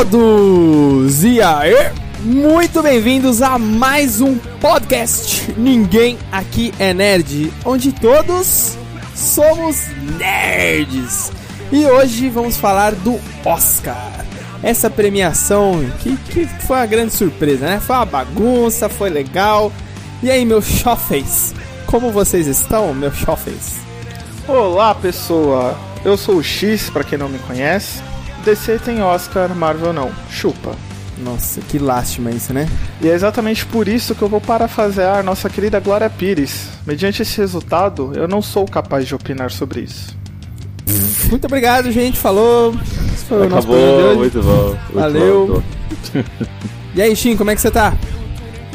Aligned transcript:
Todos! 0.00 1.24
E 1.24 1.42
aí? 1.42 1.92
Muito 2.20 2.82
bem-vindos 2.82 3.42
a 3.42 3.58
mais 3.58 4.22
um 4.22 4.38
podcast 4.58 5.52
Ninguém 5.58 6.18
Aqui 6.32 6.72
é 6.78 6.94
Nerd, 6.94 7.52
onde 7.66 7.92
todos 7.92 8.78
somos 9.14 9.76
nerds. 10.18 11.30
E 11.70 11.84
hoje 11.84 12.30
vamos 12.30 12.56
falar 12.56 12.94
do 12.94 13.20
Oscar. 13.44 14.24
Essa 14.62 14.88
premiação 14.88 15.84
que, 16.00 16.16
que 16.16 16.46
foi 16.46 16.78
uma 16.78 16.86
grande 16.86 17.12
surpresa, 17.12 17.66
né? 17.66 17.78
Foi 17.78 17.96
uma 17.96 18.06
bagunça, 18.06 18.88
foi 18.88 19.10
legal. 19.10 19.70
E 20.22 20.30
aí, 20.30 20.46
meus 20.46 20.64
chofes? 20.64 21.54
Como 21.84 22.10
vocês 22.10 22.46
estão, 22.46 22.94
meus 22.94 23.16
chofes? 23.16 23.74
Olá, 24.48 24.94
pessoa. 24.94 25.78
Eu 26.02 26.16
sou 26.16 26.36
o 26.36 26.42
X, 26.42 26.88
para 26.88 27.04
quem 27.04 27.18
não 27.18 27.28
me 27.28 27.38
conhece. 27.40 28.00
DC 28.40 28.78
tem 28.78 29.02
Oscar, 29.02 29.54
Marvel 29.54 29.92
não. 29.92 30.10
Chupa. 30.30 30.74
Nossa, 31.18 31.60
que 31.60 31.78
lástima 31.78 32.30
isso, 32.30 32.52
né? 32.52 32.66
E 33.00 33.08
é 33.08 33.12
exatamente 33.12 33.66
por 33.66 33.86
isso 33.86 34.14
que 34.14 34.22
eu 34.22 34.28
vou 34.28 34.40
parafrasear 34.40 35.22
nossa 35.22 35.50
querida 35.50 35.78
Glória 35.78 36.08
Pires. 36.08 36.68
Mediante 36.86 37.22
esse 37.22 37.36
resultado, 37.38 38.12
eu 38.14 38.26
não 38.26 38.40
sou 38.40 38.64
capaz 38.64 39.06
de 39.06 39.14
opinar 39.14 39.50
sobre 39.50 39.82
isso. 39.82 40.18
Muito 41.28 41.46
obrigado, 41.46 41.90
gente. 41.92 42.18
Falou. 42.18 42.74
Esse 43.14 43.24
foi 43.26 43.46
Acabou, 43.46 43.46
o 43.46 43.50
nosso 43.50 43.66
programa 43.68 44.00
de 44.00 44.04
hoje. 44.04 44.18
Muito 44.18 44.42
bom. 44.42 44.68
Muito 44.68 44.94
Valeu. 44.94 45.62
Bom, 46.14 46.22
e 46.94 47.02
aí, 47.02 47.14
Shin, 47.14 47.36
como 47.36 47.50
é 47.50 47.54
que 47.54 47.60
você 47.60 47.70
tá? 47.70 47.94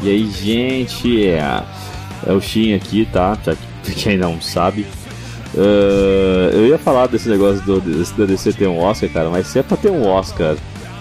E 0.02 0.08
aí, 0.08 0.30
gente? 0.30 1.26
É, 1.26 1.62
é 2.26 2.32
o 2.32 2.40
Shin 2.40 2.74
aqui, 2.74 3.08
tá? 3.12 3.36
Pra 3.42 3.56
quem 3.94 4.16
não 4.16 4.40
sabe. 4.40 4.86
Uh, 5.56 6.50
eu 6.52 6.66
ia 6.66 6.78
falar 6.78 7.06
desse 7.06 7.28
negócio 7.28 7.64
do, 7.64 7.80
desse 7.80 8.12
DC 8.14 8.52
ter 8.52 8.68
um 8.68 8.78
Oscar, 8.78 9.08
cara, 9.08 9.30
mas 9.30 9.46
se 9.46 9.58
é 9.58 9.62
pra 9.62 9.76
ter 9.76 9.90
um 9.90 10.06
Oscar 10.06 10.54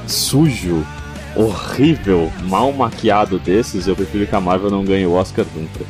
sujo, 0.07 0.85
horrível, 1.35 2.31
mal 2.43 2.71
maquiado 2.71 3.37
desses, 3.37 3.87
eu 3.87 3.95
prefiro 3.95 4.25
que 4.25 4.35
a 4.35 4.39
Marvel 4.39 4.71
não 4.71 4.85
ganhe 4.85 5.05
o 5.05 5.11
Oscar 5.11 5.45
nunca. 5.53 5.85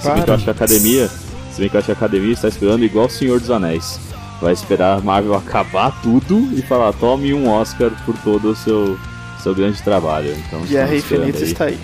Se 0.00 0.10
bem 0.10 0.22
que 0.22 0.30
eu 0.30 0.34
acho 0.34 0.44
que 0.44 0.50
a 0.50 0.52
academia. 0.52 1.08
Se 1.52 1.60
bem 1.60 1.68
que 1.68 1.76
eu 1.76 1.78
acho 1.78 1.86
que 1.86 1.92
a 1.92 1.94
academia 1.94 2.32
está 2.32 2.48
esperando 2.48 2.84
igual 2.84 3.06
o 3.06 3.10
Senhor 3.10 3.40
dos 3.40 3.50
Anéis. 3.50 3.98
Vai 4.40 4.52
esperar 4.52 4.98
a 4.98 5.00
Marvel 5.00 5.34
acabar 5.36 6.00
tudo 6.02 6.50
e 6.56 6.62
falar, 6.62 6.92
tome 6.92 7.34
um 7.34 7.48
Oscar 7.48 7.90
por 8.04 8.16
todo 8.18 8.50
o 8.50 8.56
seu, 8.56 8.98
seu 9.42 9.54
grande 9.54 9.82
trabalho. 9.82 10.36
Então, 10.46 10.60
Guerra 10.62 10.94
Infinita 10.94 11.42
está 11.42 11.64
aí. 11.64 11.78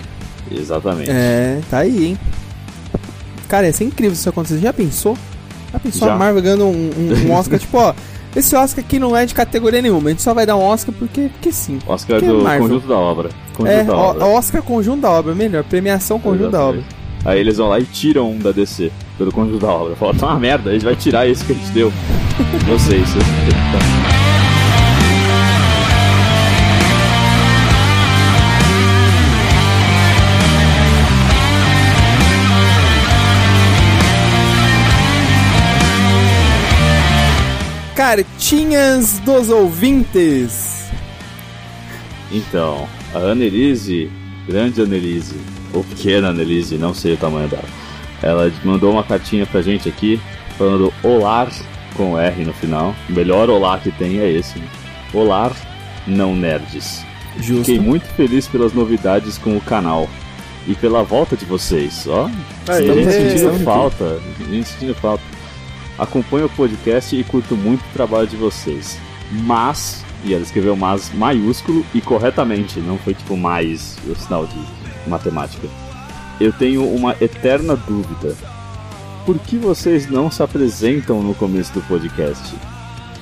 Exatamente. 0.49 1.09
É, 1.09 1.59
tá 1.69 1.79
aí, 1.79 2.05
hein? 2.05 2.19
Cara, 3.49 3.67
ia 3.67 3.73
ser 3.73 3.85
incrível 3.85 4.15
se 4.15 4.21
isso 4.21 4.29
acontecer. 4.29 4.59
Já 4.59 4.71
pensou? 4.71 5.17
Já 5.71 5.79
pensou 5.79 6.07
Já. 6.07 6.13
a 6.13 6.17
Marvel 6.17 6.41
ganhando 6.41 6.65
um, 6.65 6.89
um, 6.97 7.27
um 7.27 7.31
Oscar, 7.35 7.59
tipo, 7.59 7.77
ó. 7.77 7.93
Esse 8.33 8.55
Oscar 8.55 8.83
aqui 8.83 8.97
não 8.97 9.15
é 9.15 9.25
de 9.25 9.33
categoria 9.33 9.81
nenhuma, 9.81 10.07
a 10.07 10.11
gente 10.11 10.21
só 10.21 10.33
vai 10.33 10.45
dar 10.45 10.55
um 10.55 10.61
Oscar 10.61 10.95
porque, 10.97 11.29
porque 11.33 11.51
sim. 11.51 11.79
Oscar 11.85 12.19
porque 12.19 12.31
do 12.31 12.47
é 12.47 12.57
conjunto 12.59 12.87
da 12.87 12.97
obra. 12.97 13.29
Conjunto 13.53 13.77
é, 13.77 13.83
da 13.83 13.95
obra. 13.95 14.25
Oscar 14.25 14.63
conjunto 14.63 15.01
da 15.01 15.11
obra, 15.11 15.35
melhor. 15.35 15.63
Premiação 15.65 16.17
conjunto 16.17 16.47
Exatamente. 16.47 16.85
da 16.85 16.85
obra. 16.85 17.01
Aí 17.25 17.39
eles 17.39 17.57
vão 17.57 17.67
lá 17.67 17.79
e 17.79 17.83
tiram 17.83 18.31
um 18.31 18.39
da 18.39 18.51
DC 18.51 18.91
pelo 19.17 19.31
conjunto 19.31 19.59
da 19.59 19.71
obra. 19.71 19.95
Fala, 19.95 20.13
tá 20.13 20.27
uma 20.27 20.39
merda, 20.39 20.69
a 20.69 20.73
gente 20.73 20.85
vai 20.85 20.95
tirar 20.95 21.27
esse 21.27 21.43
que 21.43 21.51
a 21.51 21.55
gente 21.55 21.71
deu. 21.71 21.91
Não 22.67 22.79
sei, 22.79 22.99
isso. 22.99 23.17
Cartinhas 38.01 39.19
dos 39.19 39.49
ouvintes. 39.49 40.89
Então, 42.31 42.89
a 43.13 43.19
Annelise, 43.19 44.11
grande 44.47 44.81
Annelise, 44.81 45.39
ou 45.71 45.83
pequena 45.83 46.29
Annelise, 46.29 46.79
não 46.79 46.95
sei 46.95 47.13
o 47.13 47.17
tamanho 47.17 47.47
dela, 47.47 47.69
ela 48.23 48.51
mandou 48.63 48.91
uma 48.91 49.03
cartinha 49.03 49.45
pra 49.45 49.61
gente 49.61 49.87
aqui, 49.87 50.19
falando 50.57 50.91
olá 51.03 51.47
com 51.95 52.17
R 52.17 52.43
no 52.43 52.53
final. 52.53 52.95
O 53.07 53.13
melhor 53.13 53.51
olá 53.51 53.77
que 53.77 53.91
tem 53.91 54.17
é 54.17 54.31
esse. 54.31 54.57
Né? 54.57 54.65
Olá, 55.13 55.51
não 56.07 56.35
nerds. 56.35 57.05
Justo. 57.37 57.65
Fiquei 57.65 57.79
muito 57.79 58.07
feliz 58.15 58.47
pelas 58.47 58.73
novidades 58.73 59.37
com 59.37 59.55
o 59.55 59.61
canal 59.61 60.09
e 60.67 60.73
pela 60.73 61.03
volta 61.03 61.37
de 61.37 61.45
vocês. 61.45 62.07
Ó, 62.07 62.27
Aí, 62.67 62.89
a 62.89 62.93
gente 62.95 63.11
sentindo 63.11 63.63
falta, 63.63 64.19
a 64.39 64.43
gente 64.51 64.67
sentindo 64.69 64.95
falta. 64.95 65.30
Acompanho 66.01 66.47
o 66.47 66.49
podcast 66.49 67.15
e 67.15 67.23
curto 67.23 67.55
muito 67.55 67.81
o 67.81 67.93
trabalho 67.93 68.25
de 68.25 68.35
vocês. 68.35 68.97
Mas, 69.31 70.03
e 70.25 70.33
ela 70.33 70.41
escreveu 70.41 70.75
mas 70.75 71.13
maiúsculo 71.13 71.85
e 71.93 72.01
corretamente, 72.01 72.79
não 72.79 72.97
foi 72.97 73.13
tipo 73.13 73.37
mais 73.37 73.99
o 74.07 74.15
sinal 74.15 74.47
de 74.47 74.59
matemática. 75.07 75.67
Eu 76.39 76.51
tenho 76.51 76.83
uma 76.83 77.15
eterna 77.21 77.75
dúvida. 77.75 78.35
Por 79.27 79.37
que 79.37 79.57
vocês 79.57 80.09
não 80.09 80.31
se 80.31 80.41
apresentam 80.41 81.21
no 81.21 81.35
começo 81.35 81.71
do 81.71 81.81
podcast? 81.81 82.51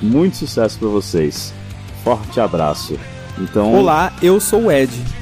Muito 0.00 0.38
sucesso 0.38 0.78
para 0.78 0.88
vocês. 0.88 1.52
Forte 2.02 2.40
abraço. 2.40 2.98
Então, 3.38 3.74
Olá, 3.74 4.10
eu 4.22 4.40
sou 4.40 4.64
o 4.64 4.72
Ed. 4.72 5.19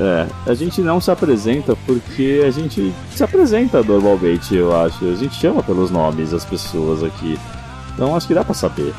É, 0.00 0.28
a 0.46 0.54
gente 0.54 0.80
não 0.80 1.00
se 1.00 1.10
apresenta 1.10 1.76
porque 1.84 2.44
a 2.46 2.50
gente 2.50 2.94
se 3.14 3.24
apresenta 3.24 3.82
normalmente, 3.82 4.54
eu 4.54 4.74
acho. 4.76 5.04
A 5.04 5.14
gente 5.14 5.34
chama 5.34 5.62
pelos 5.62 5.90
nomes 5.90 6.32
as 6.32 6.44
pessoas 6.44 7.02
aqui. 7.02 7.38
Então 7.94 8.14
acho 8.14 8.26
que 8.26 8.34
dá 8.34 8.44
pra 8.44 8.54
saber. 8.54 8.94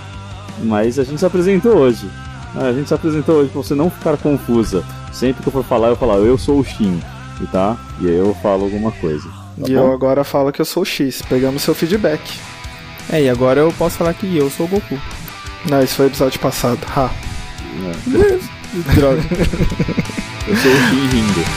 Mas 0.62 1.00
a 1.00 1.04
gente 1.04 1.20
se 1.20 1.26
apresentou 1.26 1.78
hoje. 1.78 2.10
A 2.56 2.74
gente 2.74 2.88
se 2.88 2.94
apresentou 2.94 3.36
hoje 3.36 3.50
pra 3.50 3.62
você 3.62 3.76
não 3.76 3.90
ficar 3.90 4.18
confusa. 4.18 4.84
Sempre 5.14 5.42
que 5.42 5.48
eu 5.48 5.54
for 5.54 5.64
falar, 5.64 5.88
eu 5.88 5.96
falar, 5.96 6.16
eu 6.16 6.38
sou 6.38 6.60
o 6.60 6.64
Shin. 6.66 7.00
E 7.42 7.48
tá? 7.48 7.78
E 8.02 8.08
aí 8.08 8.16
eu 8.16 8.36
falo 8.42 8.66
alguma 8.66 8.92
coisa. 8.92 9.30
Tá 9.30 9.68
e 9.68 9.74
bom? 9.74 9.80
eu 9.80 9.94
agora 9.94 10.26
falo 10.26 10.52
que 10.52 10.62
eu 10.62 10.66
sou 10.66 10.84
o 10.84 10.86
X. 10.86 11.22
Pegamos 11.22 11.62
seu 11.62 11.74
feedback. 11.74 12.22
É, 13.10 13.24
e 13.24 13.30
agora 13.30 13.62
eu 13.62 13.74
posso 13.74 13.98
falar 13.98 14.14
que 14.14 14.36
eu 14.36 14.50
sou 14.50 14.66
o 14.66 14.70
Goku. 14.70 15.00
Não, 15.70 15.82
isso 15.82 15.96
foi 15.96 16.08
o 16.08 16.10
episódio 16.10 16.40
passado. 16.40 16.80
Ha. 16.96 17.10
É. 17.86 18.40
Droga. 18.96 19.22
Eu 20.50 20.56
sou 20.56 20.72
o 20.72 20.76
Shin 20.76 21.08
rindo. 21.10 21.46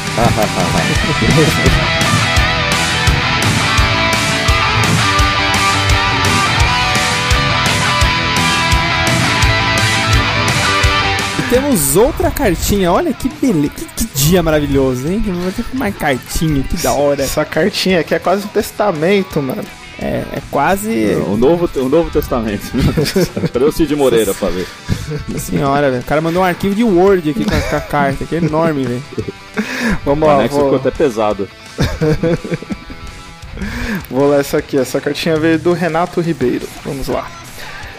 temos 11.53 11.97
outra 11.97 12.31
cartinha. 12.31 12.93
Olha 12.93 13.13
que 13.13 13.29
beleza. 13.29 13.75
Que, 13.75 13.85
que, 13.85 14.05
dia 14.15 14.43
maravilhoso, 14.43 15.09
hein? 15.09 15.23
Vou 15.27 15.53
ter 15.53 15.65
uma 15.73 15.93
cartinha, 15.93 16.63
que 16.63 16.77
da 16.79 16.93
hora. 16.93 17.23
Essa 17.23 17.45
cartinha 17.45 18.01
aqui 18.01 18.15
é 18.15 18.19
quase 18.19 18.45
um 18.45 18.49
testamento, 18.49 19.43
mano. 19.43 19.65
É, 19.99 20.25
é 20.33 20.43
quase. 20.51 21.15
O 21.27 21.37
novo, 21.37 21.69
o 21.77 21.89
novo 21.89 22.11
Testamento. 22.11 22.73
Cadê 23.53 23.65
o 23.65 23.71
Cid 23.71 23.95
Moreira 23.95 24.35
pra 24.35 24.49
ver? 24.49 24.67
Senhora, 25.39 25.91
velho. 25.91 26.03
O 26.03 26.07
cara 26.07 26.21
mandou 26.21 26.43
um 26.43 26.45
arquivo 26.45 26.75
de 26.75 26.85
Word 26.85 27.31
aqui 27.31 27.45
com 27.45 27.55
a, 27.55 27.61
com 27.61 27.77
a 27.77 27.81
carta, 27.81 28.25
que 28.25 28.35
é 28.35 28.39
enorme, 28.39 28.85
velho. 28.85 29.03
Vamos 30.05 30.27
lá. 30.27 30.37
O 30.37 30.39
anexo 30.41 30.57
vou... 30.57 30.65
ficou 30.65 30.79
até 30.81 30.91
pesado. 30.91 31.49
vou 34.11 34.31
ler 34.31 34.41
essa 34.41 34.59
aqui. 34.59 34.77
Essa 34.79 35.01
cartinha 35.01 35.37
veio 35.37 35.59
do 35.59 35.73
Renato 35.73 36.21
Ribeiro. 36.21 36.69
Vamos 36.85 37.09
lá. 37.09 37.31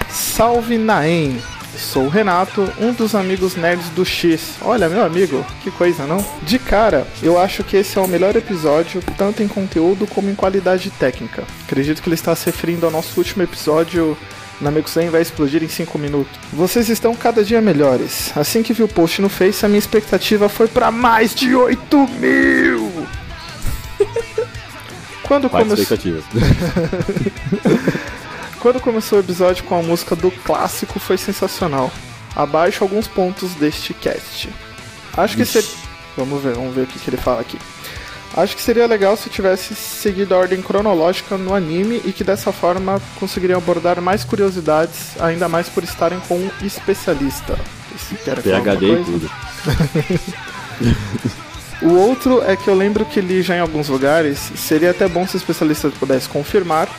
Salve 0.10 0.78
Naem. 0.78 1.42
Sou 1.76 2.06
o 2.06 2.10
Renato, 2.10 2.72
um 2.80 2.94
dos 2.94 3.16
amigos 3.16 3.56
nerds 3.56 3.90
do 3.90 4.06
X. 4.06 4.58
Olha, 4.62 4.88
meu 4.88 5.04
amigo, 5.04 5.44
que 5.64 5.72
coisa, 5.72 6.06
não? 6.06 6.24
De 6.44 6.60
cara, 6.60 7.08
eu 7.22 7.40
acho 7.40 7.64
que 7.64 7.76
esse 7.76 7.98
é 7.98 8.02
o 8.02 8.08
melhor 8.08 8.36
episódio, 8.36 9.02
tanto 9.18 9.42
em 9.42 9.48
conteúdo 9.48 10.06
como 10.06 10.30
em 10.30 10.36
qualidade 10.36 10.92
técnica. 10.92 11.44
Acredito 11.66 12.02
que 12.02 12.08
ele 12.08 12.14
está 12.14 12.36
se 12.36 12.46
referindo 12.46 12.86
ao 12.86 12.92
nosso 12.92 13.20
último 13.20 13.42
episódio 13.42 14.16
Nameku 14.64 14.90
100 14.90 15.10
vai 15.10 15.22
explodir 15.22 15.64
em 15.64 15.68
5 15.68 15.98
minutos. 16.00 16.32
Vocês 16.52 16.90
estão 16.90 17.14
cada 17.16 17.44
dia 17.44 17.62
melhores. 17.62 18.32
Assim 18.36 18.64
que 18.64 18.74
vi 18.74 18.82
o 18.82 18.88
post 18.88 19.22
no 19.22 19.30
Face, 19.30 19.66
a 19.66 19.70
minha 19.70 19.80
expectativa 19.80 20.50
foi 20.50 20.68
para 20.68 20.90
mais 20.90 21.36
de 21.36 21.56
8 21.56 22.08
mil! 22.20 23.08
Quando 25.24 25.50
começou. 25.50 25.98
Quando 28.60 28.80
começou 28.80 29.20
o 29.20 29.22
episódio 29.22 29.64
com 29.66 29.78
a 29.78 29.84
música 29.84 30.16
do 30.16 30.32
clássico 30.32 31.00
foi 31.00 31.18
sensacional. 31.18 31.92
Abaixo 32.36 32.84
alguns 32.84 33.08
pontos 33.08 33.54
deste 33.56 33.94
cast. 33.94 34.50
Acho 35.16 35.36
que 35.36 35.46
seria. 35.46 35.70
Vamos 36.18 36.42
ver, 36.42 36.54
vamos 36.54 36.74
ver 36.74 36.82
o 36.84 36.88
que, 36.88 36.98
que 36.98 37.10
ele 37.10 37.18
fala 37.18 37.42
aqui. 37.42 37.58
Acho 38.36 38.56
que 38.56 38.62
seria 38.62 38.88
legal 38.88 39.16
se 39.16 39.30
tivesse 39.30 39.76
seguido 39.76 40.34
a 40.34 40.38
ordem 40.40 40.62
cronológica 40.62 41.38
no 41.38 41.54
anime 41.54 42.02
e 42.04 42.12
que 42.12 42.24
dessa 42.24 42.52
forma 42.52 43.00
conseguiriam 43.20 43.60
abordar 43.60 44.02
mais 44.02 44.24
curiosidades, 44.24 45.22
ainda 45.22 45.48
mais 45.48 45.70
por 45.70 45.84
estarem 45.84 46.20
com 46.22 46.36
um 46.36 46.50
especialista. 46.64 47.58
Esse 47.96 48.16
PHD 48.16 49.02
e 49.02 49.04
tudo. 49.04 49.32
o 51.84 51.94
outro 51.94 52.44
é 52.44 52.56
que 52.56 52.68
eu 52.68 52.74
lembro 52.74 53.06
que 53.06 53.22
li 53.22 53.44
já 53.44 53.56
em 53.56 53.60
alguns 53.60 53.88
lugares, 53.88 54.40
seria 54.56 54.90
até 54.90 55.08
bom 55.08 55.28
se 55.28 55.36
o 55.36 55.38
especialista 55.38 55.92
pudesse 56.00 56.28
confirmar 56.28 56.90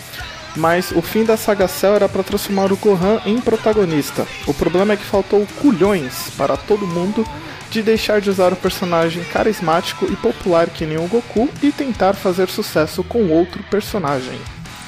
mas 0.56 0.92
o 0.92 1.02
fim 1.02 1.25
da 1.25 1.36
saga 1.36 1.66
Cell 1.66 1.96
era 1.96 2.08
para 2.08 2.22
transformar 2.22 2.72
o 2.72 2.76
Gohan 2.76 3.20
em 3.26 3.40
protagonista. 3.40 4.26
O 4.46 4.54
problema 4.54 4.94
é 4.94 4.96
que 4.96 5.04
faltou 5.04 5.46
culhões 5.60 6.31
para 6.36 6.56
todo 6.56 6.86
mundo 6.86 7.26
de 7.74 7.82
deixar 7.82 8.20
de 8.20 8.30
usar 8.30 8.52
o 8.52 8.56
personagem 8.56 9.24
carismático 9.24 10.06
e 10.06 10.14
popular 10.14 10.68
que 10.68 10.86
nem 10.86 10.96
o 10.96 11.08
Goku 11.08 11.48
e 11.60 11.72
tentar 11.72 12.14
fazer 12.14 12.48
sucesso 12.48 13.02
com 13.02 13.26
outro 13.30 13.64
personagem. 13.64 14.38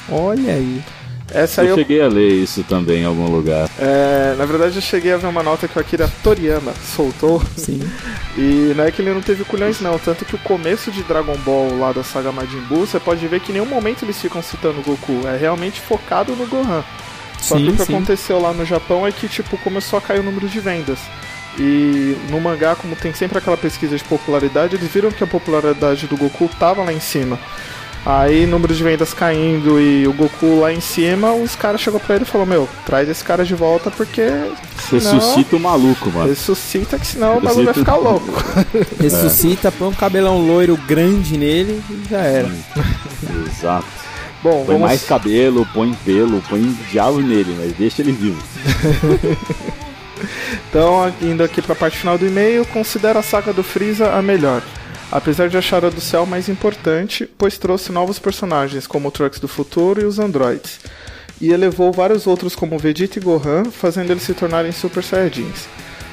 Olha 0.09 0.53
aí. 0.53 0.81
Essa 1.29 1.61
Eu 1.61 1.71
eu, 1.71 1.75
cheguei 1.75 2.01
a 2.01 2.07
ler 2.07 2.29
isso 2.31 2.63
também 2.63 3.01
em 3.01 3.05
algum 3.05 3.27
lugar. 3.29 3.69
é, 3.77 4.33
na 4.37 4.45
verdade 4.45 4.77
eu 4.77 4.81
cheguei 4.81 5.11
a 5.11 5.17
ver 5.17 5.27
uma 5.27 5.43
nota 5.43 5.67
que 5.67 5.77
o 5.77 5.81
Akira 5.81 6.09
Toriyama 6.23 6.71
soltou 6.95 7.43
Sim. 7.57 7.81
e 8.37 8.73
não 8.73 8.85
é 8.85 8.91
que 8.91 9.01
ele 9.01 9.13
não 9.13 9.21
teve 9.21 9.43
culhões 9.43 9.81
não, 9.81 9.99
tanto 9.99 10.23
que 10.23 10.35
o 10.35 10.39
começo 10.39 10.89
de 10.89 11.03
Dragon 11.03 11.35
Ball 11.39 11.77
lá 11.77 11.91
da 11.91 12.01
saga 12.01 12.31
Majin 12.31 12.61
Buu, 12.69 12.85
você 12.87 12.97
pode 12.97 13.27
ver 13.27 13.41
que 13.41 13.51
em 13.51 13.55
nenhum 13.55 13.65
momento 13.65 14.05
eles 14.05 14.21
ficam 14.21 14.41
citando 14.41 14.79
o 14.79 14.83
Goku, 14.83 15.27
é 15.27 15.35
realmente 15.35 15.81
focado 15.81 16.33
no 16.33 16.47
Gohan. 16.47 16.81
Só 17.41 17.55
que 17.55 17.61
Sim, 17.63 17.69
o 17.69 17.75
que 17.75 17.85
sim. 17.85 17.93
aconteceu 17.93 18.41
lá 18.41 18.53
no 18.53 18.65
Japão 18.65 19.05
é 19.05 19.11
que, 19.11 19.27
tipo, 19.27 19.57
começou 19.59 19.99
a 19.99 20.01
cair 20.01 20.21
o 20.21 20.23
número 20.23 20.47
de 20.47 20.59
vendas. 20.59 20.97
E 21.59 22.15
no 22.29 22.39
mangá, 22.39 22.75
como 22.75 22.95
tem 22.95 23.13
sempre 23.13 23.37
aquela 23.39 23.57
pesquisa 23.57 23.97
de 23.97 24.03
popularidade, 24.03 24.75
eles 24.75 24.91
viram 24.91 25.11
que 25.11 25.23
a 25.23 25.27
popularidade 25.27 26.05
do 26.07 26.15
Goku 26.17 26.49
tava 26.59 26.83
lá 26.83 26.93
em 26.93 26.99
cima. 26.99 27.39
Aí, 28.05 28.45
número 28.45 28.73
de 28.73 28.81
vendas 28.81 29.13
caindo 29.13 29.81
e 29.81 30.07
o 30.07 30.13
Goku 30.13 30.61
lá 30.61 30.71
em 30.71 30.79
cima, 30.79 31.33
os 31.33 31.55
caras 31.57 31.81
chegou 31.81 31.99
pra 31.99 32.15
ele 32.15 32.23
e 32.23 32.27
falou: 32.27 32.47
Meu, 32.47 32.69
traz 32.85 33.09
esse 33.09 33.21
cara 33.23 33.43
de 33.43 33.53
volta 33.53 33.91
porque. 33.91 34.21
senão- 34.89 35.13
Ressuscita 35.15 35.55
o 35.55 35.59
maluco, 35.59 36.09
mano. 36.11 36.29
Ressuscita 36.29 36.97
que 36.99 37.05
senão 37.07 37.37
o 37.37 37.41
bagulho 37.41 37.65
vai 37.65 37.73
Ressuscita- 37.73 37.79
ficar 37.79 37.95
louco. 37.97 38.43
Ressuscita, 39.01 39.71
põe 39.73 39.87
um 39.89 39.93
cabelão 39.93 40.37
loiro 40.45 40.77
grande 40.87 41.37
nele 41.37 41.81
e 41.89 42.07
já 42.09 42.19
era. 42.19 42.51
Exato. 43.47 43.87
Bom, 44.43 44.57
Põe 44.63 44.75
vamos. 44.75 44.81
mais 44.83 45.03
cabelo, 45.03 45.67
põe 45.73 45.93
pelo, 46.05 46.39
põe 46.47 46.61
diabo 46.91 47.19
nele, 47.19 47.57
mas 47.59 47.73
deixa 47.73 48.03
ele 48.03 48.11
vivo. 48.13 48.41
Então, 50.69 51.13
indo 51.21 51.43
aqui 51.43 51.61
pra 51.61 51.75
parte 51.75 51.97
final 51.97 52.17
do 52.17 52.27
e-mail, 52.27 52.65
considero 52.65 53.19
a 53.19 53.23
saga 53.23 53.53
do 53.53 53.63
Freeza 53.63 54.11
a 54.13 54.21
melhor. 54.21 54.61
Apesar 55.11 55.47
de 55.47 55.57
achar 55.57 55.85
a 55.85 55.89
do 55.89 56.01
céu 56.01 56.25
mais 56.25 56.49
importante, 56.49 57.29
pois 57.37 57.57
trouxe 57.57 57.91
novos 57.91 58.19
personagens, 58.19 58.85
como 58.85 59.07
o 59.07 59.11
Trunks 59.11 59.39
do 59.39 59.47
futuro 59.47 60.01
e 60.01 60.05
os 60.05 60.19
androids. 60.19 60.79
E 61.39 61.51
elevou 61.51 61.93
vários 61.93 62.27
outros 62.27 62.55
como 62.55 62.77
Vegeta 62.77 63.17
e 63.19 63.21
Gohan, 63.21 63.65
fazendo 63.65 64.11
eles 64.11 64.23
se 64.23 64.33
tornarem 64.33 64.71
Super 64.71 65.03
Saiyajins. 65.03 65.67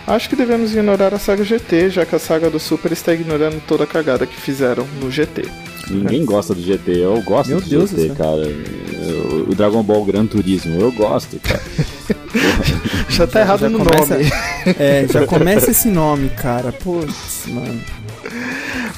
Acho 0.06 0.28
que 0.28 0.36
devemos 0.36 0.72
ignorar 0.72 1.14
a 1.14 1.18
saga 1.18 1.42
GT, 1.42 1.90
já 1.90 2.06
que 2.06 2.14
a 2.14 2.18
saga 2.18 2.50
do 2.50 2.60
Super 2.60 2.92
está 2.92 3.12
ignorando 3.12 3.60
toda 3.66 3.84
a 3.84 3.86
cagada 3.86 4.26
que 4.26 4.40
fizeram 4.40 4.86
no 5.00 5.10
GT. 5.10 5.42
Ninguém 5.90 6.24
gosta 6.24 6.54
do 6.54 6.62
GT, 6.62 6.90
eu 6.98 7.20
gosto 7.22 7.50
Meu 7.50 7.60
do 7.60 7.68
Deus 7.68 7.90
do 7.90 7.96
GT, 8.00 8.06
céu. 8.08 8.16
cara. 8.16 8.42
Eu- 8.46 9.46
o 9.48 9.54
Dragon 9.54 9.82
Ball 9.82 10.04
Gran 10.04 10.26
Turismo, 10.26 10.80
eu 10.80 10.90
gosto, 10.92 11.38
cara. 11.40 11.60
Já 13.08 13.26
tá 13.26 13.40
errado 13.40 13.60
já 13.60 13.68
no 13.68 13.78
começa- 13.78 14.14
nome. 14.18 14.30
É, 14.78 15.06
já 15.10 15.26
começa 15.26 15.70
esse 15.70 15.88
nome, 15.88 16.30
cara. 16.30 16.72
Putz, 16.72 17.44
mano. 17.48 17.80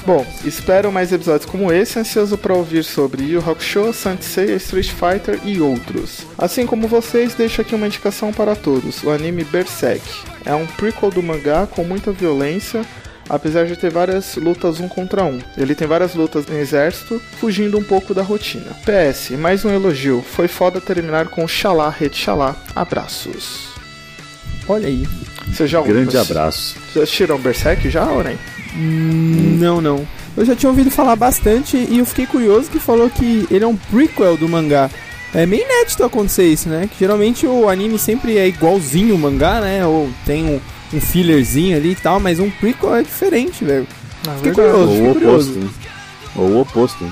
Bom, 0.05 0.25
espero 0.45 0.89
mais 0.91 1.11
episódios 1.11 1.45
como 1.49 1.71
esse, 1.71 1.99
ansioso 1.99 2.37
para 2.37 2.53
ouvir 2.53 2.83
sobre 2.85 3.23
Yu 3.23 3.31
Yu 3.33 3.39
Hakusho, 3.45 3.91
Sansei, 3.93 4.55
Street 4.55 4.89
Fighter 4.89 5.39
e 5.43 5.59
outros. 5.59 6.19
Assim 6.37 6.65
como 6.65 6.87
vocês, 6.87 7.33
deixo 7.35 7.59
aqui 7.59 7.75
uma 7.75 7.87
indicação 7.87 8.31
para 8.31 8.55
todos, 8.55 9.03
o 9.03 9.09
anime 9.11 9.43
Berserk. 9.43 10.01
É 10.45 10.55
um 10.55 10.65
prequel 10.65 11.11
do 11.11 11.21
mangá 11.21 11.67
com 11.67 11.83
muita 11.83 12.11
violência, 12.13 12.85
apesar 13.29 13.65
de 13.65 13.75
ter 13.75 13.91
várias 13.91 14.35
lutas 14.35 14.79
um 14.79 14.87
contra 14.87 15.23
um. 15.23 15.39
Ele 15.57 15.75
tem 15.75 15.87
várias 15.87 16.15
lutas 16.15 16.45
em 16.49 16.57
exército, 16.57 17.21
fugindo 17.39 17.77
um 17.77 17.83
pouco 17.83 18.13
da 18.13 18.21
rotina. 18.21 18.75
PS, 18.85 19.31
mais 19.31 19.63
um 19.65 19.69
elogio, 19.69 20.21
foi 20.21 20.47
foda 20.47 20.81
terminar 20.81 21.27
com 21.27 21.47
Xalá, 21.47 21.89
Rede 21.89 22.17
Xalá. 22.17 22.55
Abraços. 22.75 23.69
Olha 24.67 24.87
aí. 24.87 25.07
Você 25.47 25.65
já 25.65 25.81
Grande 25.81 26.17
abraço. 26.17 26.75
Vocês 26.91 27.03
assistiram 27.03 27.39
Berserk 27.39 27.89
já, 27.89 28.05
ou 28.05 28.23
nem? 28.23 28.37
Não, 28.75 29.81
não. 29.81 30.07
Eu 30.35 30.45
já 30.45 30.55
tinha 30.55 30.69
ouvido 30.69 30.91
falar 30.91 31.15
bastante 31.15 31.77
e 31.77 31.97
eu 31.97 32.05
fiquei 32.05 32.27
curioso 32.27 32.69
que 32.69 32.79
falou 32.79 33.09
que 33.09 33.47
ele 33.49 33.63
é 33.63 33.67
um 33.67 33.75
prequel 33.75 34.37
do 34.37 34.47
mangá. 34.47 34.89
É 35.33 35.45
meio 35.45 35.63
inédito 35.63 36.03
acontecer 36.03 36.47
isso, 36.47 36.69
né? 36.69 36.87
Que 36.91 36.99
geralmente 36.99 37.45
o 37.47 37.67
anime 37.67 37.97
sempre 37.97 38.37
é 38.37 38.47
igualzinho 38.47 39.15
o 39.15 39.17
mangá, 39.17 39.59
né? 39.61 39.85
Ou 39.85 40.09
tem 40.25 40.45
um, 40.45 40.61
um 40.93 41.01
fillerzinho 41.01 41.75
ali 41.77 41.91
e 41.91 41.95
tal, 41.95 42.19
mas 42.19 42.39
um 42.39 42.49
prequel 42.49 42.95
é 42.95 43.03
diferente, 43.03 43.63
velho. 43.63 43.87
Fiquei 44.37 44.51
curioso, 44.51 44.79
Ou 44.79 44.87
fiquei 44.95 45.09
o 45.09 45.13
curioso. 45.13 45.51
oposto. 45.59 45.79
Ou 46.35 46.45
o 46.49 46.61
oposto. 46.61 47.05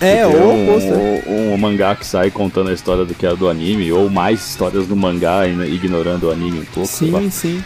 É, 0.00 0.26
ou 0.26 0.32
o 0.34 0.52
um, 0.54 0.70
oposto. 0.70 0.90
né? 0.90 1.22
um, 1.26 1.52
um 1.52 1.58
mangá 1.58 1.94
que 1.94 2.06
sai 2.06 2.30
contando 2.30 2.70
a 2.70 2.72
história 2.72 3.04
do 3.04 3.14
que 3.14 3.26
é 3.26 3.34
do 3.36 3.48
anime, 3.48 3.92
ou 3.92 4.08
mais 4.08 4.40
histórias 4.48 4.86
do 4.86 4.96
mangá 4.96 5.46
e 5.46 5.74
ignorando 5.74 6.28
o 6.28 6.30
anime 6.30 6.60
um 6.60 6.64
pouco. 6.64 6.88
sei 6.88 7.10
lá. 7.10 7.20
Sim, 7.20 7.30
sim. 7.30 7.64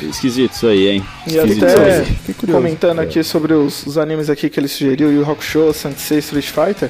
Esquisito 0.00 0.52
isso 0.52 0.66
aí, 0.68 0.88
hein? 0.88 1.04
E 1.26 1.36
Esquisito 1.36 1.64
até- 1.64 2.02
isso 2.02 2.14
aí. 2.46 2.52
Comentando 2.52 3.00
aqui 3.00 3.22
sobre 3.24 3.52
os, 3.52 3.84
os 3.84 3.98
animes 3.98 4.30
aqui 4.30 4.48
que 4.48 4.60
ele 4.60 4.68
sugeriu, 4.68 5.10
Yu 5.12 5.20
Yu 5.22 5.30
Hakusho, 5.30 5.72
Sansei 5.74 6.18
Street 6.20 6.46
Fighter, 6.46 6.88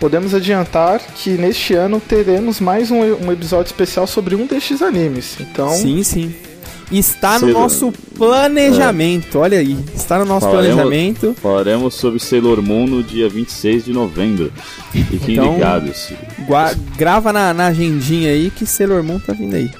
podemos 0.00 0.34
adiantar 0.34 0.98
que 1.14 1.30
neste 1.30 1.74
ano 1.74 2.00
teremos 2.00 2.58
mais 2.60 2.90
um, 2.90 2.98
um 3.00 3.30
episódio 3.32 3.66
especial 3.70 4.06
sobre 4.08 4.34
um 4.34 4.44
destes 4.44 4.82
animes. 4.82 5.36
Então, 5.40 5.70
Sim, 5.70 6.02
sim. 6.02 6.34
Está 6.90 7.38
no 7.38 7.48
nosso 7.48 7.92
planejamento, 8.16 9.38
olha 9.38 9.58
aí. 9.58 9.76
Está 9.94 10.18
no 10.18 10.24
nosso 10.24 10.46
Falaremos- 10.46 10.80
planejamento. 10.82 11.36
Falaremos 11.42 11.94
sobre 11.94 12.18
Sailor 12.18 12.62
Moon 12.62 12.86
no 12.86 13.02
dia 13.02 13.28
26 13.28 13.84
de 13.84 13.92
novembro. 13.92 14.50
Fiquem 14.92 15.34
Então- 15.34 15.54
ligados. 15.54 16.08
Grava 16.96 17.32
na, 17.32 17.52
na 17.52 17.66
agendinha 17.66 18.30
aí 18.30 18.50
que 18.50 18.64
Sailor 18.64 19.02
Moon 19.02 19.18
tá 19.18 19.32
vindo 19.34 19.54
aí. 19.54 19.70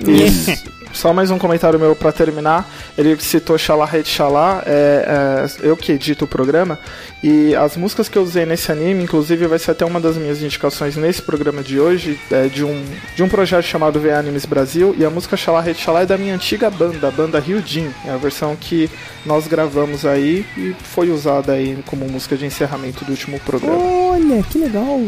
e 0.00 0.81
só 0.92 1.12
mais 1.12 1.30
um 1.30 1.38
comentário 1.38 1.78
meu 1.78 1.94
pra 1.96 2.12
terminar. 2.12 2.68
Ele 2.96 3.16
citou 3.20 3.56
Xalá 3.58 3.86
Rede 3.86 4.08
Xalá, 4.08 4.62
é, 4.66 5.46
é, 5.62 5.66
eu 5.66 5.76
que 5.76 5.92
edito 5.92 6.24
o 6.24 6.28
programa, 6.28 6.78
e 7.22 7.54
as 7.54 7.76
músicas 7.76 8.08
que 8.08 8.16
eu 8.16 8.22
usei 8.22 8.44
nesse 8.44 8.70
anime, 8.70 9.04
inclusive 9.04 9.46
vai 9.46 9.58
ser 9.58 9.72
até 9.72 9.84
uma 9.84 10.00
das 10.00 10.16
minhas 10.16 10.42
indicações 10.42 10.96
nesse 10.96 11.22
programa 11.22 11.62
de 11.62 11.80
hoje, 11.80 12.18
é 12.30 12.46
de 12.48 12.64
um, 12.64 12.84
de 13.16 13.22
um 13.22 13.28
projeto 13.28 13.64
chamado 13.64 13.98
V 14.00 14.12
Animes 14.12 14.44
Brasil, 14.44 14.94
e 14.98 15.04
a 15.04 15.10
música 15.10 15.36
Xalá 15.36 15.60
Rede 15.60 15.80
Xalá 15.80 16.02
é 16.02 16.06
da 16.06 16.18
minha 16.18 16.34
antiga 16.34 16.70
banda, 16.70 17.08
a 17.08 17.10
banda 17.10 17.40
Rio 17.40 17.62
Jin, 17.64 17.90
é 18.06 18.10
a 18.10 18.16
versão 18.16 18.56
que 18.56 18.90
nós 19.24 19.46
gravamos 19.46 20.04
aí 20.04 20.44
e 20.56 20.74
foi 20.82 21.10
usada 21.10 21.52
aí 21.52 21.78
como 21.86 22.08
música 22.08 22.36
de 22.36 22.44
encerramento 22.44 23.04
do 23.04 23.12
último 23.12 23.38
programa. 23.40 23.82
Olha, 23.82 24.42
que 24.42 24.58
legal. 24.58 25.00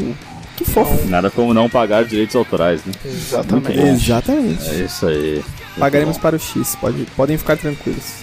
Que 0.56 0.64
fofo. 0.64 1.08
Nada 1.08 1.30
como 1.30 1.52
não 1.52 1.68
pagar 1.68 2.04
direitos 2.04 2.36
autorais, 2.36 2.84
né? 2.84 2.92
Exatamente. 3.04 3.78
Exatamente. 3.80 4.70
É 4.70 4.84
isso 4.84 5.06
aí. 5.06 5.44
Pagaremos 5.78 6.18
para 6.18 6.36
o 6.36 6.38
X, 6.38 6.76
pode, 6.80 7.04
podem 7.16 7.36
ficar 7.36 7.56
tranquilos. 7.56 8.22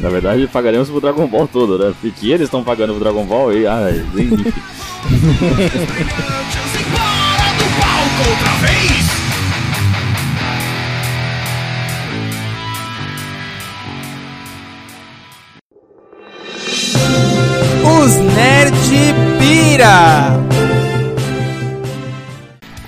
Na 0.00 0.10
verdade, 0.10 0.46
pagaremos 0.46 0.90
pro 0.90 1.00
Dragon 1.00 1.26
Ball 1.26 1.48
todo, 1.48 1.78
né? 1.78 1.94
Porque 2.00 2.28
eles 2.28 2.42
estão 2.42 2.62
pagando 2.62 2.92
pro 2.94 3.02
Dragon 3.02 3.24
Ball 3.24 3.52
e. 3.54 3.66
Ai, 3.66 4.04
nem. 4.14 4.30
Outra 8.28 8.52
vez! 8.60 9.04
Os 17.82 18.16
Nerd 18.34 18.74
Pira! 19.38 20.73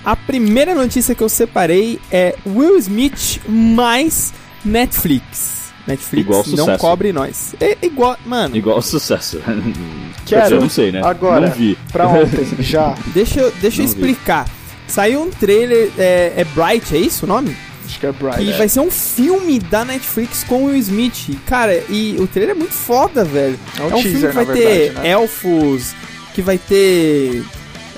A 0.06 0.14
primeira 0.16 0.72
notícia 0.75 1.14
que 1.14 1.22
eu 1.22 1.28
separei 1.28 1.98
é 2.12 2.34
Will 2.46 2.78
Smith 2.78 3.40
mais 3.48 4.32
Netflix. 4.64 5.56
Netflix 5.86 6.25
Igual 6.26 6.44
não 6.46 6.56
sucesso. 6.56 6.78
cobre 6.78 7.12
nós. 7.12 7.54
É 7.60 7.76
igual, 7.82 8.16
mano, 8.25 8.56
Igual 8.56 8.80
sucesso. 8.82 9.40
Quero. 10.26 10.56
Eu 10.56 10.60
não 10.62 10.68
sei, 10.68 10.90
né? 10.92 11.00
Agora, 11.04 11.48
Não 11.48 11.52
vi. 11.54 11.76
pra 11.92 12.08
ontem, 12.08 12.46
já. 12.62 12.94
deixa, 13.14 13.40
eu- 13.40 13.52
deixa 13.60 13.82
eu 13.82 13.86
Não 13.86 13.92
vi. 13.92 13.98
explicar. 14.00 14.48
Saiu 14.88 15.22
um 15.22 15.30
trailer, 15.30 15.90
é, 15.98 16.32
é 16.36 16.44
Bright, 16.54 16.94
é 16.94 16.98
isso 16.98 17.25
o 17.25 17.28
nome? 17.28 17.56
Acho 17.84 17.98
que 18.00 18.06
é 18.06 18.12
Bright. 18.12 18.42
E 18.42 18.52
vai 18.52 18.68
ser 18.68 18.80
um 18.80 18.90
filme 18.90 19.58
da 19.58 19.84
Netflix 19.84 20.44
com 20.44 20.62
o 20.62 20.66
Will 20.66 20.76
Smith. 20.76 21.36
Cara, 21.46 21.80
e 21.88 22.16
o 22.20 22.26
trailer 22.28 22.54
é 22.54 22.58
muito 22.58 22.72
foda, 22.75 23.25
velho. 23.25 23.58
É 23.78 23.82
um 23.82 23.90
É 23.90 23.94
um 23.94 24.02
filme 24.02 24.10
teaser, 24.20 24.28
que 24.30 24.34
vai 24.36 24.44
na 24.44 24.52
ter 24.52 24.60
verdade, 24.68 25.00
né? 25.06 25.10
elfos, 25.10 25.94
que 26.34 26.42
vai 26.42 26.58
ter. 26.58 27.44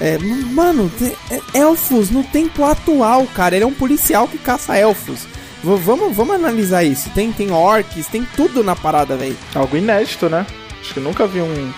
É, 0.01 0.19
mano, 0.53 0.91
tem- 0.99 1.17
é, 1.31 1.59
elfos 1.59 2.11
no 2.11 2.23
tempo 2.25 2.65
atual, 2.65 3.27
cara. 3.35 3.55
Ele 3.57 3.65
é 3.65 3.67
um 3.67 3.73
policial 3.75 4.27
que 4.29 4.39
caça 4.39 4.77
elfos. 4.77 5.21
V- 5.63 5.77
vamos, 5.77 6.15
vamos 6.17 6.35
analisar 6.35 6.85
isso. 6.85 7.11
Tem, 7.11 7.33
tem 7.33 7.51
orcs, 7.51 8.07
tem 8.07 8.27
tudo 8.37 8.63
na 8.63 8.77
parada, 8.77 9.17
velho. 9.17 9.37
Algo 9.55 9.77
inédito, 9.77 10.29
né? 10.29 10.47
Acho 10.81 10.95
que 10.95 11.01
nunca 11.01 11.27
vi 11.27 11.41
um, 11.41 11.73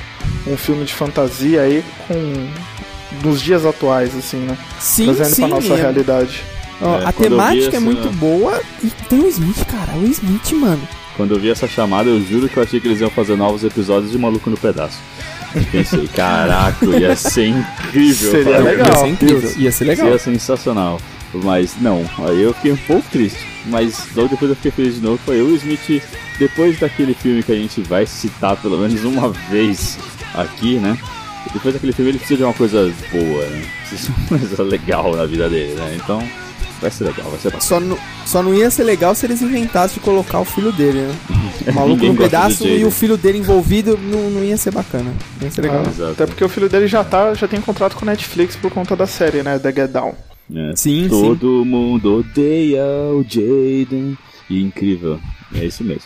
um 0.46 0.56
filme 0.56 0.84
de 0.84 0.92
fantasia 0.94 1.62
aí 1.62 1.82
com. 2.06 2.48
nos 3.24 3.40
dias 3.40 3.64
atuais, 3.64 4.14
assim, 4.16 4.36
né? 4.38 4.56
Sim, 4.78 5.06
Trazendo 5.06 5.34
sim. 5.34 5.42
pra 5.42 5.48
nossa 5.56 5.72
é- 5.72 5.76
realidade. 5.76 6.44
ó, 6.80 6.98
É, 7.00 7.04
a 7.06 7.12
temática 7.12 7.76
é 7.76 7.80
muito 7.80 8.10
boa 8.10 8.60
e 8.84 8.88
tem 9.08 9.20
o 9.20 9.26
Smith, 9.28 9.64
cara. 9.66 9.92
O 9.98 10.04
Smith, 10.06 10.52
mano. 10.52 10.86
Quando 11.16 11.34
eu 11.34 11.40
vi 11.40 11.50
essa 11.50 11.66
chamada, 11.66 12.08
eu 12.08 12.20
juro 12.22 12.48
que 12.48 12.56
eu 12.56 12.62
achei 12.62 12.80
que 12.80 12.86
eles 12.88 13.00
iam 13.00 13.10
fazer 13.10 13.36
novos 13.36 13.64
episódios 13.64 14.12
de 14.12 14.18
Maluco 14.18 14.48
no 14.50 14.56
Pedaço. 14.56 14.98
Pensei, 15.70 16.08
caraca, 16.08 16.86
ia 16.86 17.16
ser 17.16 17.48
incrível. 17.48 18.30
Seria 18.30 18.56
Falei, 18.56 18.76
legal. 18.76 18.88
Ia 18.88 18.96
ser 18.96 19.08
incrível, 19.08 19.52
ia 19.56 19.72
ser 19.72 19.84
legal. 19.84 20.06
Seria 20.06 20.18
sensacional. 20.18 21.00
Mas 21.32 21.76
não, 21.80 22.04
aí 22.18 22.42
eu 22.42 22.52
fiquei 22.54 22.72
um 22.72 22.76
pouco 22.76 23.08
triste. 23.10 23.38
Mas 23.66 24.08
logo 24.14 24.28
depois 24.28 24.50
eu 24.50 24.56
fiquei 24.56 24.70
feliz 24.70 24.94
de 24.96 25.00
novo. 25.00 25.18
Foi 25.24 25.40
o 25.40 25.54
Smith, 25.56 26.02
depois 26.38 26.78
daquele 26.78 27.14
filme 27.14 27.42
que 27.42 27.52
a 27.52 27.56
gente 27.56 27.80
vai 27.82 28.06
citar 28.06 28.56
pelo 28.56 28.78
menos 28.78 29.04
uma 29.04 29.30
vez 29.50 29.98
aqui, 30.34 30.76
né? 30.76 30.98
Depois 31.52 31.74
daquele 31.74 31.92
filme 31.92 32.10
ele 32.10 32.18
precisa 32.18 32.38
de 32.38 32.44
uma 32.44 32.54
coisa 32.54 32.92
boa, 33.12 33.46
né? 33.46 33.62
Precisa 33.88 34.12
de 34.12 34.18
uma 34.18 34.38
coisa 34.38 34.62
legal 34.62 35.16
na 35.16 35.26
vida 35.26 35.48
dele, 35.48 35.74
né? 35.74 35.98
Então 36.02 36.22
vai 36.80 36.90
ser 36.90 37.04
legal, 37.04 37.30
vai 37.30 37.38
ser 37.38 37.48
bacana. 37.50 37.60
Só, 37.62 37.78
não- 37.80 37.98
só 38.26 38.42
não 38.42 38.54
ia 38.54 38.70
ser 38.70 38.84
legal 38.84 39.14
se 39.14 39.26
eles 39.26 39.42
inventassem 39.42 39.94
de 39.94 40.00
colocar 40.00 40.40
o 40.40 40.44
filho 40.44 40.72
dele, 40.72 41.00
né? 41.02 41.14
O 41.68 41.72
maluco 41.72 42.04
do 42.06 42.14
pedaço 42.14 42.66
e 42.66 42.84
o 42.84 42.90
filho 42.90 43.16
dele 43.16 43.38
envolvido 43.38 43.98
não, 44.02 44.30
não 44.30 44.42
ia 44.44 44.56
ser 44.56 44.72
bacana. 44.72 45.12
Não 45.38 45.46
ia 45.46 45.50
ser 45.50 45.60
legal. 45.62 45.82
Ah, 45.86 45.90
Exato. 45.90 46.12
até 46.12 46.26
porque 46.26 46.44
o 46.44 46.48
filho 46.48 46.68
dele 46.68 46.86
já 46.88 47.04
tá, 47.04 47.34
já 47.34 47.46
tem 47.46 47.60
contrato 47.60 47.96
com 47.96 48.04
a 48.04 48.10
Netflix 48.10 48.56
por 48.56 48.70
conta 48.70 48.96
da 48.96 49.06
série, 49.06 49.42
né? 49.42 49.58
The 49.58 49.72
Get 49.72 49.90
Down. 49.90 50.14
né? 50.48 50.72
Sim, 50.76 51.08
Todo 51.08 51.64
mundo 51.64 52.18
odeia 52.20 52.82
o 53.12 53.24
Jaden. 53.28 54.16
E 54.48 54.62
incrível. 54.62 55.20
É 55.54 55.64
isso 55.64 55.84
mesmo. 55.84 56.02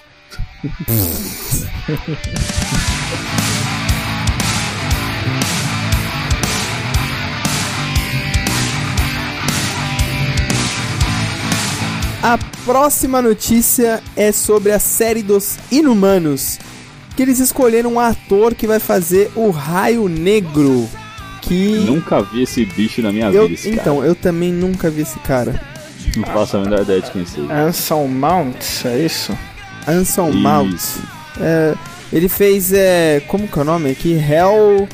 A 12.25 12.39
próxima 12.65 13.21
notícia 13.21 14.03
é 14.17 14.33
sobre 14.33 14.73
a 14.73 14.79
série 14.79 15.23
dos 15.23 15.59
Inumanos. 15.71 16.59
Que 17.15 17.23
eles 17.23 17.39
escolheram 17.39 17.93
um 17.93 18.01
ator 18.01 18.55
que 18.55 18.67
vai 18.67 18.81
fazer 18.81 19.31
o 19.37 19.51
Raio 19.51 20.09
Negro. 20.09 20.89
Que. 21.43 21.85
Nunca 21.85 22.23
vi 22.23 22.45
esse 22.45 22.65
bicho 22.65 23.03
na 23.03 23.13
minha 23.13 23.27
eu, 23.27 23.43
vida, 23.43 23.53
esse 23.53 23.69
então, 23.69 24.03
eu 24.03 24.15
também 24.15 24.51
nunca 24.51 24.89
vi 24.89 25.03
esse 25.03 25.19
cara. 25.19 25.53
cara. 25.53 25.67
Não 26.17 26.25
faço 26.25 26.57
a 26.57 26.61
menor 26.61 26.81
ideia 26.81 27.03
de 27.03 27.11
quem 27.11 27.27
seja. 27.27 27.53
Anson 27.53 28.07
Mount, 28.07 28.87
é 28.87 29.05
isso? 29.05 29.37
Anson 29.87 30.31
Isso. 30.31 30.39
Mount. 30.39 30.81
É, 31.39 31.75
ele 32.11 32.31
fez. 32.31 32.73
É, 32.73 33.21
como 33.29 33.47
que 33.47 33.59
é 33.59 33.61
o 33.61 33.65
nome 33.67 33.91
aqui? 33.91 34.15
Hell 34.15 34.89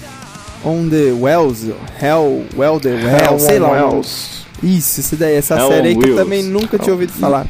on 0.64 0.88
the 0.88 1.12
Wells. 1.12 1.72
Hell, 2.02 2.44
Well 2.56 2.80
the 2.80 2.88
Well, 2.88 3.06
Hell 3.06 3.38
sei 3.38 3.60
on 3.60 3.62
lá. 3.62 3.70
Wells. 3.70 4.39
Isso, 4.62 5.00
esse 5.00 5.17
daí, 5.17 5.35
essa 5.37 5.57
Hell 5.59 5.69
série 5.69 5.88
aí 5.88 5.97
que 5.97 6.09
eu 6.11 6.17
também 6.17 6.43
nunca 6.43 6.79
tinha 6.79 6.93
ouvido 6.93 7.12
falar. 7.12 7.47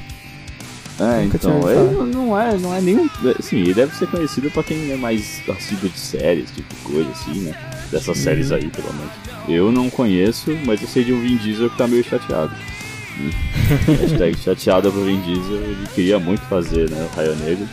É, 0.98 1.22
Nunca 1.22 1.38
tinha 1.38 1.56
então, 1.56 1.70
ele 1.70 1.94
falar. 1.94 2.06
não 2.06 2.38
é, 2.40 2.58
não 2.58 2.74
é 2.74 2.80
nenhum. 2.80 3.08
Assim, 3.38 3.56
ele 3.56 3.72
deve 3.72 3.96
ser 3.96 4.06
conhecido 4.08 4.50
pra 4.50 4.62
quem 4.62 4.90
é 4.92 4.96
mais 4.96 5.40
assíduo 5.48 5.88
de 5.88 5.98
séries, 5.98 6.50
tipo 6.54 6.74
coisa 6.84 7.08
assim, 7.10 7.40
né? 7.40 7.54
Dessas 7.90 8.08
Uhum. 8.18 8.22
séries 8.22 8.52
aí, 8.52 8.68
pelo 8.68 8.92
menos. 8.92 9.10
Eu 9.48 9.72
não 9.72 9.88
conheço, 9.88 10.56
mas 10.66 10.82
eu 10.82 10.86
sei 10.88 11.02
de 11.02 11.12
um 11.14 11.20
Vin 11.22 11.36
Diesel 11.38 11.70
que 11.70 11.78
tá 11.78 11.86
meio 11.88 12.04
chateado. 12.04 12.54
Hashtag 14.00 14.38
chateado 14.38 14.92
pro 14.92 15.04
Vin 15.04 15.20
Diesel, 15.22 15.56
ele 15.56 15.86
queria 15.94 16.18
muito 16.18 16.42
fazer, 16.42 16.90
né? 16.90 17.08
O 17.10 17.16
Raio 17.16 17.34
Negro. 17.36 17.66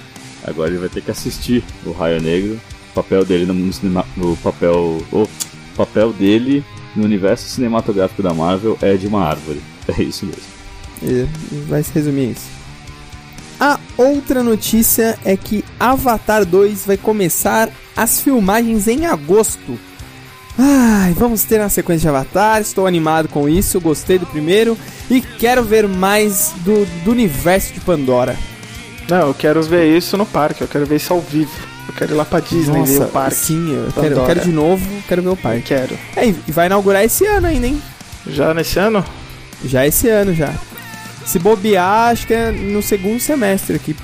Agora 0.45 0.69
ele 0.69 0.79
vai 0.79 0.89
ter 0.89 1.01
que 1.01 1.11
assistir 1.11 1.63
o 1.85 1.91
Raio 1.91 2.21
Negro. 2.21 2.59
O 2.91 2.93
papel 2.93 3.25
dele 3.25 3.45
no, 3.45 3.73
cinema, 3.73 4.05
no 4.15 4.35
papel. 4.37 5.01
O 5.11 5.27
papel 5.75 6.13
dele 6.13 6.63
no 6.95 7.03
universo 7.03 7.47
cinematográfico 7.47 8.21
da 8.23 8.33
Marvel 8.33 8.77
é 8.81 8.95
de 8.95 9.07
uma 9.07 9.23
árvore. 9.23 9.61
É 9.97 10.03
isso 10.03 10.25
mesmo. 10.25 10.41
E 11.01 11.25
vai 11.69 11.81
se 11.81 11.93
resumir 11.93 12.31
isso. 12.31 12.47
A 13.57 13.79
outra 13.97 14.43
notícia 14.43 15.17
é 15.23 15.37
que 15.37 15.63
Avatar 15.79 16.45
2 16.45 16.85
vai 16.85 16.97
começar 16.97 17.69
as 17.95 18.19
filmagens 18.19 18.87
em 18.87 19.05
agosto. 19.05 19.79
Ai, 20.59 21.13
vamos 21.13 21.43
ter 21.43 21.61
uma 21.61 21.69
sequência 21.69 22.09
de 22.11 22.15
Avatar, 22.15 22.61
estou 22.61 22.85
animado 22.85 23.29
com 23.29 23.47
isso, 23.47 23.79
gostei 23.79 24.19
do 24.19 24.25
primeiro 24.25 24.77
e 25.09 25.21
quero 25.21 25.63
ver 25.63 25.87
mais 25.87 26.53
do, 26.65 26.85
do 27.03 27.11
universo 27.11 27.73
de 27.73 27.79
Pandora. 27.79 28.35
Não, 29.09 29.27
eu 29.27 29.33
quero 29.33 29.63
ver 29.63 29.95
isso 29.95 30.17
no 30.17 30.25
parque, 30.25 30.61
eu 30.61 30.67
quero 30.67 30.85
ver 30.85 30.97
isso 30.97 31.13
ao 31.13 31.21
vivo. 31.21 31.76
Eu 31.87 31.93
quero 31.95 32.11
ir 32.13 32.15
lá 32.15 32.25
pra 32.25 32.39
Disney 32.39 32.83
ver 32.83 33.01
o 33.01 33.07
parque. 33.07 33.35
sim, 33.35 33.71
eu 33.73 33.91
quero, 33.93 34.15
eu 34.15 34.25
quero 34.25 34.39
de 34.41 34.51
novo, 34.51 34.85
quero 35.07 35.21
ver 35.21 35.29
o 35.29 35.37
parque. 35.37 35.61
Quero. 35.61 35.97
É, 36.15 36.27
e 36.27 36.51
vai 36.51 36.65
inaugurar 36.67 37.03
esse 37.03 37.25
ano 37.25 37.47
ainda, 37.47 37.67
hein? 37.67 37.81
Já 38.27 38.53
nesse 38.53 38.77
ano? 38.77 39.03
Já 39.65 39.85
esse 39.87 40.07
ano 40.09 40.33
já. 40.33 40.53
Se 41.25 41.39
bobear, 41.39 42.11
acho 42.11 42.27
que 42.27 42.33
é 42.33 42.51
no 42.51 42.81
segundo 42.81 43.19
semestre 43.19 43.75
aqui. 43.77 43.95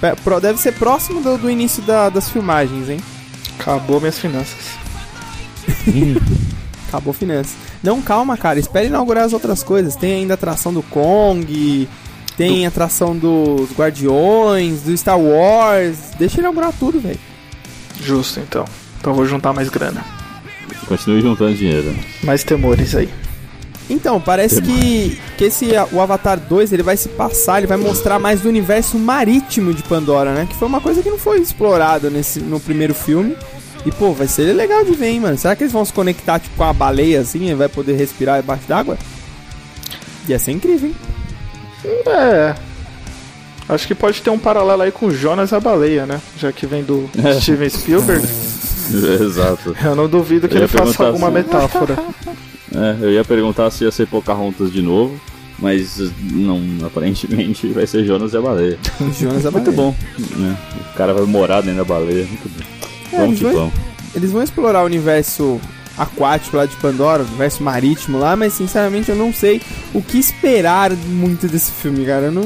Deve 0.41 0.59
ser 0.59 0.73
próximo 0.73 1.21
do, 1.21 1.37
do 1.37 1.49
início 1.49 1.81
da- 1.83 2.09
das 2.09 2.29
filmagens, 2.29 2.89
hein? 2.89 2.99
Acabou 3.59 3.99
minhas 3.99 4.17
finanças. 4.19 4.57
Acabou 6.89 7.13
finanças. 7.13 7.53
Não, 7.81 8.01
calma, 8.01 8.37
cara. 8.37 8.59
Espere 8.59 8.87
inaugurar 8.87 9.23
as 9.25 9.33
outras 9.33 9.63
coisas. 9.63 9.95
Tem 9.95 10.13
ainda 10.13 10.33
atração 10.35 10.73
do 10.73 10.83
Kong. 10.83 11.87
Tem 12.37 12.65
atração 12.65 13.15
dos 13.15 13.71
Guardiões, 13.71 14.81
do 14.81 14.95
Star 14.97 15.19
Wars. 15.19 15.97
Deixa 16.17 16.39
inaugurar 16.39 16.73
tudo, 16.79 16.99
velho. 16.99 17.19
Justo, 18.03 18.39
então. 18.39 18.65
Então 18.99 19.11
eu 19.11 19.15
vou 19.15 19.25
juntar 19.25 19.53
mais 19.53 19.69
grana. 19.69 20.03
Continue 20.87 21.21
juntando 21.21 21.53
dinheiro. 21.53 21.95
Mais 22.23 22.43
temores 22.43 22.95
aí. 22.95 23.09
Então, 23.89 24.19
parece 24.19 24.61
que, 24.61 25.19
que 25.37 25.45
esse 25.45 25.67
o 25.91 25.99
Avatar 25.99 26.39
2 26.39 26.71
ele 26.71 26.83
vai 26.83 26.95
se 26.95 27.09
passar, 27.09 27.57
ele 27.57 27.67
vai 27.67 27.77
mostrar 27.77 28.17
mais 28.17 28.41
do 28.41 28.47
universo 28.47 28.97
marítimo 28.97 29.73
de 29.73 29.83
Pandora, 29.83 30.33
né? 30.33 30.47
Que 30.49 30.55
foi 30.55 30.67
uma 30.67 30.79
coisa 30.79 31.03
que 31.03 31.09
não 31.09 31.17
foi 31.17 31.39
explorada 31.39 32.09
nesse, 32.09 32.39
no 32.39 32.59
primeiro 32.59 32.93
filme. 32.93 33.35
E, 33.85 33.91
pô, 33.91 34.13
vai 34.13 34.27
ser 34.27 34.53
legal 34.53 34.85
de 34.85 34.93
ver, 34.93 35.07
hein, 35.07 35.19
mano? 35.19 35.37
Será 35.37 35.55
que 35.55 35.63
eles 35.63 35.73
vão 35.73 35.83
se 35.83 35.91
conectar, 35.91 36.39
tipo, 36.39 36.55
com 36.55 36.63
a 36.63 36.71
baleia, 36.71 37.19
assim, 37.19 37.49
e 37.49 37.53
vai 37.53 37.67
poder 37.67 37.93
respirar 37.93 38.39
debaixo 38.39 38.63
d'água? 38.67 38.97
Ia 40.27 40.39
ser 40.39 40.51
incrível, 40.51 40.89
hein? 40.89 40.95
É. 42.07 42.55
Acho 43.73 43.87
que 43.87 43.95
pode 43.95 44.21
ter 44.21 44.29
um 44.29 44.37
paralelo 44.37 44.81
aí 44.81 44.91
com 44.91 45.09
Jonas 45.11 45.51
a 45.53 45.59
Baleia, 45.59 46.05
né? 46.05 46.21
Já 46.37 46.51
que 46.51 46.65
vem 46.65 46.83
do 46.83 47.09
Steven 47.39 47.69
Spielberg. 47.69 48.25
Exato. 49.21 49.75
Eu 49.83 49.95
não 49.95 50.07
duvido 50.07 50.47
que 50.47 50.55
ele 50.55 50.67
faça 50.67 51.05
alguma 51.05 51.27
assim. 51.27 51.37
metáfora. 51.37 51.97
É, 52.75 52.97
eu 53.05 53.11
ia 53.11 53.23
perguntar 53.23 53.69
se 53.69 53.83
ia 53.83 53.91
ser 53.91 54.07
Pocahontas 54.07 54.73
de 54.73 54.81
novo, 54.81 55.21
mas 55.59 55.99
não, 56.19 56.59
aparentemente 56.83 57.67
vai 57.67 57.85
ser 57.85 58.03
Jonas 58.03 58.33
e 58.33 58.37
a 58.37 58.41
baleia. 58.41 58.79
Jonas 59.13 59.45
a 59.45 59.51
Muito 59.51 59.71
bom, 59.71 59.95
né? 60.37 60.57
O 60.91 60.97
cara 60.97 61.13
vai 61.13 61.23
morar 61.25 61.61
dentro 61.61 61.77
da 61.77 61.83
baleia, 61.83 62.25
muito 62.25 62.49
bom. 62.49 62.65
É, 63.11 63.17
Vamos 63.17 63.39
eles 63.39 63.51
que 63.51 63.55
vão-. 63.55 63.71
Eles 64.15 64.31
vão 64.31 64.41
explorar 64.41 64.81
o 64.81 64.85
universo 64.85 65.61
aquático 65.95 66.57
lá 66.57 66.65
de 66.65 66.75
Pandora, 66.77 67.21
o 67.21 67.27
universo 67.27 67.61
marítimo 67.61 68.17
lá, 68.17 68.35
mas 68.35 68.53
sinceramente 68.53 69.09
eu 69.09 69.15
não 69.15 69.31
sei 69.31 69.61
o 69.93 70.01
que 70.01 70.17
esperar 70.17 70.91
muito 70.91 71.47
desse 71.47 71.71
filme, 71.71 72.03
cara. 72.07 72.25
Eu 72.25 72.31
não 72.31 72.43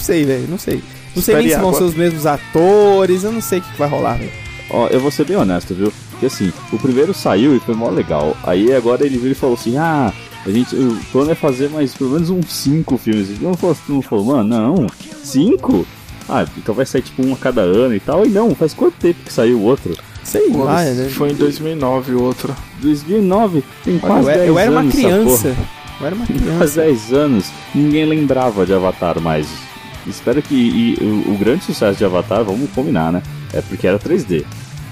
sei, 0.00 0.24
velho. 0.24 0.46
Não 0.48 0.58
sei. 0.58 0.82
Não 1.14 1.22
sei 1.22 1.34
nem 1.36 1.46
Espere 1.46 1.48
se 1.50 1.60
vão 1.60 1.68
água. 1.68 1.78
ser 1.78 1.84
os 1.84 1.94
mesmos 1.94 2.26
atores, 2.26 3.24
eu 3.24 3.32
não 3.32 3.40
sei 3.40 3.58
o 3.58 3.62
que 3.62 3.72
que 3.72 3.78
vai 3.78 3.88
rolar, 3.88 4.18
velho. 4.18 4.30
Ó, 4.70 4.86
eu 4.88 5.00
vou 5.00 5.10
ser 5.10 5.24
bem 5.24 5.36
honesto, 5.36 5.74
viu? 5.74 5.92
Porque 6.10 6.26
assim, 6.26 6.52
o 6.72 6.78
primeiro 6.78 7.12
saiu 7.12 7.56
e 7.56 7.60
foi 7.60 7.74
mó 7.74 7.88
legal. 7.88 8.36
Aí 8.44 8.72
agora 8.72 9.04
ele 9.04 9.18
veio 9.18 9.32
e 9.32 9.34
falou 9.34 9.54
assim: 9.54 9.76
ah, 9.76 10.12
a 10.46 10.50
gente, 10.50 10.74
o 10.76 10.96
plano 11.10 11.32
é 11.32 11.34
fazer 11.34 11.68
mais 11.68 11.94
pelo 11.94 12.10
menos 12.10 12.30
uns 12.30 12.52
cinco 12.52 12.96
filmes. 12.96 13.28
E 13.30 13.42
não 13.42 13.54
falou, 13.54 13.76
não 13.88 14.02
falou, 14.02 14.24
mano, 14.24 14.44
não, 14.44 14.86
cinco? 15.22 15.86
Ah, 16.28 16.46
então 16.56 16.74
vai 16.74 16.86
sair 16.86 17.02
tipo 17.02 17.26
um 17.26 17.32
a 17.32 17.36
cada 17.36 17.62
ano 17.62 17.94
e 17.94 18.00
tal. 18.00 18.24
E 18.24 18.28
não, 18.28 18.54
faz 18.54 18.72
quanto 18.72 18.94
tempo 18.94 19.18
que 19.24 19.32
saiu 19.32 19.58
o 19.58 19.62
outro? 19.64 19.96
Sei 20.22 20.48
lá, 20.50 20.84
né? 20.84 21.08
Foi 21.08 21.30
em 21.30 21.34
2009 21.34 22.14
o 22.14 22.22
outro. 22.22 22.54
2009, 22.80 23.64
tem 23.84 23.94
Olha, 23.94 24.00
quase 24.00 24.28
eu, 24.30 24.34
10 24.36 24.48
eu 24.48 24.58
era 24.58 24.70
uma 24.70 24.80
anos 24.80 24.94
criança. 24.94 25.56
Eu 26.00 26.06
era 26.06 26.14
uma 26.14 26.26
criança. 26.26 26.80
10 26.82 27.12
anos, 27.12 27.50
ninguém 27.74 28.04
lembrava 28.06 28.64
de 28.64 28.72
Avatar 28.72 29.20
mais. 29.20 29.48
Espero 30.06 30.40
que 30.42 30.54
e 30.54 30.96
o, 31.00 31.32
o 31.34 31.38
grande 31.38 31.64
sucesso 31.64 31.98
de 31.98 32.04
Avatar, 32.04 32.42
vamos 32.44 32.70
combinar, 32.70 33.12
né? 33.12 33.22
É 33.52 33.60
porque 33.60 33.86
era 33.86 33.98
3D, 33.98 34.44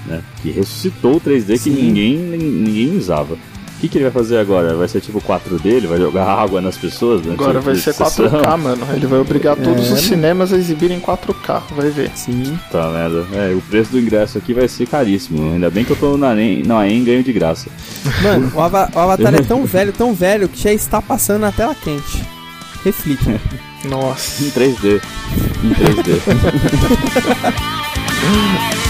né? 0.05 0.21
Que 0.41 0.51
ressuscitou 0.51 1.15
o 1.15 1.21
3D 1.21 1.57
Sim. 1.57 1.73
que 1.75 1.81
ninguém, 1.81 2.17
ninguém 2.17 2.97
usava. 2.97 3.33
O 3.35 3.81
que, 3.81 3.87
que 3.87 3.97
ele 3.97 4.03
vai 4.09 4.11
fazer 4.11 4.37
agora? 4.37 4.75
Vai 4.75 4.89
ser 4.89 4.99
tipo 4.99 5.21
4D? 5.21 5.65
Ele 5.65 5.87
vai 5.87 5.97
jogar 5.97 6.25
água 6.27 6.59
nas 6.59 6.75
pessoas? 6.77 7.21
Né? 7.21 7.31
Agora 7.33 7.53
Tipo, 7.53 7.63
vai 7.67 7.75
ser 7.75 7.93
sessão? 7.93 8.27
4K, 8.29 8.57
mano. 8.59 8.85
Ele 8.93 9.07
vai 9.07 9.19
obrigar 9.19 9.55
todos 9.55 9.79
É, 9.89 9.93
os 9.93 10.01
né? 10.01 10.07
cinemas 10.09 10.51
a 10.51 10.57
exibirem 10.57 10.99
4K. 10.99 11.61
Vai 11.77 11.89
ver. 11.89 12.11
Sim. 12.13 12.59
Tá 12.69 12.89
merda. 12.89 13.25
É, 13.31 13.53
o 13.55 13.61
preço 13.61 13.91
do 13.91 13.99
ingresso 13.99 14.37
aqui 14.37 14.53
vai 14.53 14.67
ser 14.67 14.85
caríssimo. 14.85 15.53
Ainda 15.53 15.69
bem 15.69 15.85
que 15.85 15.91
eu 15.91 15.95
tô 15.95 16.17
na 16.17 16.31
AEM, 16.31 16.63
na 16.63 16.79
AEM 16.79 17.05
ganho 17.05 17.23
de 17.23 17.31
graça. 17.31 17.69
Mano, 18.21 18.51
o, 18.53 18.59
Ava- 18.59 18.91
o 18.93 18.99
Avatar 18.99 19.33
é 19.39 19.41
tão 19.41 19.63
velho, 19.65 19.93
tão 19.93 20.13
velho, 20.13 20.49
que 20.49 20.61
já 20.61 20.73
está 20.73 21.01
passando 21.01 21.39
na 21.39 21.51
tela 21.53 21.73
quente. 21.73 22.21
Reflita. 22.83 23.39
Nossa. 23.85 24.43
Em 24.43 24.51
3D. 24.51 25.01
Em 25.63 25.73
3D. 25.73 26.21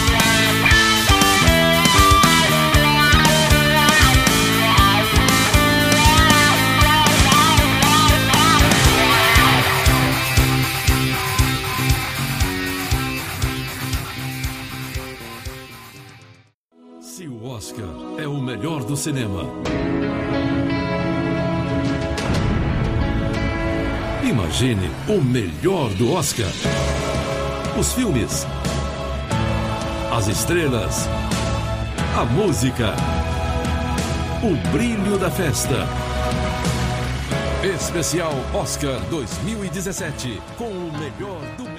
Se 17.01 17.27
o 17.27 17.45
Oscar 17.47 17.85
é 18.17 18.27
o 18.27 18.39
melhor 18.39 18.83
do 18.83 18.95
cinema. 18.95 19.43
Imagine 24.29 24.91
o 25.07 25.19
melhor 25.19 25.89
do 25.95 26.13
Oscar. 26.13 26.51
Os 27.79 27.93
filmes, 27.93 28.45
as 30.15 30.27
estrelas, 30.27 31.07
a 32.15 32.25
música, 32.25 32.93
o 34.43 34.71
brilho 34.71 35.17
da 35.17 35.31
festa. 35.31 35.77
Especial 37.63 38.33
Oscar 38.53 38.99
2017 39.09 40.39
com 40.59 40.69
o 40.69 40.91
melhor 40.99 41.41
do 41.57 41.78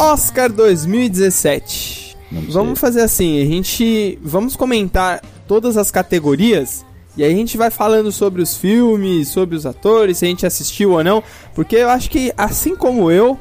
Oscar 0.00 0.50
2017. 0.50 2.16
Não 2.32 2.42
sei. 2.42 2.50
Vamos 2.50 2.80
fazer 2.80 3.02
assim, 3.02 3.42
a 3.42 3.44
gente 3.44 4.18
vamos 4.22 4.56
comentar 4.56 5.20
todas 5.46 5.76
as 5.76 5.90
categorias 5.90 6.86
e 7.16 7.22
aí 7.22 7.32
a 7.32 7.36
gente 7.36 7.58
vai 7.58 7.70
falando 7.70 8.10
sobre 8.10 8.40
os 8.40 8.56
filmes, 8.56 9.28
sobre 9.28 9.56
os 9.56 9.66
atores, 9.66 10.18
se 10.18 10.24
a 10.24 10.28
gente 10.28 10.46
assistiu 10.46 10.92
ou 10.92 11.04
não, 11.04 11.22
porque 11.54 11.76
eu 11.76 11.90
acho 11.90 12.08
que 12.08 12.32
assim 12.36 12.74
como 12.74 13.10
eu, 13.10 13.38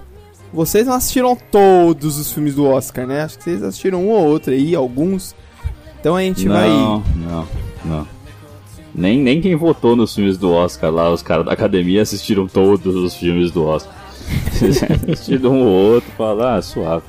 vocês 0.51 0.85
não 0.85 0.95
assistiram 0.95 1.37
todos 1.49 2.17
os 2.17 2.31
filmes 2.33 2.55
do 2.55 2.65
Oscar, 2.65 3.07
né? 3.07 3.21
Acho 3.21 3.37
que 3.37 3.43
vocês 3.45 3.63
assistiram 3.63 4.03
um 4.03 4.09
ou 4.09 4.25
outro 4.25 4.51
aí, 4.51 4.75
alguns. 4.75 5.33
Então 5.99 6.15
a 6.15 6.21
gente 6.21 6.47
vai 6.47 6.67
Não, 6.67 7.03
não, 7.15 7.47
não. 7.85 8.07
Nem, 8.93 9.19
nem 9.19 9.39
quem 9.39 9.55
votou 9.55 9.95
nos 9.95 10.13
filmes 10.13 10.37
do 10.37 10.51
Oscar 10.51 10.91
lá, 10.91 11.09
os 11.09 11.21
caras 11.21 11.45
da 11.45 11.53
academia 11.53 12.01
assistiram 12.01 12.47
todos 12.47 12.95
os 12.95 13.15
filmes 13.15 13.51
do 13.51 13.63
Oscar. 13.63 13.93
Assistiram 15.11 15.51
um 15.51 15.61
ou 15.63 15.93
outro, 15.93 16.11
falaram, 16.17 16.57
ah, 16.57 16.61
suave. 16.61 17.05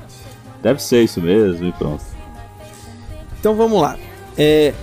Deve 0.61 0.81
ser 0.81 1.03
isso 1.03 1.21
mesmo 1.21 1.67
e 1.67 1.71
pronto. 1.71 2.03
Então 3.39 3.55
vamos 3.55 3.81
lá. 3.81 3.97
É, 4.37 4.73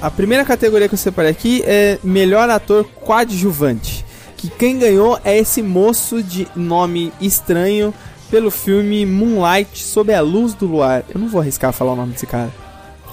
a 0.00 0.10
primeira 0.10 0.44
categoria 0.44 0.88
que 0.88 0.94
eu 0.94 0.98
separei 0.98 1.30
aqui 1.30 1.62
é 1.66 1.98
melhor 2.02 2.48
ator 2.48 2.84
coadjuvante. 3.02 4.04
Que 4.36 4.48
quem 4.48 4.78
ganhou 4.78 5.18
é 5.24 5.36
esse 5.38 5.62
moço 5.62 6.22
de 6.22 6.46
nome 6.54 7.12
estranho 7.20 7.92
pelo 8.30 8.50
filme 8.50 9.06
Moonlight 9.06 9.82
Sob 9.82 10.12
a 10.12 10.20
Luz 10.20 10.54
do 10.54 10.66
Luar. 10.66 11.04
Eu 11.12 11.20
não 11.20 11.28
vou 11.28 11.40
arriscar 11.40 11.72
falar 11.72 11.92
o 11.92 11.96
nome 11.96 12.12
desse 12.12 12.26
cara. 12.26 12.50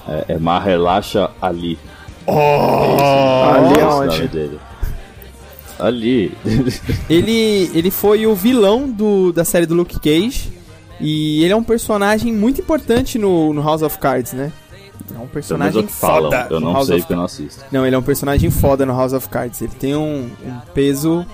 É, 0.08 0.34
é 0.34 0.38
Mahelacha 0.38 1.30
Ali. 1.40 1.78
Ali 2.26 3.72
Esse 3.72 3.80
é 3.80 3.84
o 3.84 3.90
aonde? 3.90 4.16
nome 4.16 4.28
dele. 4.28 4.60
Ali. 5.86 6.32
Ele, 7.08 7.70
ele 7.74 7.90
foi 7.90 8.26
o 8.26 8.34
vilão 8.34 8.88
do, 8.88 9.32
da 9.32 9.44
série 9.44 9.66
do 9.66 9.74
Luke 9.74 9.98
Cage. 10.00 10.52
E 11.00 11.42
ele 11.42 11.52
é 11.52 11.56
um 11.56 11.62
personagem 11.62 12.32
muito 12.32 12.60
importante 12.60 13.18
no, 13.18 13.52
no 13.52 13.62
House 13.62 13.82
of 13.82 13.98
Cards, 13.98 14.32
né? 14.32 14.52
É 15.14 15.18
um 15.18 15.24
é 15.24 15.26
personagem 15.26 15.86
falam. 15.88 16.30
foda 16.30 16.46
Eu 16.50 16.60
no 16.60 16.66
não 16.66 16.72
House 16.72 16.86
sei 16.86 16.96
of 16.96 17.02
porque 17.02 17.12
eu 17.12 17.16
não 17.16 17.24
assisto. 17.24 17.64
Não, 17.70 17.86
ele 17.86 17.94
é 17.94 17.98
um 17.98 18.02
personagem 18.02 18.50
foda 18.50 18.86
no 18.86 18.92
House 18.92 19.12
of 19.12 19.28
Cards. 19.28 19.60
Ele 19.60 19.72
tem 19.78 19.94
um, 19.96 20.30
um 20.44 20.60
peso 20.72 21.26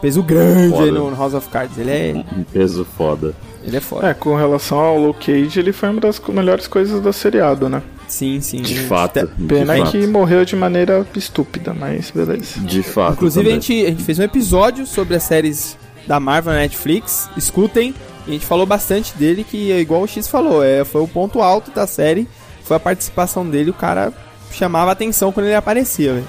peso 0.00 0.22
grande 0.22 0.90
no, 0.90 1.10
no 1.10 1.16
House 1.16 1.34
of 1.34 1.48
Cards. 1.48 1.78
Ele 1.78 1.90
é, 1.90 2.24
Um 2.36 2.44
peso 2.44 2.84
foda. 2.84 3.34
ele 3.64 3.76
é 3.76 3.80
foda. 3.80 4.08
É, 4.08 4.14
com 4.14 4.34
relação 4.36 4.78
ao 4.78 4.98
Luke 4.98 5.26
Cage, 5.26 5.58
ele 5.58 5.72
foi 5.72 5.88
uma 5.90 6.00
das 6.00 6.20
melhores 6.28 6.66
coisas 6.66 7.00
do 7.00 7.12
seriado, 7.12 7.68
né? 7.68 7.82
Sim, 8.08 8.40
sim. 8.40 8.62
De 8.62 8.78
fato. 8.80 9.28
de 9.36 9.46
Pena 9.46 9.76
fato. 9.76 9.90
que 9.90 10.06
morreu 10.06 10.44
de 10.44 10.54
maneira 10.56 11.06
estúpida, 11.16 11.74
mas 11.74 12.10
beleza. 12.10 12.60
De 12.60 12.82
fato. 12.82 13.14
Inclusive, 13.14 13.48
a 13.48 13.52
gente, 13.52 13.84
a 13.84 13.88
gente 13.90 14.02
fez 14.04 14.18
um 14.18 14.22
episódio 14.22 14.86
sobre 14.86 15.16
as 15.16 15.22
séries 15.24 15.76
da 16.06 16.20
Marvel 16.20 16.52
na 16.52 16.60
Netflix. 16.60 17.28
Escutem. 17.36 17.94
E 18.26 18.30
a 18.30 18.32
gente 18.32 18.46
falou 18.46 18.66
bastante 18.66 19.12
dele, 19.16 19.44
que 19.44 19.70
é 19.72 19.78
igual 19.80 20.02
o 20.02 20.06
X 20.06 20.26
falou. 20.28 20.62
É, 20.64 20.84
foi 20.84 21.00
o 21.00 21.08
ponto 21.08 21.40
alto 21.42 21.70
da 21.70 21.86
série. 21.86 22.28
Foi 22.64 22.76
a 22.76 22.80
participação 22.80 23.48
dele. 23.48 23.70
O 23.70 23.74
cara 23.74 24.12
chamava 24.52 24.90
atenção 24.92 25.30
quando 25.32 25.46
ele 25.46 25.54
aparecia, 25.54 26.14
velho. 26.14 26.28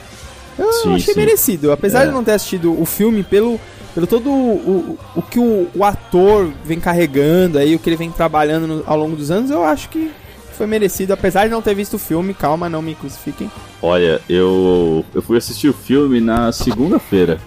Eu 0.57 0.73
Sim, 0.73 0.95
achei 0.95 1.13
sim. 1.13 1.19
merecido. 1.19 1.71
Apesar 1.71 2.03
É. 2.03 2.05
de 2.07 2.11
não 2.11 2.23
ter 2.23 2.31
assistido 2.31 2.79
o 2.79 2.85
filme 2.85 3.23
pelo, 3.23 3.59
pelo 3.93 4.07
todo 4.07 4.29
o, 4.31 4.53
o, 4.55 4.99
o 5.17 5.21
que 5.21 5.39
o, 5.39 5.67
o 5.75 5.83
ator 5.83 6.49
vem 6.65 6.79
carregando 6.79 7.59
aí, 7.59 7.75
o 7.75 7.79
que 7.79 7.87
ele 7.89 7.95
vem 7.95 8.09
trabalhando 8.11 8.65
no- 8.67 8.83
ao 8.87 8.97
longo 8.97 9.15
dos 9.15 9.29
anos, 9.29 9.51
eu 9.51 9.63
acho 9.63 9.89
que 9.89 10.11
foi 10.57 10.67
merecido. 10.67 11.13
Apesar 11.13 11.45
de 11.45 11.51
não 11.51 11.61
ter 11.61 11.75
visto 11.75 11.93
o 11.93 11.99
filme, 11.99 12.33
calma, 12.33 12.67
não 12.67 12.81
me 12.81 12.95
crucifiquem. 12.95 13.49
Olha, 13.81 14.19
eu, 14.27 15.05
eu 15.13 15.21
fui 15.21 15.37
assistir 15.37 15.69
o 15.69 15.73
filme 15.73 16.19
na 16.19 16.51
segunda-feira, 16.51 17.39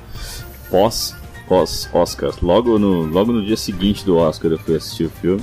pós, 0.70 1.16
pós 1.49 1.88
Oscar. 1.92 2.33
Logo 2.40 2.79
no, 2.79 3.03
logo 3.03 3.33
no 3.33 3.44
dia 3.44 3.57
seguinte 3.57 4.05
do 4.05 4.16
Oscar 4.16 4.53
eu 4.53 4.59
fui 4.59 4.77
assistir 4.77 5.05
o 5.05 5.11
filme. 5.11 5.42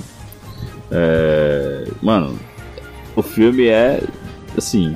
É, 0.89 1.85
mano, 2.01 2.39
o 3.15 3.21
filme 3.21 3.67
é, 3.67 4.01
assim, 4.57 4.95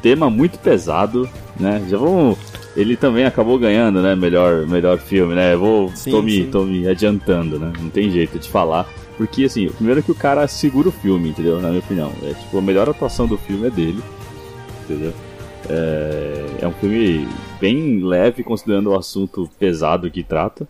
tema 0.00 0.30
muito 0.30 0.58
pesado, 0.58 1.28
né? 1.60 1.84
Já 1.88 1.98
vamos... 1.98 2.38
Ele 2.74 2.94
também 2.94 3.24
acabou 3.24 3.58
ganhando, 3.58 4.02
né? 4.02 4.14
Melhor, 4.14 4.66
melhor 4.66 4.98
filme, 4.98 5.34
né? 5.34 5.54
Eu 5.54 5.60
vou, 5.60 5.92
Sim, 5.94 6.10
tô, 6.10 6.20
me, 6.20 6.32
sim. 6.32 6.50
tô 6.50 6.62
me 6.64 6.86
adiantando, 6.86 7.58
né? 7.58 7.72
Não 7.80 7.88
tem 7.88 8.10
jeito 8.10 8.38
de 8.38 8.48
falar. 8.48 8.86
Porque, 9.16 9.44
assim, 9.44 9.68
primeiro 9.68 10.00
é 10.00 10.02
que 10.02 10.10
o 10.10 10.14
cara 10.14 10.46
segura 10.46 10.88
o 10.88 10.92
filme, 10.92 11.30
entendeu? 11.30 11.60
Na 11.60 11.68
minha 11.68 11.80
opinião. 11.80 12.12
É, 12.22 12.34
tipo, 12.34 12.58
a 12.58 12.62
melhor 12.62 12.88
atuação 12.88 13.26
do 13.26 13.38
filme 13.38 13.66
é 13.66 13.70
dele, 13.70 14.02
entendeu? 14.84 15.12
É, 15.68 16.58
é 16.60 16.68
um 16.68 16.72
filme 16.72 17.26
bem 17.60 18.04
leve, 18.04 18.44
considerando 18.44 18.90
o 18.90 18.96
assunto 18.96 19.50
pesado 19.58 20.10
que 20.10 20.22
trata. 20.22 20.68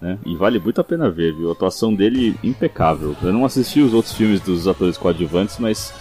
Né? 0.00 0.18
E 0.26 0.36
vale 0.36 0.58
muito 0.58 0.80
a 0.80 0.84
pena 0.84 1.08
ver, 1.10 1.34
viu? 1.34 1.48
A 1.48 1.52
atuação 1.52 1.94
dele 1.94 2.36
impecável. 2.42 3.16
Eu 3.22 3.32
não 3.32 3.44
assisti 3.44 3.80
os 3.80 3.94
outros 3.94 4.14
filmes 4.14 4.40
dos 4.40 4.68
atores 4.68 4.98
coadjuvantes, 4.98 5.58
mas 5.58 5.94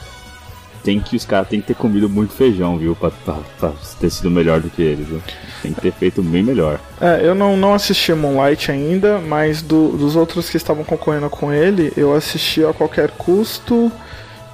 tem 0.86 1.00
que 1.00 1.16
os 1.18 1.26
caras 1.26 1.50
têm 1.50 1.60
que 1.60 1.68
ter 1.68 1.74
comido 1.76 2.08
muito 2.08 2.32
feijão, 2.34 2.78
viu? 2.78 2.96
Pra, 2.96 3.10
pra- 3.26 3.40
pra 3.60 3.72
ter 4.00 4.10
sido 4.12 4.30
melhor 4.30 4.60
do 4.62 4.70
que 4.70 4.82
ele, 4.84 5.04
viu? 5.04 5.20
Tem 5.64 5.74
que 5.74 5.82
ter 5.82 5.92
feito 5.92 6.22
bem 6.22 6.44
melhor. 6.44 6.80
É, 7.02 7.22
eu 7.24 7.34
não, 7.34 7.58
não 7.58 7.74
assisti 7.74 8.14
Moonlight 8.14 8.72
ainda, 8.72 9.18
mas 9.20 9.62
do- 9.64 9.98
dos 9.98 10.16
outros 10.16 10.48
que 10.50 10.58
estavam 10.58 10.84
concorrendo 10.84 11.28
com 11.30 11.52
ele, 11.52 11.92
eu 11.98 12.14
assisti 12.16 12.64
a 12.64 12.72
qualquer 12.72 13.10
custo 13.12 13.92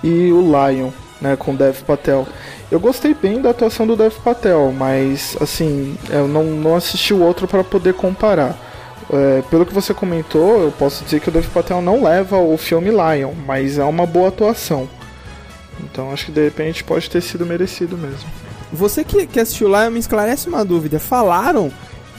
e 0.03 0.31
o 0.31 0.41
Lion, 0.41 0.89
né, 1.19 1.35
com 1.35 1.53
Dev 1.53 1.81
Patel. 1.85 2.25
Eu 2.71 2.79
gostei 2.79 3.13
bem 3.13 3.41
da 3.41 3.49
atuação 3.49 3.85
do 3.85 3.97
Dev 3.97 4.13
Patel, 4.23 4.73
mas 4.75 5.35
assim, 5.41 5.97
eu 6.09 6.25
não, 6.29 6.45
não 6.45 6.75
assisti 6.77 7.13
o 7.13 7.21
outro 7.21 7.45
para 7.45 7.63
poder 7.63 7.93
comparar. 7.93 8.57
É, 9.13 9.41
pelo 9.49 9.65
que 9.65 9.73
você 9.73 9.93
comentou, 9.93 10.61
eu 10.63 10.71
posso 10.71 11.03
dizer 11.03 11.19
que 11.19 11.27
o 11.27 11.31
Dev 11.31 11.45
Patel 11.47 11.81
não 11.81 12.01
leva 12.01 12.37
o 12.37 12.57
filme 12.57 12.89
Lion, 12.89 13.33
mas 13.45 13.77
é 13.77 13.83
uma 13.83 14.05
boa 14.05 14.29
atuação. 14.29 14.87
Então 15.83 16.11
acho 16.11 16.27
que 16.27 16.31
de 16.31 16.43
repente 16.43 16.83
pode 16.83 17.09
ter 17.09 17.21
sido 17.21 17.45
merecido 17.45 17.97
mesmo. 17.97 18.29
Você 18.71 19.03
que, 19.03 19.27
que 19.27 19.39
assistiu 19.39 19.67
Lion 19.67 19.91
me 19.91 19.99
esclarece 19.99 20.47
uma 20.47 20.63
dúvida. 20.63 20.99
Falaram 20.99 21.71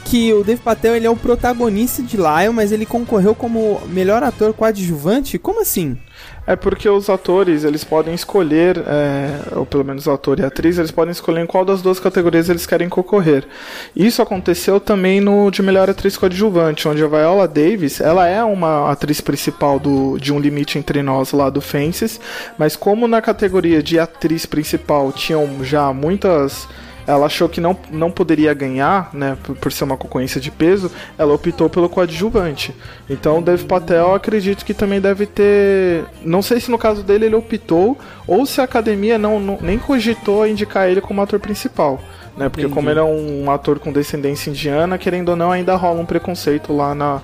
que 0.05 0.33
o 0.33 0.45
Dave 0.45 0.61
Patel 0.61 0.97
ele 0.97 1.07
é 1.07 1.11
o 1.11 1.17
protagonista 1.17 2.03
de 2.03 2.17
Lion, 2.17 2.53
mas 2.53 2.73
ele 2.73 2.87
concorreu 2.87 3.35
como 3.35 3.81
melhor 3.89 4.23
ator 4.23 4.53
coadjuvante? 4.53 5.39
Como 5.39 5.61
assim? 5.61 5.97
É 6.45 6.57
porque 6.57 6.89
os 6.89 7.09
atores, 7.09 7.63
eles 7.63 7.85
podem 7.85 8.15
escolher, 8.15 8.77
é, 8.79 9.57
ou 9.57 9.65
pelo 9.65 9.85
menos 9.85 10.07
o 10.07 10.11
ator 10.11 10.41
e 10.41 10.43
a 10.43 10.49
atriz, 10.49 10.77
eles 10.77 10.91
podem 10.91 11.13
escolher 11.13 11.41
em 11.41 11.47
qual 11.47 11.65
das 11.65 11.81
duas 11.81 12.01
categorias 12.01 12.49
eles 12.49 12.67
querem 12.67 12.89
concorrer. 12.89 13.47
Isso 13.95 14.21
aconteceu 14.21 14.81
também 14.81 15.21
no 15.21 15.51
de 15.51 15.63
melhor 15.63 15.89
atriz 15.89 16.17
coadjuvante, 16.17 16.89
onde 16.89 17.03
a 17.03 17.07
Viola 17.07 17.47
Davis, 17.47 18.01
ela 18.01 18.27
é 18.27 18.43
uma 18.43 18.91
atriz 18.91 19.21
principal 19.21 19.79
do, 19.79 20.19
de 20.19 20.33
Um 20.33 20.41
Limite 20.41 20.79
Entre 20.79 21.01
Nós 21.01 21.31
lá 21.33 21.49
do 21.49 21.61
Fences, 21.61 22.21
mas 22.59 22.75
como 22.75 23.07
na 23.07 23.23
categoria 23.23 23.81
de 23.81 24.01
atriz 24.01 24.45
principal 24.45 25.13
tinham 25.13 25.65
já 25.65 25.93
muitas 25.93 26.67
ela 27.07 27.27
achou 27.27 27.49
que 27.49 27.61
não, 27.61 27.77
não 27.91 28.11
poderia 28.11 28.53
ganhar, 28.55 29.11
né, 29.13 29.37
por, 29.43 29.57
por 29.57 29.73
ser 29.73 29.85
uma 29.85 29.97
concorrência 29.97 30.41
de 30.41 30.51
peso, 30.51 30.91
ela 31.19 31.35
optou 31.35 31.69
pelo 31.69 31.89
coadjuvante. 31.89 32.75
Então 33.09 33.39
o 33.39 33.43
Dev 33.43 33.65
Patel 33.65 34.15
acredito 34.15 34.65
que 34.65 34.75
também 34.75 35.01
deve 35.01 35.27
ter. 35.27 36.05
Não 36.25 36.43
sei 36.43 36.61
se 36.61 36.71
no 36.71 36.79
caso 36.79 37.03
dele 37.03 37.27
ele 37.27 37.35
optou, 37.35 37.99
ou 38.27 38.47
se 38.47 38.61
a 38.61 38.65
academia 38.65 39.19
não, 39.19 39.41
não- 39.41 39.59
nem 39.61 39.79
cogitou 39.79 40.47
indicar 40.47 40.89
ele 40.89 41.01
como 41.01 41.21
ator 41.23 41.41
principal. 41.41 42.01
Né, 42.37 42.49
porque 42.49 42.63
Entendi. 42.63 42.75
como 42.75 42.89
ele 42.89 42.99
é 42.99 43.03
um 43.03 43.51
ator 43.51 43.79
com 43.79 43.93
descendência 43.93 44.49
indiana, 44.49 44.97
querendo 44.97 45.29
ou 45.31 45.37
não, 45.37 45.53
ainda 45.53 45.77
rola 45.77 46.01
um 46.01 46.07
preconceito 46.07 46.73
lá 46.75 46.95
na, 46.95 47.21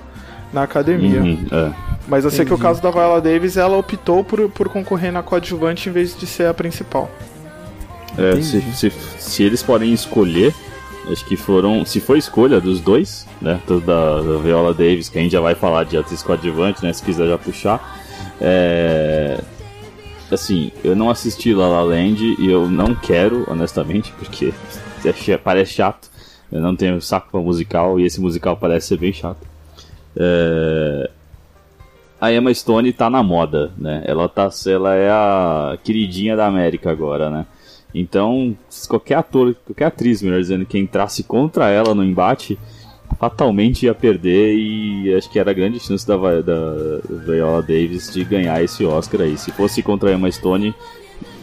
na 0.53 0.61
academia. 0.63 1.19
Uhum, 1.21 1.47
é. 1.51 1.71
Mas 2.07 2.25
eu 2.25 2.29
sei 2.31 2.45
que 2.45 2.53
o 2.53 2.57
caso 2.59 2.79
da 2.81 2.91
Viola 2.91 3.19
Davis, 3.19 3.57
ela 3.57 3.75
optou 3.77 4.23
por, 4.23 4.47
por 4.49 4.69
concorrer 4.69 5.11
na 5.11 5.23
coadjuvante 5.23 5.89
em 5.89 5.91
vez 5.91 6.15
de 6.15 6.27
ser 6.27 6.47
a 6.47 6.53
principal. 6.53 7.09
É, 8.19 8.41
se, 8.41 8.61
se, 8.73 8.91
se 9.17 9.43
eles 9.43 9.63
podem 9.63 9.93
escolher, 9.93 10.53
Acho 11.11 11.25
que 11.25 11.35
foram, 11.35 11.83
se 11.85 11.99
foi 11.99 12.19
escolha 12.19 12.61
dos 12.61 12.79
dois, 12.79 13.25
né? 13.41 13.59
Tanto 13.65 13.85
da, 13.85 14.21
da 14.21 14.37
Viola 14.37 14.73
Davis, 14.73 15.09
que 15.09 15.17
a 15.17 15.21
gente 15.21 15.31
já 15.31 15.41
vai 15.41 15.55
falar 15.55 15.83
de 15.83 15.97
atriz 15.97 16.21
coadjuvante, 16.21 16.83
né? 16.83 16.93
Se 16.93 17.01
quiser 17.01 17.27
já 17.27 17.37
puxar. 17.37 17.99
É, 18.39 19.39
assim, 20.31 20.71
eu 20.83 20.95
não 20.95 21.09
assisti 21.09 21.51
La 21.53 21.67
La 21.67 21.81
Land 21.81 22.35
e 22.37 22.49
eu 22.49 22.69
não 22.69 22.93
quero, 22.93 23.43
honestamente, 23.49 24.11
porque 24.19 24.53
é 25.31 25.37
parece 25.37 25.73
chato. 25.73 26.09
Eu 26.51 26.61
não 26.61 26.75
tenho 26.75 27.01
saco 27.01 27.29
pra 27.31 27.39
musical 27.39 27.99
e 27.99 28.05
esse 28.05 28.21
musical 28.21 28.55
parece 28.55 28.87
ser 28.87 28.97
bem 28.97 29.13
chato. 29.13 29.47
É, 30.15 31.09
A 32.21 32.31
Emma 32.31 32.53
Stone 32.53 32.93
tá 32.93 33.09
na 33.09 33.23
moda, 33.23 33.71
né? 33.77 34.03
Ela, 34.05 34.29
tá, 34.29 34.49
ela 34.67 34.93
é 34.93 35.09
a 35.09 35.77
queridinha 35.83 36.35
da 36.35 36.45
América 36.45 36.91
agora, 36.91 37.31
né? 37.31 37.47
Então, 37.93 38.55
qualquer 38.87 39.15
ator, 39.15 39.55
qualquer 39.65 39.85
atriz, 39.85 40.21
melhor 40.21 40.39
dizendo, 40.39 40.65
que 40.65 40.77
entrasse 40.77 41.23
contra 41.23 41.69
ela 41.69 41.95
no 41.95 42.03
embate, 42.03 42.57
fatalmente 43.19 43.85
ia 43.85 43.95
perder 43.95 44.55
e 44.55 45.13
acho 45.15 45.29
que 45.29 45.39
era 45.39 45.51
a 45.51 45.53
grande 45.53 45.79
chance 45.79 46.07
da, 46.07 46.15
da 46.15 46.99
Viola 47.25 47.61
Davis 47.61 48.13
de 48.13 48.23
ganhar 48.23 48.63
esse 48.63 48.85
Oscar 48.85 49.21
aí. 49.21 49.37
Se 49.37 49.51
fosse 49.51 49.81
contra 49.81 50.09
a 50.09 50.13
Emma 50.13 50.31
Stone, 50.31 50.73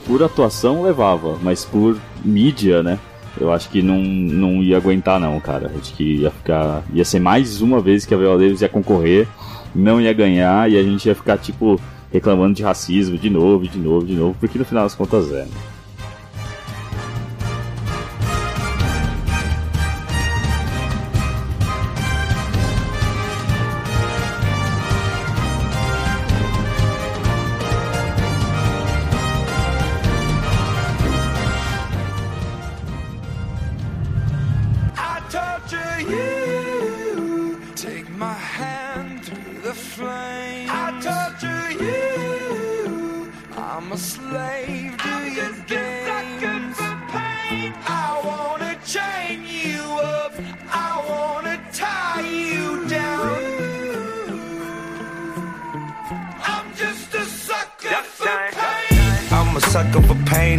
por 0.06 0.22
atuação 0.22 0.82
levava, 0.82 1.38
mas 1.42 1.64
por 1.64 1.98
mídia, 2.24 2.82
né? 2.82 2.98
Eu 3.38 3.52
acho 3.52 3.68
que 3.68 3.82
não, 3.82 3.98
não 3.98 4.62
ia 4.62 4.76
aguentar 4.76 5.20
não, 5.20 5.38
cara. 5.40 5.70
Acho 5.78 5.92
que 5.94 6.20
ia 6.20 6.30
ficar. 6.30 6.82
Ia 6.94 7.04
ser 7.04 7.20
mais 7.20 7.60
uma 7.60 7.80
vez 7.80 8.06
que 8.06 8.14
a 8.14 8.16
Viola 8.16 8.38
Davis 8.38 8.62
ia 8.62 8.68
concorrer, 8.68 9.28
não 9.74 10.00
ia 10.00 10.12
ganhar 10.12 10.70
e 10.70 10.78
a 10.78 10.82
gente 10.82 11.06
ia 11.06 11.14
ficar, 11.14 11.36
tipo, 11.36 11.78
reclamando 12.10 12.54
de 12.54 12.62
racismo 12.62 13.18
de 13.18 13.28
novo, 13.28 13.68
de 13.68 13.78
novo, 13.78 14.06
de 14.06 14.14
novo, 14.14 14.36
porque 14.40 14.58
no 14.58 14.64
final 14.64 14.84
das 14.84 14.94
contas 14.94 15.30
é. 15.30 15.44
né? 15.44 15.48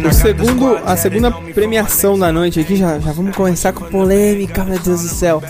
O 0.08 0.12
segundo, 0.12 0.76
a 0.84 0.96
segunda 0.96 1.30
premiação 1.30 2.16
da 2.18 2.30
noite 2.30 2.60
aqui, 2.60 2.76
já, 2.76 3.00
já 3.00 3.10
vamos 3.12 3.34
começar 3.34 3.72
com 3.72 3.84
polêmica, 3.86 4.62
meu 4.64 4.78
Deus 4.78 5.02
do 5.02 5.08
céu. 5.08 5.42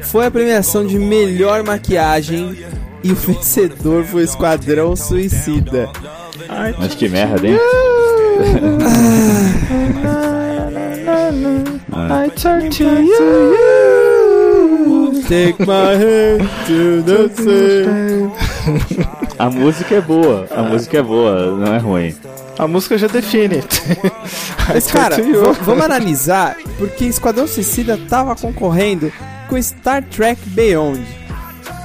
Foi 0.00 0.26
a 0.26 0.30
premiação 0.30 0.84
de 0.84 0.98
melhor 0.98 1.62
maquiagem 1.62 2.58
e 3.04 3.12
o 3.12 3.14
vencedor 3.14 4.04
foi 4.04 4.22
o 4.22 4.24
Esquadrão 4.24 4.96
Suicida. 4.96 5.88
Mas 6.78 6.94
que 6.94 7.08
merda, 7.08 7.46
hein? 7.46 7.58
I 11.94 12.28
turn 12.36 12.70
to 12.70 12.84
you. 13.02 13.52
Take 15.28 15.60
my 15.60 15.94
hand 15.94 16.48
to 16.66 17.02
the 17.02 17.28
sea. 17.36 18.30
A 19.38 19.50
música 19.50 19.96
é 19.96 20.00
boa, 20.00 20.46
a 20.50 20.62
música 20.62 20.98
é 20.98 21.02
boa, 21.02 21.56
não 21.56 21.74
é 21.74 21.78
ruim. 21.78 22.14
A 22.62 22.68
música 22.68 22.96
já 22.96 23.08
define. 23.08 23.56
Mas, 24.72 24.86
cara, 24.86 25.16
vamos 25.62 25.84
analisar, 25.84 26.56
porque 26.78 27.04
Esquadrão 27.04 27.46
Suicida 27.46 27.98
tava 28.08 28.36
concorrendo 28.36 29.12
com 29.48 29.60
Star 29.60 30.04
Trek 30.04 30.40
Beyond. 30.50 31.02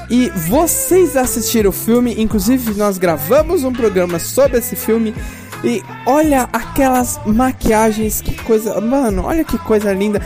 E 0.08 0.30
vocês 0.30 1.18
assistiram 1.18 1.72
o 1.72 1.74
filme, 1.74 2.16
inclusive 2.22 2.76
nós 2.76 3.00
gravamos 3.00 3.64
um 3.64 3.74
programa 3.74 4.20
sobre 4.20 4.60
esse 4.60 4.76
filme. 4.76 5.16
E 5.64 5.82
olha 6.06 6.48
aquelas 6.54 7.20
maquiagens, 7.26 8.22
que 8.22 8.36
coisa. 8.44 8.80
Mano, 8.80 9.24
olha 9.26 9.44
que 9.44 9.58
coisa 9.58 9.92
linda. 9.92 10.22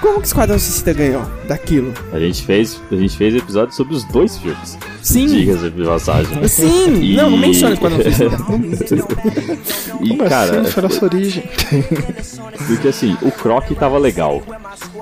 Como 0.00 0.20
que 0.20 0.28
Esquadrão 0.28 0.58
Suicida 0.58 0.92
ganhou 0.92 1.35
daquilo? 1.46 1.92
A 2.12 2.18
gente 2.18 2.44
fez, 2.44 2.80
a 2.90 2.96
gente 2.96 3.16
fez 3.16 3.34
episódio 3.34 3.74
sobre 3.74 3.94
os 3.94 4.04
dois 4.04 4.36
filmes. 4.38 4.78
Sim. 5.02 5.26
Diga-se 5.26 5.70
de 5.70 5.84
passagem. 5.84 6.48
Sim, 6.48 6.94
E- 7.00 7.16
não, 7.16 7.30
não 7.30 7.38
menciona 7.38 7.74
Esquadrão 7.74 8.02
Suicida. 8.02 8.36
E, 10.02 10.08
Como 10.10 10.28
cara, 10.28 10.60
assim? 10.60 10.70
Foi 10.72 10.82
nossa 10.82 11.04
origem. 11.06 11.42
porque 12.66 12.88
assim, 12.88 13.16
o 13.22 13.30
Croc 13.30 13.64
tava 13.78 13.98
legal. 13.98 14.42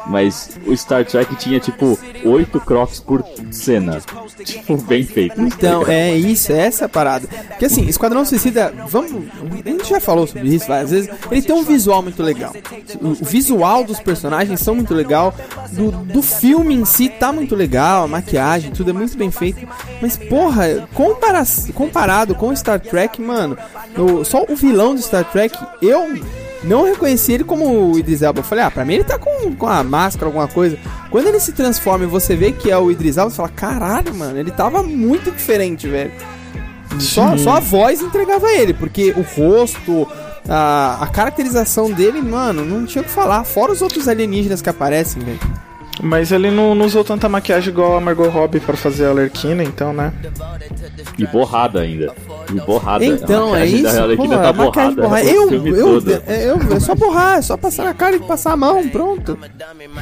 Mas 0.07 0.51
o 0.67 0.77
Star 0.77 1.05
Trek 1.05 1.35
tinha 1.37 1.59
tipo 1.59 1.99
oito 2.25 2.61
Crocs 2.61 3.01
por 3.01 3.25
cena. 3.51 4.01
Tipo, 4.45 4.77
bem 4.77 5.05
feito. 5.05 5.41
Então, 5.41 5.85
é 5.87 6.17
isso, 6.17 6.53
é 6.53 6.59
essa 6.59 6.85
a 6.85 6.89
parada. 6.89 7.27
Porque 7.49 7.65
assim, 7.65 7.87
Esquadrão 7.87 8.25
Suicida, 8.25 8.73
vamos. 8.89 9.25
A 9.65 9.69
gente 9.69 9.89
já 9.89 10.01
falou 10.01 10.27
sobre 10.27 10.49
isso 10.55 10.69
várias 10.69 10.91
vezes. 10.91 11.11
Ele 11.31 11.43
tem 11.43 11.57
um 11.57 11.65
visual 11.65 12.03
muito 12.03 12.23
legal. 12.23 12.55
O, 13.01 13.09
o 13.09 13.15
visual 13.25 13.83
dos 13.83 13.99
personagens 13.99 14.61
são 14.61 14.75
muito 14.77 14.95
legal. 14.95 15.35
Do, 15.73 15.91
do 15.91 16.23
filme 16.41 16.75
em 16.75 16.85
si 16.85 17.09
tá 17.09 17.33
muito 17.33 17.55
legal. 17.55 18.05
A 18.05 18.09
maquiagem, 18.09 18.71
tudo 18.73 18.91
é 18.91 18.93
muito 18.93 19.17
bem 19.17 19.31
feito. 19.31 19.67
Mas, 20.01 20.17
porra, 20.17 20.87
compara 20.95 21.43
comparado 21.75 22.35
com 22.35 22.55
Star 22.55 22.81
Trek, 22.81 23.21
mano, 23.21 23.57
o- 23.97 24.25
só 24.25 24.45
o 24.49 24.55
vilão 24.57 24.95
do 24.95 25.03
Star 25.03 25.25
Trek, 25.31 25.57
eu 25.83 26.15
não 26.63 26.85
reconheci 26.85 27.33
ele 27.33 27.45
como 27.45 27.91
o 27.93 27.99
Idris 27.99 28.23
Elba. 28.23 28.41
Eu 28.41 28.45
falei, 28.45 28.65
ah, 28.65 28.71
pra 28.71 28.85
mim 28.85 28.95
ele 28.95 29.05
tá 29.05 29.19
com, 29.19 29.55
com 29.55 29.67
a 29.67 29.83
máscara, 29.85 30.27
alguma 30.27 30.49
coisa. 30.49 30.79
Quando 31.11 31.27
ele 31.27 31.39
se 31.41 31.53
transforma 31.53 32.05
e 32.05 32.09
você 32.09 32.35
vê 32.35 32.53
que 32.53 32.71
é 32.71 32.79
o 32.79 32.91
Idris 32.91 33.17
Elba, 33.19 33.31
você 33.31 33.37
fala, 33.37 33.49
caralho, 33.51 34.15
mano, 34.15 34.39
ele 34.39 34.51
tava 34.51 34.83
muito 34.83 35.31
diferente, 35.31 35.87
velho. 35.89 36.11
Só, 36.99 37.37
só 37.37 37.57
a 37.57 37.61
voz 37.61 38.01
entregava 38.01 38.53
ele, 38.53 38.73
porque 38.73 39.13
o 39.17 39.23
rosto, 39.23 40.07
a, 40.49 40.99
a 41.03 41.07
caracterização 41.09 41.91
dele, 41.91 42.23
mano, 42.23 42.65
não 42.65 42.87
tinha 42.87 43.03
o 43.03 43.05
que 43.05 43.11
falar. 43.11 43.43
Fora 43.45 43.73
os 43.73 43.83
outros 43.83 44.07
alienígenas 44.07 44.63
que 44.63 44.69
aparecem, 44.71 45.21
velho. 45.23 45.41
Mas 46.03 46.33
ele 46.33 46.51
não, 46.51 46.75
não 46.75 46.87
usou 46.87 47.05
tanta 47.05 47.29
maquiagem 47.29 47.71
igual 47.73 47.97
a 47.97 48.01
Margot 48.01 48.29
Robbie 48.29 48.61
pra 48.61 48.77
fazer 48.77 49.07
a 49.07 49.13
Lerquina, 49.13 49.63
então, 49.63 49.93
né? 49.93 50.13
E 51.17 51.27
borrada 51.27 51.81
ainda. 51.81 52.13
E 52.51 52.61
borrada. 52.61 53.05
Então, 53.05 53.55
A 53.55 53.61
é 53.61 53.67
isso. 53.67 53.83
da 53.85 54.17
Pô, 54.17 54.29
tá 54.29 54.53
borrada. 54.53 55.03
borrada. 55.03 55.25
o 55.25 55.31
Eu, 55.31 55.67
eu, 55.67 56.01
todo. 56.01 56.23
é, 56.27 56.51
eu, 56.51 56.59
é 56.77 56.81
só 56.81 56.95
borrar, 56.95 57.39
é 57.39 57.43
só 57.43 57.57
passar 57.57 57.85
na 57.85 57.95
cara 57.95 58.17
e 58.17 58.21
passar 58.21 58.53
a 58.53 58.57
mão, 58.57 58.89
pronto. 58.89 59.39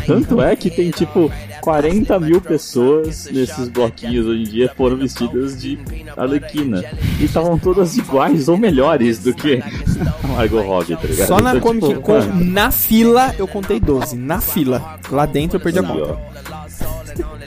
Tanto 0.06 0.40
é 0.40 0.56
que 0.56 0.70
tem 0.70 0.90
tipo 0.90 1.30
40 1.60 2.18
mil 2.20 2.40
pessoas 2.40 3.28
nesses 3.30 3.68
bloquinhos 3.68 4.26
hoje 4.26 4.40
em 4.40 4.44
dia 4.44 4.72
foram 4.76 4.96
vestidas 4.96 5.60
de 5.60 5.78
Arlequina. 6.16 6.82
E 7.20 7.24
estavam 7.24 7.58
todas 7.58 7.96
iguais 7.96 8.48
ou 8.48 8.56
melhores 8.56 9.18
do 9.18 9.34
que 9.34 9.62
Margot 10.28 10.62
Robbie, 10.62 10.96
tá 10.96 11.06
ligado? 11.06 11.26
Só 11.28 11.38
na 11.40 11.50
Então, 11.50 11.60
Comic 11.60 11.88
tipo, 11.88 12.00
Con, 12.00 12.20
na 12.34 12.70
fila, 12.70 13.34
eu 13.38 13.46
contei 13.46 13.78
12. 13.80 14.16
Na 14.16 14.40
fila. 14.40 14.98
Lá 15.10 15.26
dentro 15.26 15.56
eu 15.56 15.60
perdi 15.60 15.78
a 15.78 15.82
conta. 15.82 16.18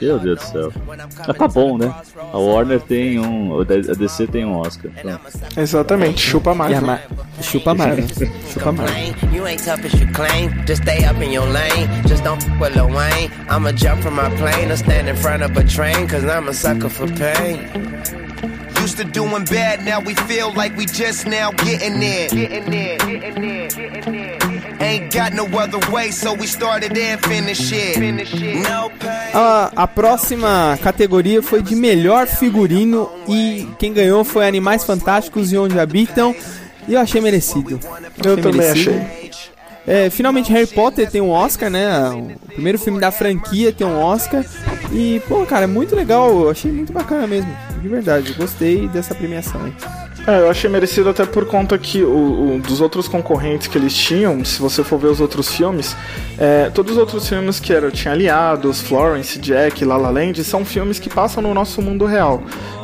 Meu 0.00 0.18
Deus 0.18 0.38
do 0.38 0.44
céu. 0.44 0.72
Mas 1.26 1.36
tá 1.36 1.48
bom, 1.48 1.78
né? 1.78 1.92
A 2.32 2.36
Warner 2.38 2.80
tem 2.80 3.18
um. 3.18 3.58
A 3.60 3.64
DC 3.64 4.26
tem 4.26 4.44
um 4.44 4.58
Oscar. 4.58 4.90
Então, 4.96 5.18
Exatamente, 5.56 6.20
chupa 6.20 6.54
mais. 6.54 6.72
E 6.72 6.74
a 6.74 6.80
Ma- 6.82 6.98
Chupa 7.40 7.74
Marvel. 7.74 8.04
Chupa 8.52 8.72
Marvel. 8.72 8.94
Lane. 8.94 9.14
You 9.34 9.46
ain't 9.46 9.62
tough 9.64 9.84
as 9.84 9.92
you 9.94 10.06
claim. 10.12 10.50
Just 10.66 10.82
stay 10.82 11.04
up 11.06 11.20
in 11.22 11.32
your 11.32 11.46
lane. 11.46 11.88
Just 12.06 12.22
don't 12.24 12.42
f 12.44 12.60
with 12.60 12.74
Lil 12.76 12.88
Wayne. 12.88 13.30
I'ma 13.48 13.72
jump 13.72 14.02
from 14.02 14.14
my 14.16 14.28
plane 14.36 14.70
or 14.70 14.76
stand 14.76 15.08
in 15.08 15.16
front 15.16 15.42
of 15.42 15.56
a 15.56 15.64
train. 15.64 16.06
Cause 16.06 16.24
I'm 16.24 16.46
a 16.48 16.52
sucker 16.52 16.90
for 16.90 17.06
pain. 17.08 17.58
Used 18.86 18.98
to 18.98 19.04
doing 19.04 19.44
bad, 19.46 19.84
now 19.84 19.98
we 19.98 20.14
feel 20.28 20.52
like 20.54 20.76
we 20.76 20.86
just 20.86 21.26
now 21.26 21.50
getting 21.50 22.00
in. 22.00 22.28
Getting 22.30 22.72
in, 22.72 22.98
getting 22.98 23.42
in, 23.42 23.68
getting 23.68 24.14
in. 24.14 24.80
Ain't 24.80 25.12
got 25.12 25.32
no 25.32 25.44
other 25.58 25.80
way, 25.90 26.12
so 26.12 26.32
we 26.34 26.46
started 26.46 26.96
and 26.96 27.20
finished 27.26 27.72
it. 27.72 27.98
No 27.98 28.88
pain. 29.00 29.34
A, 29.34 29.72
a 29.74 29.88
próxima 29.88 30.78
categoria 30.84 31.42
foi 31.42 31.62
de 31.62 31.74
melhor 31.74 32.28
figurino 32.28 33.10
e 33.28 33.66
quem 33.76 33.92
ganhou 33.92 34.22
foi 34.22 34.46
Animais 34.46 34.84
Fantásticos 34.84 35.52
e 35.52 35.58
Onde 35.58 35.80
Habitam. 35.80 36.32
E 36.86 36.94
eu 36.94 37.00
achei 37.00 37.20
merecido. 37.20 37.80
Eu 38.24 38.34
Achei 38.34 38.36
também 38.36 38.60
merecido. 38.60 38.90
achei. 39.00 39.30
É, 39.84 40.10
finalmente 40.10 40.52
Harry 40.52 40.68
Potter 40.68 41.10
tem 41.10 41.20
um 41.20 41.30
Oscar, 41.30 41.68
né? 41.70 41.88
O 42.10 42.52
primeiro 42.54 42.78
filme 42.78 43.00
da 43.00 43.10
franquia 43.10 43.72
tem 43.72 43.84
um 43.84 44.00
Oscar. 44.00 44.44
E, 44.92 45.20
pô, 45.26 45.44
cara, 45.44 45.64
é 45.64 45.66
muito 45.66 45.96
legal. 45.96 46.30
Eu 46.30 46.50
achei 46.50 46.70
muito 46.70 46.92
bacana 46.92 47.26
mesmo. 47.26 47.50
De 47.86 47.92
verdade, 47.92 48.32
gostei 48.32 48.88
dessa 48.88 49.14
premiação 49.14 49.60
aí. 49.64 49.72
É, 50.26 50.40
eu 50.40 50.50
achei 50.50 50.68
merecido 50.68 51.08
até 51.08 51.24
por 51.24 51.46
conta 51.46 51.78
que 51.78 52.02
o, 52.02 52.56
o- 52.56 52.58
dos 52.58 52.80
outros 52.80 53.06
concorrentes 53.06 53.68
que 53.68 53.78
eles 53.78 53.94
tinham, 53.94 54.44
se 54.44 54.60
você 54.60 54.82
for 54.82 54.98
ver 54.98 55.06
os 55.06 55.20
outros 55.20 55.54
filmes, 55.54 55.96
é, 56.36 56.68
todos 56.70 56.94
os 56.94 56.98
outros 56.98 57.28
filmes 57.28 57.60
que 57.60 57.72
eram, 57.72 57.92
tinha 57.92 58.12
Aliados, 58.12 58.80
Florence, 58.80 59.38
Jack, 59.38 59.84
La 59.84 59.96
La 59.96 60.10
Land, 60.10 60.42
são 60.42 60.64
filmes 60.64 60.98
que 60.98 61.08
passam 61.08 61.40
no 61.40 61.54
nosso 61.54 61.80
mundo 61.80 62.06
real. 62.06 62.42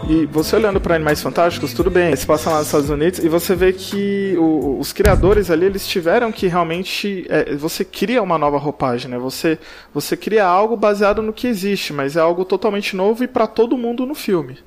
E 0.08 0.24
você 0.26 0.54
olhando 0.54 0.80
para 0.80 0.94
Animais 0.94 1.20
Fantásticos, 1.20 1.72
tudo 1.72 1.90
bem, 1.90 2.08
eles 2.08 2.24
passam 2.24 2.52
lá 2.52 2.60
nos 2.60 2.68
Estados 2.68 2.88
Unidos 2.90 3.18
e 3.18 3.28
você 3.28 3.56
vê 3.56 3.72
que 3.72 4.36
o- 4.38 4.78
os 4.78 4.92
criadores 4.92 5.50
ali, 5.50 5.66
eles 5.66 5.84
tiveram 5.84 6.30
que 6.30 6.46
realmente, 6.46 7.26
é, 7.28 7.56
você 7.56 7.84
cria 7.84 8.22
uma 8.22 8.38
nova 8.38 8.56
roupagem, 8.56 9.10
né? 9.10 9.18
Você, 9.18 9.58
você 9.92 10.16
cria 10.16 10.44
algo 10.46 10.76
baseado 10.76 11.20
no 11.20 11.32
que 11.32 11.48
existe, 11.48 11.92
mas 11.92 12.16
é 12.16 12.20
algo 12.20 12.44
totalmente 12.44 12.94
novo 12.94 13.24
e 13.24 13.26
para 13.26 13.48
todo 13.48 13.76
mundo 13.76 14.06
no 14.06 14.14
filme. 14.14 14.58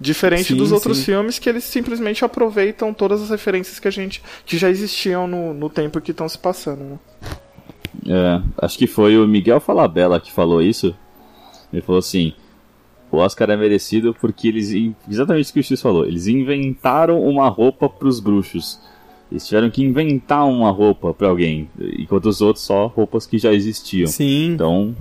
Diferente 0.00 0.48
Sim, 0.48 0.56
dos 0.56 0.72
outros 0.72 0.98
sim. 0.98 1.04
filmes 1.04 1.38
que 1.38 1.48
eles 1.48 1.64
simplesmente 1.64 2.24
aproveitam 2.24 2.92
todas 2.92 3.22
as 3.22 3.30
referências 3.30 3.78
que 3.78 3.86
a 3.86 3.90
gente 3.90 4.22
que 4.44 4.58
já 4.58 4.68
existiam 4.68 5.26
no, 5.26 5.54
no 5.54 5.70
tempo 5.70 6.00
que 6.00 6.10
estão 6.10 6.28
se 6.28 6.36
passando. 6.36 6.80
Né? 6.80 6.98
É, 8.06 8.42
acho 8.58 8.76
que 8.76 8.86
foi 8.86 9.16
o 9.16 9.26
Miguel 9.26 9.60
Falabella 9.60 10.20
que 10.20 10.32
falou 10.32 10.60
isso. 10.60 10.94
Ele 11.72 11.80
falou 11.80 12.00
assim: 12.00 12.32
o 13.10 13.18
Oscar 13.18 13.50
é 13.50 13.56
merecido 13.56 14.14
porque 14.20 14.48
eles. 14.48 14.72
Exatamente 15.08 15.50
o 15.50 15.52
que 15.52 15.60
o 15.60 15.62
X 15.62 15.80
falou. 15.80 16.04
Eles 16.04 16.26
inventaram 16.26 17.22
uma 17.22 17.48
roupa 17.48 17.88
pros 17.88 18.18
bruxos. 18.18 18.80
Eles 19.30 19.46
tiveram 19.46 19.70
que 19.70 19.82
inventar 19.82 20.46
uma 20.46 20.70
roupa 20.70 21.14
pra 21.14 21.28
alguém. 21.28 21.68
Enquanto 21.98 22.26
os 22.26 22.40
outros 22.40 22.64
só 22.64 22.86
roupas 22.86 23.26
que 23.26 23.38
já 23.38 23.52
existiam. 23.52 24.06
Sim. 24.06 24.52
Então, 24.52 24.94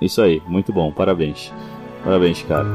isso 0.00 0.20
aí, 0.20 0.42
muito 0.46 0.72
bom, 0.72 0.90
parabéns. 0.90 1.52
Parabéns, 2.02 2.42
cara. 2.42 2.66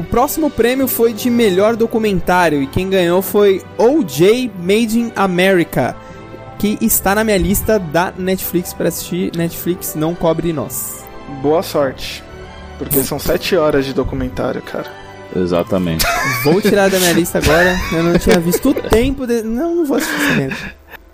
O 0.00 0.04
próximo 0.04 0.50
prêmio 0.50 0.88
foi 0.88 1.12
de 1.12 1.28
melhor 1.30 1.76
documentário 1.76 2.62
e 2.62 2.66
quem 2.66 2.88
ganhou 2.88 3.20
foi 3.22 3.62
OJ 3.78 4.50
Made 4.58 4.98
in 4.98 5.12
America, 5.14 5.94
que 6.58 6.78
está 6.80 7.14
na 7.14 7.22
minha 7.24 7.36
lista 7.38 7.78
da 7.78 8.12
Netflix 8.16 8.72
para 8.72 8.88
assistir. 8.88 9.30
Netflix 9.36 9.94
não 9.94 10.14
cobre 10.14 10.52
nós. 10.52 11.04
Boa 11.42 11.62
sorte. 11.62 12.22
Porque 12.78 13.02
são 13.02 13.18
sete 13.18 13.54
horas 13.56 13.84
de 13.84 13.92
documentário, 13.92 14.62
cara. 14.62 14.86
Exatamente. 15.36 16.04
Vou 16.42 16.60
tirar 16.60 16.88
da 16.90 16.98
minha 16.98 17.12
lista 17.12 17.38
agora. 17.38 17.76
Eu 17.92 18.02
não 18.02 18.18
tinha 18.18 18.40
visto 18.40 18.70
o 18.70 18.74
tempo. 18.74 19.26
De... 19.26 19.42
Não, 19.42 19.76
não 19.76 19.84
vou 19.84 19.96
assistir 19.98 20.36
merda. 20.36 20.56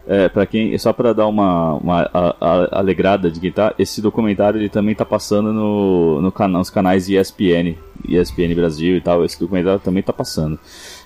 É, 0.09 0.29
para 0.29 0.47
quem, 0.47 0.79
só 0.79 0.93
pra 0.93 1.13
dar 1.13 1.27
uma, 1.27 1.75
uma 1.75 2.09
a- 2.15 2.37
a- 2.41 2.79
alegrada 2.79 3.29
de 3.29 3.41
quem 3.41 3.51
tá, 3.51 3.75
esse 3.77 4.01
documentário 4.01 4.61
ele 4.61 4.69
também 4.69 4.95
tá 4.95 5.05
passando 5.05 5.53
no, 5.53 6.23
no 6.23 6.31
cana 6.31 6.59
nos 6.59 6.71
canais 6.71 7.09
ESPN, 7.09 7.75
ESPN 8.09 8.55
Brasil 8.55 8.97
e 8.97 9.01
tal, 9.01 9.25
esse 9.25 9.39
documentário 9.39 9.81
também 9.81 10.03
tá 10.03 10.13
passando. 10.13 10.59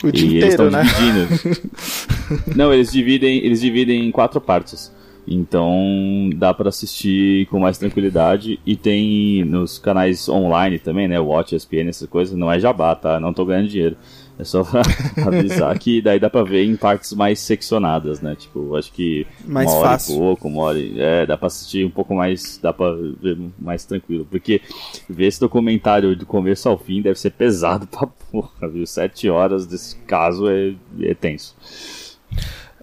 O 0.03 0.11
dia 0.11 0.27
e 0.27 0.37
eles 0.37 0.55
inteiro, 0.55 0.69
estão 0.69 0.71
né? 0.71 0.83
dividindo. 0.83 2.57
Não, 2.57 2.73
eles 2.73 2.93
dividem, 2.93 3.39
eles 3.45 3.61
dividem 3.61 4.07
em 4.07 4.11
quatro 4.11 4.41
partes. 4.41 4.93
Então 5.27 6.31
dá 6.35 6.53
pra 6.53 6.69
assistir 6.71 7.47
com 7.47 7.61
mais 7.61 7.79
tranquilidade 7.79 8.59
e 8.67 8.75
tem 8.75 9.45
nos 9.45 9.79
canais 9.79 10.29
online 10.29 10.79
também, 10.79 11.07
né? 11.07 11.21
Watch, 11.21 11.55
ESPN, 11.55 11.89
essas 11.89 12.09
coisas. 12.09 12.35
Não 12.37 12.51
é 12.51 12.59
jabá, 12.59 12.95
tá? 12.95 13.21
Não 13.21 13.33
tô 13.33 13.45
ganhando 13.45 13.69
dinheiro. 13.69 13.97
É 14.41 14.45
só 14.45 14.65
pra 14.65 14.81
avisar 15.27 15.79
que 15.79 16.01
daí 16.01 16.19
dá 16.19 16.31
pra 16.31 16.43
ver 16.43 16.65
em 16.65 16.75
partes 16.75 17.13
mais 17.13 17.39
seccionadas, 17.41 18.23
né? 18.23 18.35
Tipo, 18.35 18.75
acho 18.75 18.91
que 18.91 19.27
Mais 19.45 19.69
uma 19.69 19.77
hora 19.77 19.89
fácil. 19.91 20.15
e 20.15 20.19
pouco, 20.19 20.49
uma 20.49 20.63
hora 20.63 20.79
e... 20.79 20.99
É, 20.99 21.27
dá 21.27 21.37
pra 21.37 21.49
assistir 21.49 21.85
um 21.85 21.91
pouco 21.91 22.15
mais, 22.15 22.59
dá 22.63 22.73
pra 22.73 22.91
ver 22.93 23.37
mais 23.59 23.85
tranquilo. 23.85 24.27
Porque 24.31 24.63
ver 25.09 25.27
esse 25.27 25.39
documentário 25.39 26.17
do 26.17 26.25
começo 26.25 26.69
ao 26.69 26.79
fim 26.79 27.03
deve 27.03 27.19
ser 27.19 27.31
pesado 27.31 27.87
pra 27.87 28.07
porra, 28.07 28.69
viu? 28.69 28.87
Sete 28.87 29.29
horas 29.29 29.67
desse 29.67 29.97
caso 29.97 30.49
é, 30.49 30.73
é 31.03 31.13
tenso. 31.13 31.55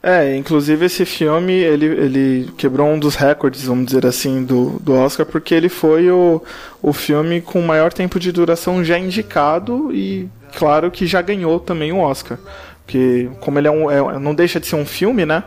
É, 0.01 0.35
inclusive 0.37 0.85
esse 0.85 1.05
filme, 1.05 1.53
ele, 1.53 1.85
ele 1.85 2.51
quebrou 2.55 2.87
um 2.87 2.99
dos 2.99 3.15
recordes, 3.15 3.65
vamos 3.65 3.87
dizer 3.87 4.05
assim, 4.05 4.43
do, 4.43 4.79
do 4.79 4.93
Oscar, 4.93 5.25
porque 5.25 5.55
ele 5.55 5.69
foi 5.69 6.09
o, 6.11 6.41
o 6.83 6.93
filme 6.93 7.41
com 7.41 7.61
maior 7.63 7.91
tempo 7.91 8.19
de 8.19 8.31
duração 8.31 8.83
já 8.83 8.97
indicado 8.97 9.91
e, 9.91 10.29
claro, 10.55 10.91
que 10.91 11.05
já 11.07 11.21
ganhou 11.21 11.59
também 11.59 11.91
o 11.91 11.99
Oscar. 11.99 12.37
Porque, 12.85 13.29
como 13.41 13.59
ele 13.59 13.67
é 13.67 13.71
um, 13.71 13.91
é- 13.91 14.19
não 14.19 14.33
deixa 14.33 14.59
de 14.59 14.67
ser 14.67 14.75
um 14.75 14.85
filme, 14.85 15.25
né? 15.25 15.43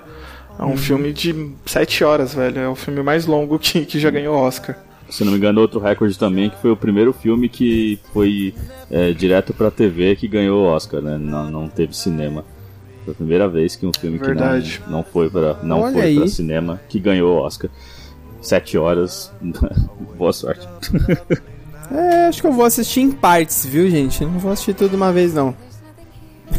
É 0.58 0.64
um 0.64 0.76
filme 0.76 1.10
de 1.12 1.52
sete 1.64 2.04
horas, 2.04 2.34
velho. 2.34 2.58
É 2.60 2.68
o 2.68 2.74
filme 2.74 3.02
mais 3.02 3.24
longo 3.24 3.58
que, 3.58 3.86
que 3.86 3.98
já 3.98 4.10
ganhou 4.10 4.36
o 4.36 4.40
Oscar. 4.40 4.76
Se 5.08 5.24
não 5.24 5.32
me 5.32 5.38
engano, 5.38 5.60
outro 5.60 5.80
recorde 5.80 6.16
também, 6.18 6.50
que 6.50 6.56
foi 6.60 6.70
o 6.70 6.76
primeiro 6.76 7.12
filme 7.12 7.48
que 7.48 7.98
foi 8.12 8.54
é, 8.90 9.10
direto 9.12 9.52
pra 9.54 9.70
TV 9.70 10.14
que 10.16 10.28
ganhou 10.28 10.62
o 10.64 10.66
Oscar, 10.66 11.00
né? 11.00 11.18
Não, 11.18 11.50
não 11.50 11.68
teve 11.68 11.96
cinema. 11.96 12.44
Foi 13.04 13.12
a 13.12 13.16
primeira 13.16 13.48
vez 13.48 13.74
que 13.74 13.86
um 13.86 13.90
filme 13.98 14.18
Verdade. 14.18 14.80
que 14.84 14.90
não, 14.90 14.98
não 14.98 15.02
foi 15.04 15.28
pra, 15.30 15.56
não 15.62 15.80
Olha 15.80 15.94
foi 15.94 16.02
aí. 16.02 16.16
pra 16.16 16.28
cinema 16.28 16.80
que 16.88 17.00
ganhou 17.00 17.38
o 17.38 17.40
Oscar. 17.42 17.70
Sete 18.42 18.76
horas. 18.78 19.32
Boa 20.18 20.32
sorte. 20.32 20.68
É, 21.92 22.26
acho 22.29 22.40
que 22.40 22.46
eu 22.46 22.53
vou 22.53 22.64
assistir 22.64 23.00
em 23.00 23.11
partes, 23.11 23.64
viu, 23.66 23.88
gente? 23.90 24.24
Não 24.24 24.38
vou 24.38 24.53
assistir 24.53 24.74
tudo 24.74 24.90
de 24.90 24.96
uma 24.96 25.12
vez, 25.12 25.35
não. 25.35 25.55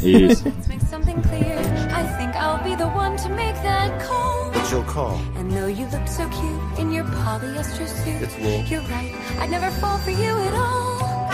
Isso. 0.03 0.43
Let's 0.45 0.67
make 0.67 0.85
something 0.89 1.21
clear. 1.21 1.57
I 1.91 2.03
think 2.17 2.35
I'll 2.35 2.61
be 2.63 2.75
the 2.75 2.85
one 2.85 3.15
to 3.17 3.29
make 3.29 3.53
that 3.61 3.91
call. 4.07 4.51
What's 4.53 4.71
your 4.71 4.83
call? 4.85 5.17
And 5.37 5.49
though 5.51 5.67
you 5.69 5.85
look 5.91 6.07
so 6.07 6.23
cute 6.29 6.79
in 6.81 6.91
your 6.93 7.05
polyester 7.05 7.87
suit, 7.87 8.21
It's 8.21 8.35
wool. 8.39 8.63
you're 8.69 8.81
right. 8.89 9.13
I'd 9.39 9.49
never 9.49 9.69
fall 9.79 9.97
for 9.99 10.11
you 10.11 10.37
at 10.37 10.53
all. 10.53 11.29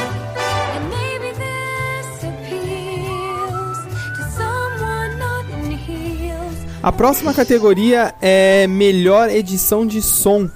And 0.75 0.89
maybe 0.89 1.31
this 1.37 2.23
appeals 2.23 3.77
to 4.17 4.23
someone 4.35 5.17
not 5.17 5.45
in 5.63 5.71
heels. 5.77 6.55
A 6.83 6.91
próxima 6.91 7.33
categoria 7.33 8.13
é 8.21 8.67
melhor 8.67 9.29
edição 9.29 9.85
de 9.85 10.01
som. 10.01 10.49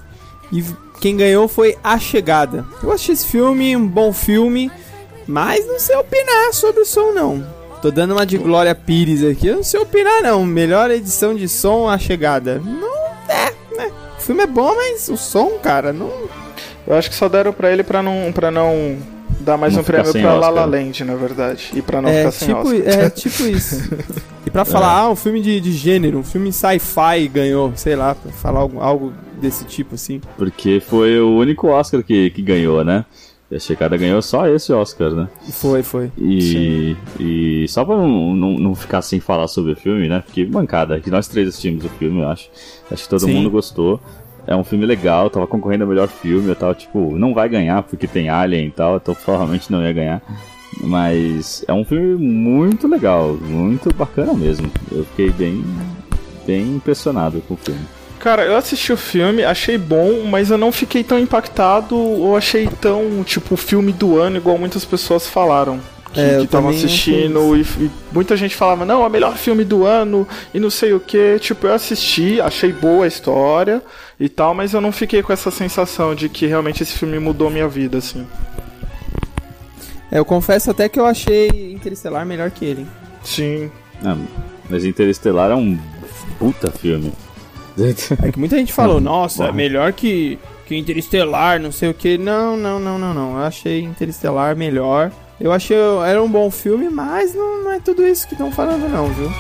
E 0.52 0.64
quem 1.02 1.18
ganhou 1.18 1.48
foi 1.48 1.76
A 1.84 1.98
Chegada. 1.98 2.64
Eu 2.82 2.92
assisti 2.92 3.12
esse 3.12 3.26
filme, 3.26 3.76
um 3.76 3.88
bom 3.88 4.14
filme, 4.14 4.72
mas 5.28 5.66
não 5.66 5.80
sei 5.80 5.96
opinar 5.98 6.54
sobre 6.54 6.82
o 6.82 6.86
som, 6.86 7.12
não. 7.12 7.44
Tô 7.82 7.90
dando 7.90 8.12
uma 8.12 8.24
de 8.24 8.38
Glória 8.38 8.76
Pires 8.76 9.24
aqui, 9.24 9.48
eu 9.48 9.56
não 9.56 9.64
sei 9.64 9.80
opinar, 9.80 10.22
não. 10.22 10.46
Melhor 10.46 10.92
edição 10.92 11.34
de 11.34 11.50
som, 11.50 11.90
A 11.90 11.98
Chegada. 11.98 12.62
Não, 12.64 12.96
é, 13.28 13.52
né? 13.76 13.92
O 14.18 14.22
filme 14.22 14.44
é 14.44 14.48
bom, 14.48 14.76
mas 14.76 15.10
o 15.10 15.18
som, 15.18 15.58
cara, 15.62 15.92
não. 15.92 16.12
Eu 16.86 16.96
acho 16.96 17.10
que 17.10 17.16
só 17.16 17.28
deram 17.28 17.52
pra 17.52 17.72
ele 17.72 17.82
pra 17.82 18.04
não, 18.04 18.32
pra 18.32 18.52
não 18.52 18.96
dar 19.40 19.58
mais 19.58 19.74
Não 19.74 19.82
um 19.82 19.84
prêmio 19.84 20.12
pra 20.12 20.34
La 20.36 20.50
La. 20.50 20.66
Land, 20.66 21.04
na 21.04 21.16
verdade. 21.16 21.72
E 21.74 21.82
pra 21.82 22.00
não 22.00 22.10
é, 22.10 22.18
ficar 22.18 22.32
sem 22.32 22.48
tipo, 22.50 22.60
Oscar. 22.60 23.00
é 23.00 23.10
tipo 23.10 23.44
isso. 23.44 23.90
E 24.46 24.50
pra 24.50 24.66
falar, 24.66 24.98
ah, 24.98 25.10
um 25.10 25.16
filme 25.16 25.40
de, 25.40 25.62
de 25.62 25.72
gênero, 25.72 26.18
um 26.18 26.24
filme 26.24 26.52
sci-fi 26.52 27.28
ganhou, 27.32 27.72
sei 27.76 27.96
lá, 27.96 28.16
pra 28.16 28.32
falar 28.32 28.60
algo, 28.60 28.82
algo 28.82 29.14
desse 29.42 29.66
tipo, 29.66 29.96
assim. 29.96 30.22
Porque 30.38 30.80
foi 30.80 31.20
o 31.20 31.38
único 31.38 31.68
Oscar 31.68 32.04
que, 32.04 32.30
que 32.30 32.42
ganhou, 32.42 32.84
né? 32.84 33.06
E 33.52 33.56
a 33.58 33.60
Chegada 33.60 33.98
ganhou 33.98 34.22
só 34.22 34.48
esse 34.48 34.72
Oscar, 34.72 35.12
né? 35.12 35.28
Foi, 35.52 35.84
foi. 35.84 36.10
E, 36.18 36.96
e 37.20 37.66
só 37.68 37.84
pra 37.84 37.98
não, 37.98 38.34
não, 38.34 38.52
não 38.58 38.76
ficar 38.76 39.02
sem 39.02 39.20
falar 39.20 39.50
sobre 39.50 39.74
o 39.74 39.76
filme, 39.76 40.08
né? 40.08 40.24
Porque 40.26 40.46
mancada, 40.46 41.02
que 41.02 41.12
nós 41.12 41.28
três 41.28 41.50
assistimos 41.50 41.84
o 41.84 41.90
filme, 41.90 42.22
eu 42.22 42.30
acho. 42.30 42.50
Acho 42.90 43.04
que 43.04 43.10
todo 43.10 43.26
Sim. 43.26 43.34
mundo 43.34 43.52
gostou. 43.52 44.00
É 44.48 44.56
um 44.56 44.64
filme 44.64 44.86
legal, 44.86 45.30
tava 45.30 45.46
concorrendo 45.46 45.84
ao 45.84 45.90
melhor 45.90 46.08
filme, 46.08 46.48
eu 46.48 46.56
tava 46.56 46.74
tipo, 46.74 47.16
não 47.18 47.34
vai 47.34 47.48
ganhar 47.48 47.84
porque 47.84 48.08
tem 48.08 48.28
Alien 48.28 48.68
e 48.68 48.72
tal, 48.72 48.96
então 48.96 49.14
provavelmente 49.14 49.72
não 49.72 49.84
ia 49.84 49.94
ganhar. 49.94 50.22
Mas 50.80 51.64
é 51.68 51.74
um 51.74 51.84
filme 51.84 52.16
muito 52.16 52.88
legal, 52.88 53.34
muito 53.34 53.94
bacana 53.94 54.34
mesmo. 54.34 54.72
Eu 54.92 55.04
fiquei 55.06 55.30
bem, 55.30 55.64
bem 56.48 56.76
impressionado 56.76 57.42
com 57.42 57.54
o 57.54 57.58
filme. 57.58 57.86
Cara, 58.22 58.46
eu 58.46 58.56
assisti 58.56 58.94
o 58.94 58.98
filme, 58.98 59.44
achei 59.44 59.80
bom, 59.80 60.26
mas 60.26 60.52
eu 60.52 60.58
não 60.58 60.72
fiquei 60.72 61.04
tão 61.04 61.18
impactado 61.18 61.98
ou 61.98 62.38
achei 62.38 62.68
tão, 62.80 63.24
tipo, 63.24 63.58
filme 63.58 63.92
do 63.92 64.20
ano, 64.20 64.38
igual 64.38 64.60
muitas 64.60 64.86
pessoas 64.86 65.26
falaram. 65.26 65.80
Que 66.14 66.20
É, 66.20 66.36
eu 66.36 66.44
estavam 66.44 66.70
assistindo 66.70 67.56
e, 67.58 67.62
e 67.62 67.90
muita 68.12 68.38
gente 68.38 68.56
falava, 68.56 68.86
não, 68.86 69.02
é 69.02 69.08
o 69.08 69.10
melhor 69.10 69.36
filme 69.38 69.64
do 69.64 69.86
ano 69.86 70.28
e 70.54 70.60
não 70.60 70.70
sei 70.70 70.94
o 70.94 71.00
que. 71.00 71.40
Tipo, 71.40 71.66
eu 71.66 71.74
assisti, 71.74 72.40
achei 72.40 72.72
boa 72.72 73.06
a 73.06 73.08
história 73.08 73.82
e 74.20 74.30
tal, 74.30 74.54
mas 74.54 74.74
eu 74.74 74.82
não 74.82 74.92
fiquei 74.92 75.24
com 75.24 75.34
essa 75.34 75.50
sensação 75.50 76.14
de 76.14 76.30
que 76.30 76.46
realmente 76.46 76.84
esse 76.84 76.94
filme 76.94 77.18
mudou 77.18 77.50
minha 77.50 77.68
vida, 77.68 77.98
assim. 77.98 78.28
É, 80.12 80.20
eu 80.20 80.26
confesso 80.26 80.70
até 80.70 80.88
que 80.88 81.00
eu 81.00 81.08
achei 81.08 81.72
Interestelar 81.74 82.24
melhor 82.24 82.52
que 82.52 82.66
ele. 82.66 82.86
Sim. 83.24 83.72
Ah, 84.06 84.18
mas 84.70 84.86
Interestelar 84.86 85.50
é 85.50 85.56
um 85.56 85.80
puta 86.38 86.70
filme. 86.70 87.12
É 88.22 88.32
que 88.32 88.40
muita 88.40 88.58
gente 88.58 88.74
falou, 88.74 89.00
nossa, 89.00 89.46
é 89.46 89.52
melhor 89.52 89.94
que, 89.94 90.38
que 90.66 90.76
Interestelar, 90.76 91.60
não 91.60 91.72
sei 91.72 91.90
o 91.90 91.94
que. 91.94 92.18
Não, 92.18 92.58
não, 92.58 92.80
não, 92.80 93.00
não, 93.00 93.14
não. 93.14 93.38
Eu 93.38 93.44
achei 93.44 93.82
Interestelar 93.82 94.56
melhor. 94.56 95.12
Eu 95.40 95.52
achei 95.52 95.78
era 96.06 96.22
um 96.22 96.30
bom 96.30 96.52
filme, 96.52 96.90
mas 96.90 97.34
não, 97.34 97.64
não 97.64 97.72
é 97.72 97.80
tudo 97.80 98.06
isso 98.06 98.28
que 98.28 98.34
estão 98.34 98.52
falando 98.52 98.88
não, 98.90 99.08
viu? 99.08 99.32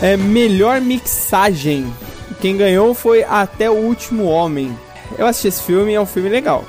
É 0.00 0.16
melhor 0.16 0.80
mixagem. 0.80 1.92
Quem 2.46 2.56
ganhou 2.56 2.94
foi 2.94 3.24
Até 3.24 3.68
o 3.68 3.74
Último 3.74 4.26
Homem. 4.26 4.72
Eu 5.18 5.26
assisti 5.26 5.48
esse 5.48 5.62
filme, 5.64 5.94
é 5.94 6.00
um 6.00 6.06
filme 6.06 6.28
legal. 6.28 6.64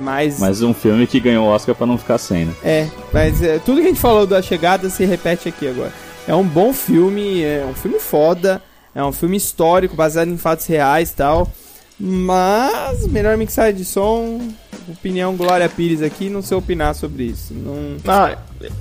Mas, 0.00 0.40
Mas 0.40 0.62
um 0.62 0.72
filme 0.72 1.06
que 1.06 1.20
ganhou 1.20 1.44
o 1.44 1.50
Oscar 1.50 1.74
pra 1.74 1.86
não 1.86 1.98
ficar 1.98 2.16
sem, 2.16 2.46
né? 2.46 2.54
é, 2.64 2.88
mas 3.12 3.42
é, 3.42 3.58
tudo 3.58 3.82
que 3.82 3.86
a 3.86 3.90
gente 3.90 4.00
falou 4.00 4.26
da 4.26 4.40
chegada 4.40 4.88
se 4.88 5.04
repete 5.04 5.46
aqui 5.46 5.68
agora. 5.68 5.92
É 6.26 6.34
um 6.34 6.42
bom 6.42 6.72
filme, 6.72 7.42
é 7.42 7.66
um 7.68 7.74
filme 7.74 8.00
foda, 8.00 8.62
é 8.94 9.04
um 9.04 9.12
filme 9.12 9.36
histórico, 9.36 9.94
baseado 9.94 10.28
em 10.28 10.38
fatos 10.38 10.64
reais 10.64 11.10
e 11.10 11.16
tal. 11.16 11.52
Mas, 12.00 13.06
melhor 13.08 13.36
mixagem 13.36 13.74
de 13.74 13.84
som, 13.84 14.40
opinião 14.88 15.36
Glória 15.36 15.68
Pires 15.68 16.00
aqui, 16.00 16.30
não 16.30 16.40
sei 16.40 16.56
opinar 16.56 16.94
sobre 16.94 17.24
isso. 17.24 17.52
Não... 17.52 17.98
Ah, 18.06 18.38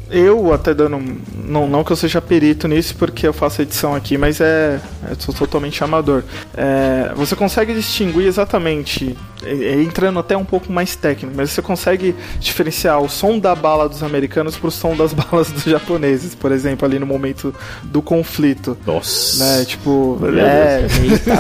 eu 0.10 0.54
até 0.54 0.74
dando. 0.74 1.00
Não, 1.36 1.68
não 1.68 1.84
que 1.84 1.92
eu 1.92 1.96
seja 1.96 2.22
perito 2.22 2.68
nisso, 2.68 2.96
porque 2.96 3.28
eu 3.28 3.34
faço 3.34 3.62
edição 3.62 3.94
aqui, 3.94 4.18
mas 4.18 4.42
é. 4.42 4.80
Eu 5.10 5.16
sou 5.20 5.34
totalmente 5.34 5.84
amador. 5.84 6.24
É, 6.56 7.12
você 7.16 7.36
consegue 7.36 7.74
distinguir 7.74 8.26
exatamente, 8.26 9.18
entrando 9.46 10.20
até 10.20 10.36
um 10.36 10.46
pouco 10.46 10.72
mais 10.72 10.96
técnico, 10.96 11.36
mas 11.36 11.52
você 11.52 11.62
consegue 11.62 12.16
diferenciar 12.40 13.00
o 13.02 13.10
som 13.10 13.38
da 13.38 13.54
bala 13.54 13.88
dos 13.88 14.02
americanos 14.02 14.58
pro 14.58 14.72
som 14.72 14.96
das 14.96 15.14
balas 15.14 15.52
dos 15.52 15.64
japoneses, 15.64 16.34
por 16.34 16.52
exemplo, 16.52 16.86
ali 16.86 16.98
no 16.98 17.06
momento 17.06 17.54
do 17.84 18.02
conflito. 18.02 18.78
Nossa. 18.86 19.44
Né? 19.44 19.66
Tipo, 19.66 20.18
Meu 20.20 20.46
é! 20.46 20.88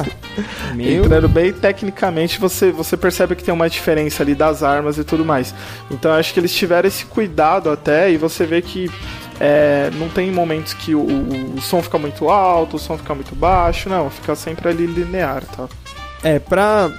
Meu... 0.75 1.05
Entrando 1.05 1.27
bem 1.27 1.51
tecnicamente, 1.51 2.39
você, 2.39 2.71
você 2.71 2.95
percebe 2.95 3.35
que 3.35 3.43
tem 3.43 3.53
uma 3.53 3.69
diferença 3.69 4.21
ali 4.21 4.35
das 4.35 4.61
armas 4.61 4.97
e 4.97 5.03
tudo 5.03 5.25
mais. 5.25 5.53
Então 5.89 6.11
eu 6.11 6.17
acho 6.17 6.33
que 6.33 6.39
eles 6.39 6.53
tiveram 6.53 6.87
esse 6.87 7.05
cuidado 7.05 7.69
até, 7.69 8.11
e 8.11 8.17
você 8.17 8.45
vê 8.45 8.61
que 8.61 8.91
é, 9.39 9.89
não 9.95 10.09
tem 10.09 10.31
momentos 10.31 10.73
que 10.73 10.93
o, 10.93 10.99
o, 10.99 11.55
o 11.55 11.61
som 11.61 11.81
fica 11.81 11.97
muito 11.97 12.29
alto, 12.29 12.75
o 12.75 12.79
som 12.79 12.97
fica 12.97 13.13
muito 13.15 13.35
baixo, 13.35 13.89
não, 13.89 14.09
fica 14.09 14.35
sempre 14.35 14.69
ali 14.69 14.85
linear, 14.85 15.43
tá? 15.45 15.67
É, 16.23 16.39
pra 16.39 16.89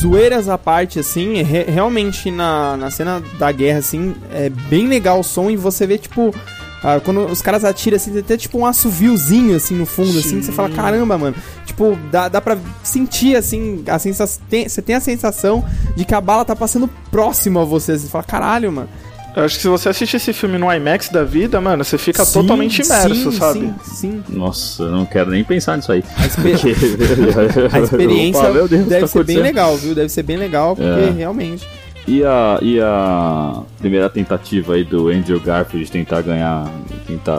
zoeiras 0.00 0.48
à 0.48 0.56
parte, 0.56 0.98
assim, 0.98 1.42
re- 1.42 1.64
realmente 1.64 2.30
na, 2.30 2.76
na 2.76 2.90
cena 2.90 3.22
da 3.38 3.50
guerra, 3.52 3.78
assim, 3.78 4.14
é 4.32 4.48
bem 4.48 4.86
legal 4.86 5.20
o 5.20 5.24
som 5.24 5.50
e 5.50 5.56
você 5.56 5.86
vê, 5.86 5.98
tipo, 5.98 6.34
ah, 6.82 7.00
quando 7.04 7.26
os 7.26 7.42
caras 7.42 7.64
atiram, 7.64 7.96
assim, 7.96 8.12
tem 8.12 8.20
até 8.20 8.36
tipo 8.36 8.58
um 8.58 8.64
assoviozinho, 8.66 9.56
assim, 9.56 9.74
no 9.74 9.84
fundo, 9.86 10.16
assim, 10.18 10.38
que 10.38 10.44
você 10.46 10.52
fala, 10.52 10.70
caramba, 10.70 11.18
mano. 11.18 11.36
Tipo, 11.66 11.98
dá, 12.10 12.28
dá 12.28 12.40
pra 12.40 12.56
sentir, 12.84 13.36
assim, 13.36 13.82
a 13.88 13.98
sensação, 13.98 14.42
você 14.66 14.80
tem 14.82 14.94
a 14.94 15.00
sensação 15.00 15.64
de 15.96 16.04
que 16.04 16.14
a 16.14 16.20
bala 16.20 16.44
tá 16.44 16.54
passando 16.54 16.88
próximo 17.10 17.58
a 17.58 17.64
você, 17.64 17.98
você 17.98 18.06
fala, 18.08 18.24
caralho, 18.24 18.70
mano. 18.72 18.88
Eu 19.38 19.44
acho 19.44 19.54
que 19.56 19.62
se 19.62 19.68
você 19.68 19.88
assiste 19.88 20.16
esse 20.16 20.32
filme 20.32 20.58
no 20.58 20.72
IMAX 20.72 21.10
da 21.10 21.22
vida, 21.22 21.60
mano, 21.60 21.84
você 21.84 21.96
fica 21.96 22.24
Sim, 22.24 22.40
totalmente 22.40 22.82
imerso, 22.82 23.30
sim, 23.30 23.38
sabe? 23.38 23.60
Sim, 23.60 23.74
sim. 23.82 24.24
Nossa, 24.28 24.82
eu 24.82 24.90
não 24.90 25.06
quero 25.06 25.30
nem 25.30 25.44
pensar 25.44 25.76
nisso 25.76 25.92
aí. 25.92 26.02
A, 26.16 26.22
a 27.76 27.80
experiência 27.80 28.40
Opa, 28.42 28.52
Deus, 28.52 28.68
deve 28.70 29.00
tá 29.00 29.06
ser 29.06 29.24
bem 29.24 29.38
legal, 29.38 29.76
viu? 29.76 29.94
Deve 29.94 30.08
ser 30.08 30.24
bem 30.24 30.36
legal, 30.36 30.74
porque 30.74 30.90
É. 31.00 31.10
realmente... 31.10 31.66
E 32.08 32.24
a, 32.24 32.58
e 32.62 32.80
a 32.80 33.62
primeira 33.78 34.08
tentativa 34.08 34.74
aí 34.74 34.82
do 34.82 35.08
Andrew 35.08 35.38
Garfield 35.38 35.84
de 35.84 35.92
tentar 35.92 36.22
ganhar, 36.22 36.66
tentar, 37.06 37.38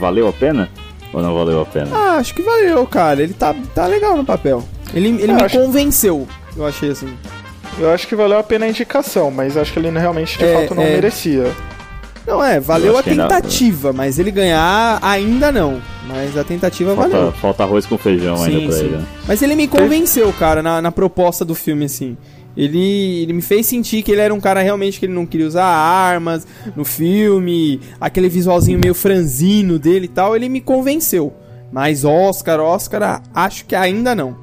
valeu 0.00 0.26
a 0.28 0.32
pena 0.32 0.68
ou 1.12 1.22
não 1.22 1.32
valeu 1.34 1.60
a 1.62 1.64
pena? 1.64 1.88
Ah, 1.96 2.16
acho 2.16 2.34
que 2.34 2.42
valeu, 2.42 2.84
cara. 2.86 3.22
Ele 3.22 3.32
tá, 3.32 3.54
tá 3.74 3.86
legal 3.86 4.16
no 4.16 4.24
papel. 4.24 4.64
Ele, 4.92 5.08
ele 5.08 5.30
Eu 5.30 5.36
me 5.36 5.42
acho- 5.42 5.56
convenceu, 5.56 6.26
eu 6.56 6.66
achei 6.66 6.90
assim. 6.90 7.14
Eu 7.78 7.90
acho 7.90 8.06
que 8.06 8.14
valeu 8.14 8.38
a 8.38 8.42
pena 8.42 8.66
a 8.66 8.68
indicação, 8.68 9.30
mas 9.30 9.56
acho 9.56 9.72
que 9.72 9.78
ele 9.78 9.90
realmente 9.90 10.38
de 10.38 10.44
É, 10.44 10.54
fato 10.62 10.74
não 10.74 10.82
é. 10.82 10.90
merecia. 10.94 11.50
Não 12.26 12.44
é, 12.44 12.60
valeu 12.60 12.92
Eu 12.92 12.98
a 12.98 13.02
ainda- 13.04 13.26
tentativa, 13.28 13.92
mas 13.92 14.18
ele 14.18 14.30
ganhar 14.30 14.98
ainda 15.02 15.50
não. 15.50 15.80
Mas 16.06 16.36
a 16.36 16.44
tentativa 16.44 16.94
Falta, 16.94 17.10
valeu. 17.16 17.32
falta 17.32 17.62
arroz 17.64 17.86
com 17.86 17.98
feijão 17.98 18.36
Sim, 18.36 18.44
ainda 18.56 18.66
pra 18.68 18.76
sim. 18.76 18.84
ele. 18.84 18.96
né? 18.96 19.04
Mas 19.26 19.42
ele 19.42 19.56
me 19.56 19.66
convenceu, 19.66 20.32
cara, 20.34 20.62
na, 20.62 20.80
na 20.82 20.92
proposta 20.92 21.44
do 21.44 21.54
filme, 21.54 21.86
assim. 21.86 22.16
Ele, 22.56 23.22
ele 23.22 23.32
me 23.32 23.40
fez 23.42 23.66
sentir 23.66 24.02
que 24.02 24.12
ele 24.12 24.20
era 24.20 24.32
um 24.34 24.40
cara 24.40 24.60
realmente 24.60 25.00
que 25.00 25.06
ele 25.06 25.14
não 25.14 25.24
queria 25.24 25.46
usar 25.46 25.64
armas 25.64 26.46
no 26.76 26.84
filme, 26.84 27.80
aquele 27.98 28.28
visualzinho 28.28 28.78
meio 28.78 28.94
franzino 28.94 29.78
dele 29.78 30.04
e 30.04 30.08
tal, 30.08 30.36
ele 30.36 30.48
me 30.50 30.60
convenceu. 30.60 31.32
Mas 31.72 32.04
Oscar, 32.04 32.60
Oscar, 32.60 33.22
acho 33.34 33.64
que 33.64 33.74
ainda 33.74 34.14
não. 34.14 34.36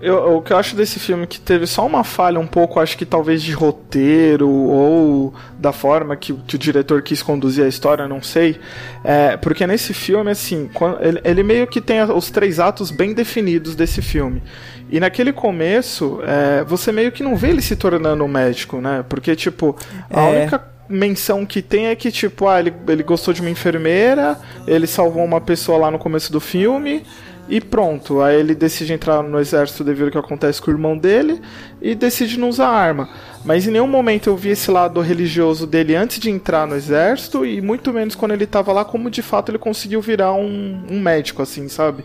Eu, 0.00 0.36
o 0.36 0.42
que 0.42 0.52
eu 0.52 0.56
acho 0.56 0.74
desse 0.74 0.98
filme 0.98 1.24
é 1.24 1.26
que 1.26 1.38
teve 1.38 1.66
só 1.66 1.86
uma 1.86 2.02
falha 2.02 2.40
um 2.40 2.46
pouco, 2.46 2.80
acho 2.80 2.96
que 2.96 3.04
talvez 3.04 3.42
de 3.42 3.52
roteiro 3.52 4.48
ou 4.48 5.34
da 5.58 5.72
forma 5.72 6.16
que, 6.16 6.32
que 6.32 6.56
o 6.56 6.58
diretor 6.58 7.02
quis 7.02 7.22
conduzir 7.22 7.64
a 7.64 7.68
história, 7.68 8.08
não 8.08 8.22
sei. 8.22 8.58
É, 9.04 9.36
porque 9.36 9.66
nesse 9.66 9.92
filme, 9.92 10.30
assim, 10.30 10.70
ele, 11.00 11.20
ele 11.22 11.42
meio 11.42 11.66
que 11.66 11.82
tem 11.82 12.02
os 12.02 12.30
três 12.30 12.58
atos 12.58 12.90
bem 12.90 13.12
definidos 13.12 13.74
desse 13.76 14.00
filme. 14.00 14.42
E 14.90 14.98
naquele 14.98 15.32
começo, 15.34 16.20
é, 16.24 16.64
você 16.64 16.90
meio 16.90 17.12
que 17.12 17.22
não 17.22 17.36
vê 17.36 17.50
ele 17.50 17.60
se 17.62 17.76
tornando 17.76 18.24
um 18.24 18.28
médico, 18.28 18.80
né? 18.80 19.04
Porque, 19.08 19.36
tipo, 19.36 19.76
a 20.10 20.22
É. 20.22 20.40
única 20.40 20.64
menção 20.88 21.46
que 21.46 21.62
tem 21.62 21.86
é 21.86 21.94
que, 21.94 22.10
tipo, 22.10 22.48
ah, 22.48 22.58
ele, 22.58 22.72
ele 22.88 23.02
gostou 23.04 23.32
de 23.32 23.40
uma 23.40 23.50
enfermeira, 23.50 24.36
ele 24.66 24.88
salvou 24.88 25.24
uma 25.24 25.40
pessoa 25.40 25.78
lá 25.78 25.90
no 25.90 25.98
começo 26.00 26.32
do 26.32 26.40
filme, 26.40 27.04
e 27.50 27.60
pronto. 27.60 28.20
Aí 28.22 28.38
ele 28.38 28.54
decide 28.54 28.92
entrar 28.92 29.22
no 29.22 29.38
exército 29.38 29.82
devido 29.84 30.06
ao 30.06 30.10
que 30.12 30.18
acontece 30.18 30.62
com 30.62 30.70
o 30.70 30.74
irmão 30.74 30.96
dele, 30.96 31.40
e 31.82 31.94
decide 31.94 32.38
não 32.38 32.48
usar 32.48 32.68
arma. 32.68 33.08
Mas 33.44 33.66
em 33.66 33.70
nenhum 33.72 33.86
momento 33.88 34.28
eu 34.28 34.36
vi 34.36 34.50
esse 34.50 34.70
lado 34.70 35.00
religioso 35.00 35.66
dele 35.66 35.94
antes 35.96 36.18
de 36.20 36.30
entrar 36.30 36.66
no 36.66 36.76
exército, 36.76 37.44
e 37.44 37.60
muito 37.60 37.92
menos 37.92 38.14
quando 38.14 38.32
ele 38.32 38.46
tava 38.46 38.72
lá, 38.72 38.84
como 38.84 39.10
de 39.10 39.22
fato 39.22 39.50
ele 39.50 39.58
conseguiu 39.58 40.00
virar 40.00 40.32
um, 40.32 40.82
um 40.90 41.00
médico, 41.00 41.42
assim, 41.42 41.68
sabe? 41.68 42.04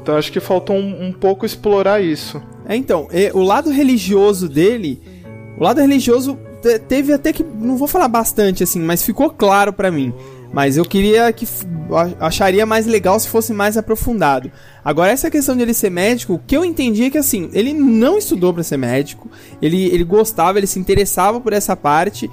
Então 0.00 0.16
acho 0.16 0.30
que 0.32 0.40
faltou 0.40 0.76
um, 0.76 1.08
um 1.08 1.12
pouco 1.12 1.44
explorar 1.44 2.00
isso. 2.02 2.40
É, 2.66 2.76
então, 2.76 3.08
e- 3.12 3.30
o 3.34 3.42
lado 3.42 3.70
religioso 3.70 4.48
dele, 4.48 5.02
o 5.58 5.64
lado 5.64 5.80
religioso 5.80 6.38
te- 6.62 6.78
teve 6.78 7.12
até 7.12 7.32
que, 7.32 7.42
não 7.42 7.76
vou 7.76 7.88
falar 7.88 8.08
bastante 8.08 8.62
assim, 8.62 8.80
mas 8.80 9.02
ficou 9.02 9.30
claro 9.30 9.72
pra 9.72 9.90
mim. 9.90 10.14
Mas 10.52 10.76
eu 10.76 10.84
queria 10.84 11.30
que 11.32 11.46
acharia 12.18 12.64
mais 12.64 12.86
legal 12.86 13.18
se 13.20 13.28
fosse 13.28 13.52
mais 13.52 13.76
aprofundado. 13.76 14.50
Agora 14.84 15.12
essa 15.12 15.30
questão 15.30 15.54
de 15.54 15.62
ele 15.62 15.74
ser 15.74 15.90
médico, 15.90 16.34
o 16.34 16.38
que 16.38 16.56
eu 16.56 16.64
entendi 16.64 17.04
é 17.04 17.10
que 17.10 17.18
assim, 17.18 17.50
ele 17.52 17.72
não 17.72 18.16
estudou 18.16 18.54
pra 18.54 18.62
ser 18.62 18.78
médico, 18.78 19.30
ele, 19.60 19.84
ele 19.86 20.04
gostava, 20.04 20.58
ele 20.58 20.66
se 20.66 20.78
interessava 20.78 21.40
por 21.40 21.52
essa 21.52 21.76
parte. 21.76 22.30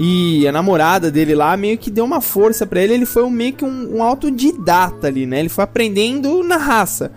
E 0.00 0.46
a 0.46 0.52
namorada 0.52 1.10
dele 1.10 1.34
lá 1.34 1.56
meio 1.56 1.76
que 1.76 1.90
deu 1.90 2.04
uma 2.04 2.20
força 2.20 2.64
pra 2.64 2.80
ele, 2.80 2.94
ele 2.94 3.06
foi 3.06 3.24
um, 3.24 3.30
meio 3.30 3.52
que 3.52 3.64
um, 3.64 3.96
um 3.96 4.02
autodidata 4.02 5.08
ali, 5.08 5.26
né? 5.26 5.40
Ele 5.40 5.48
foi 5.48 5.64
aprendendo 5.64 6.42
na 6.44 6.56
raça. 6.56 7.10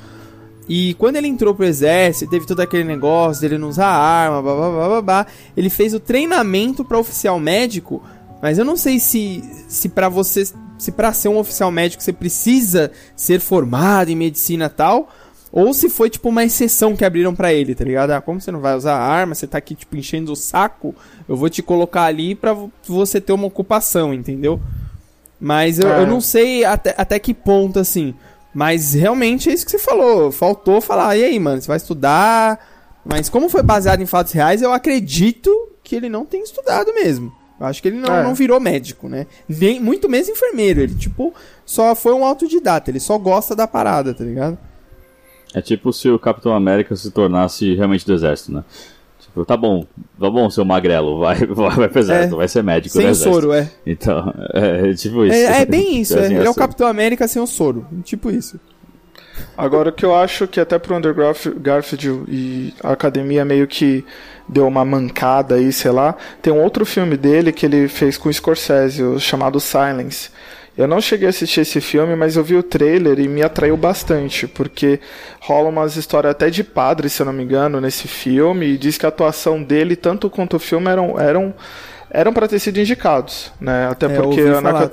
E 0.68 0.94
quando 0.96 1.18
ele 1.18 1.28
entrou 1.28 1.54
pro 1.54 1.66
exército, 1.66 2.32
teve 2.32 2.48
todo 2.48 2.62
aquele 2.62 2.84
negócio 2.84 3.42
dele 3.42 3.58
não 3.58 3.70
usar 3.70 3.88
arma, 3.88 4.42
blá, 4.42 4.56
blá, 4.56 4.70
blá, 4.70 4.88
blá, 4.88 5.02
blá, 5.02 5.28
ele 5.56 5.70
fez 5.70 5.94
o 5.94 6.00
treinamento 6.00 6.84
para 6.84 6.98
oficial 6.98 7.40
médico, 7.40 8.02
mas 8.42 8.58
eu 8.58 8.66
não 8.66 8.76
sei 8.78 9.00
se 9.00 9.44
se 9.68 9.90
para 9.90 10.10
você 10.10 10.44
se 10.78 10.92
para 10.92 11.14
ser 11.14 11.30
um 11.30 11.38
oficial 11.38 11.70
médico 11.72 12.02
você 12.02 12.12
precisa 12.14 12.92
ser 13.16 13.40
formado 13.40 14.10
em 14.10 14.16
medicina 14.16 14.68
tal, 14.70 15.10
ou 15.52 15.74
se 15.74 15.90
foi 15.90 16.10
tipo 16.10 16.30
uma 16.30 16.44
exceção 16.44 16.96
que 16.96 17.06
abriram 17.06 17.36
pra 17.36 17.54
ele, 17.54 17.76
tá 17.76 17.84
ligado? 17.84 18.12
Ah, 18.12 18.22
como 18.22 18.40
você 18.42 18.52
não 18.52 18.60
vai 18.62 18.76
usar 18.76 18.96
arma, 18.98 19.36
você 19.36 19.46
tá 19.46 19.58
aqui 19.58 19.76
tipo 19.76 19.96
enchendo 19.96 20.32
o 20.32 20.36
saco, 20.36 20.96
eu 21.30 21.36
vou 21.36 21.50
te 21.50 21.62
colocar 21.62 22.04
ali 22.06 22.34
pra 22.36 22.54
vo- 22.54 22.72
você 22.88 23.20
ter 23.22 23.34
uma 23.34 23.46
ocupação, 23.48 24.14
entendeu? 24.14 24.60
Mas 25.40 25.80
eu, 25.80 25.92
É. 25.92 26.00
eu 26.02 26.08
não 26.08 26.22
sei 26.22 26.64
até, 26.66 26.94
até 26.98 27.20
que 27.20 27.34
ponto, 27.34 27.80
assim. 27.80 28.14
Mas 28.54 28.94
realmente 28.94 29.50
é 29.50 29.54
isso 29.54 29.66
que 29.66 29.72
você 29.72 29.80
falou. 29.80 30.32
Faltou 30.32 30.82
falar, 30.82 31.16
e 31.18 31.24
aí, 31.24 31.40
mano, 31.40 31.62
você 31.62 31.68
vai 31.68 31.78
estudar. 31.78 32.60
Mas 33.04 33.28
como 33.30 33.50
foi 33.50 33.64
baseado 33.64 34.02
em 34.02 34.06
fatos 34.06 34.34
reais, 34.34 34.62
eu 34.62 34.72
acredito 34.74 35.50
que 35.84 35.96
ele 35.96 36.10
não 36.10 36.26
tem 36.26 36.44
estudado 36.44 36.94
mesmo. 36.94 37.32
Eu 37.62 37.68
acho 37.68 37.82
que 37.82 37.88
ele 37.90 37.98
não, 37.98 38.14
É. 38.16 38.24
não 38.24 38.34
virou 38.34 38.60
médico, 38.60 39.08
né? 39.08 39.28
Nem, 39.48 39.80
muito 39.80 40.10
menos 40.10 40.28
enfermeiro. 40.28 40.82
Ele, 40.82 40.96
tipo, 40.96 41.32
só 41.66 41.94
foi 41.96 42.12
um 42.14 42.26
autodidata. 42.26 42.90
Ele 42.90 43.00
só 43.00 43.18
gosta 43.20 43.56
da 43.56 43.68
parada, 43.68 44.14
tá 44.16 44.24
ligado? 44.24 44.58
É 45.54 45.62
tipo 45.62 45.94
se 45.94 46.10
o 46.10 46.18
Capitão 46.18 46.54
América 46.56 46.96
se 46.96 47.12
tornasse 47.12 47.76
realmente 47.76 48.06
do 48.06 48.14
exército, 48.14 48.52
né? 48.54 48.64
Tipo, 49.20 49.46
tá 49.46 49.56
bom, 49.56 49.86
tá 50.20 50.30
bom, 50.30 50.50
seu 50.50 50.66
magrelo, 50.66 51.20
vai, 51.20 51.36
vai, 51.46 51.70
vai 51.76 51.88
pro 51.90 52.00
exército, 52.00 52.34
É. 52.34 52.38
vai 52.38 52.48
ser 52.48 52.64
médico 52.64 52.94
Sem 52.94 53.04
no 53.04 53.08
o 53.10 53.12
exército. 53.12 53.34
soro, 53.34 53.54
é. 53.54 53.70
Então, 53.86 54.34
é, 54.56 54.94
tipo 54.94 55.24
isso. 55.26 55.36
É, 55.36 55.62
é 55.62 55.66
bem 55.66 56.02
isso. 56.02 56.18
é. 56.18 56.26
Assim, 56.26 56.34
Ele 56.34 56.44
é 56.44 56.48
o 56.48 56.50
assim. 56.52 56.60
Capitão 56.60 56.88
América 56.88 57.28
sem 57.28 57.42
o 57.42 57.46
soro. 57.46 57.86
Tipo 58.04 58.32
isso. 58.32 58.60
Agora, 59.58 59.90
o 59.90 59.92
que 59.94 60.06
eu 60.06 60.16
acho 60.16 60.48
que 60.48 60.60
até 60.60 60.80
pro 60.80 60.96
Andrew 60.96 61.14
Garf- 61.14 61.54
Garfield 61.60 62.24
e 62.28 62.74
a 62.84 62.92
academia 62.92 63.46
meio 63.46 63.68
que 63.68 64.06
deu 64.48 64.68
uma 64.68 64.84
mancada 64.86 65.56
aí, 65.56 65.72
sei 65.72 65.92
lá. 65.92 66.16
Tem 66.42 66.52
um 66.52 66.62
outro 66.62 66.86
filme 66.86 67.18
dele 67.18 67.52
que 67.52 67.66
ele 67.66 67.88
fez 67.88 68.18
com 68.18 68.30
o 68.30 68.34
Scorsese, 68.34 69.04
chamado 69.20 69.60
Silence. 69.60 70.30
Eu 70.78 70.88
não 70.88 71.02
cheguei 71.02 71.28
a 71.28 71.30
assistir 71.30 71.62
esse 71.62 71.82
filme, 71.82 72.16
mas 72.16 72.38
eu 72.38 72.44
vi 72.44 72.56
o 72.56 72.64
trailer 72.64 73.20
e 73.20 73.28
me 73.28 73.44
atraiu 73.44 73.76
bastante, 73.76 74.48
porque 74.48 75.00
rola 75.42 75.68
umas 75.70 75.98
histórias 75.98 76.32
até 76.32 76.50
de 76.50 76.64
padre, 76.64 77.10
se 77.10 77.22
eu 77.22 77.26
não 77.26 77.34
me 77.34 77.44
engano, 77.44 77.82
nesse 77.82 78.08
filme, 78.08 78.68
e 78.68 78.78
diz 78.78 78.98
que 78.98 79.06
a 79.06 79.10
atuação 79.10 79.62
dele, 79.62 79.96
tanto 79.98 80.30
quanto 80.30 80.56
o 80.56 80.60
filme, 80.60 80.90
eram 80.90 81.20
eram 81.20 81.54
eram 82.10 82.34
para 82.34 82.48
ter 82.48 82.60
sido 82.60 82.80
indicados, 82.80 83.52
né? 83.60 83.88
Até 83.90 84.08
É, 84.08 84.10
porque 84.22 84.42
na, 84.62 84.90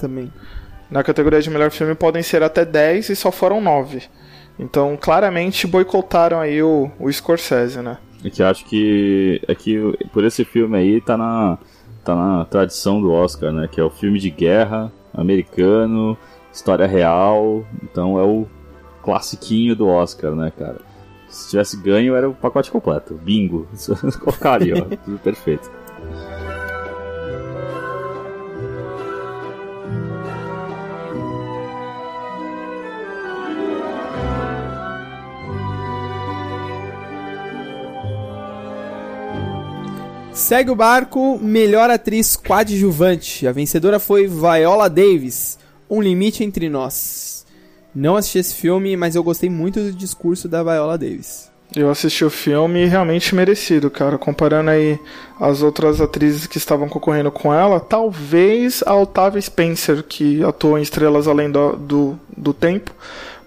na 0.90 1.02
categoria 1.02 1.40
de 1.40 1.50
melhor 1.50 1.70
filme 1.70 1.94
podem 1.94 2.22
ser 2.22 2.42
até 2.42 2.64
10 2.64 3.10
e 3.10 3.16
só 3.16 3.30
foram 3.30 3.60
9. 3.60 4.02
Então, 4.58 4.98
claramente 5.00 5.66
boicotaram 5.66 6.40
aí 6.40 6.62
o, 6.62 6.90
o 6.98 7.10
Scorsese, 7.12 7.80
né? 7.80 7.98
É 8.24 8.30
que 8.30 8.42
acho 8.42 8.64
que 8.64 9.40
é 9.46 9.54
que 9.54 9.78
por 10.12 10.24
esse 10.24 10.44
filme 10.44 10.76
aí 10.76 11.00
tá 11.00 11.16
na 11.16 11.56
tá 12.04 12.16
na 12.16 12.44
tradição 12.46 13.00
do 13.00 13.12
Oscar, 13.12 13.52
né? 13.52 13.68
Que 13.70 13.80
é 13.80 13.84
o 13.84 13.90
filme 13.90 14.18
de 14.18 14.30
guerra 14.30 14.92
americano, 15.14 16.18
história 16.52 16.86
real. 16.86 17.64
Então 17.82 18.18
é 18.18 18.22
o 18.22 18.46
classiquinho 19.02 19.76
do 19.76 19.86
Oscar, 19.86 20.32
né, 20.34 20.52
cara? 20.56 20.80
Se 21.28 21.50
tivesse 21.50 21.76
ganho 21.76 22.16
era 22.16 22.28
o 22.28 22.34
pacote 22.34 22.70
completo, 22.70 23.14
bingo. 23.14 23.68
Colocaria, 24.20 24.74
ó, 24.76 24.96
tudo 25.04 25.18
perfeito. 25.18 25.70
Segue 40.38 40.70
o 40.70 40.76
barco, 40.76 41.36
melhor 41.42 41.90
atriz 41.90 42.36
coadjuvante. 42.36 43.44
A 43.44 43.50
vencedora 43.50 43.98
foi 43.98 44.28
Viola 44.28 44.88
Davis, 44.88 45.58
Um 45.90 46.00
Limite 46.00 46.44
Entre 46.44 46.68
Nós. 46.70 47.44
Não 47.92 48.14
assisti 48.14 48.38
esse 48.38 48.54
filme, 48.54 48.96
mas 48.96 49.16
eu 49.16 49.24
gostei 49.24 49.50
muito 49.50 49.80
do 49.80 49.92
discurso 49.92 50.48
da 50.48 50.62
Viola 50.62 50.96
Davis. 50.96 51.50
Eu 51.74 51.90
assisti 51.90 52.24
o 52.24 52.30
filme 52.30 52.86
realmente 52.86 53.34
merecido, 53.34 53.90
cara. 53.90 54.16
Comparando 54.16 54.70
aí 54.70 54.96
as 55.40 55.60
outras 55.60 56.00
atrizes 56.00 56.46
que 56.46 56.56
estavam 56.56 56.88
concorrendo 56.88 57.32
com 57.32 57.52
ela, 57.52 57.80
talvez 57.80 58.84
a 58.86 58.94
Octavia 58.94 59.42
Spencer, 59.42 60.04
que 60.04 60.42
atuou 60.44 60.78
em 60.78 60.82
Estrelas 60.82 61.26
Além 61.26 61.50
do, 61.50 61.72
do, 61.76 62.20
do 62.34 62.54
Tempo, 62.54 62.94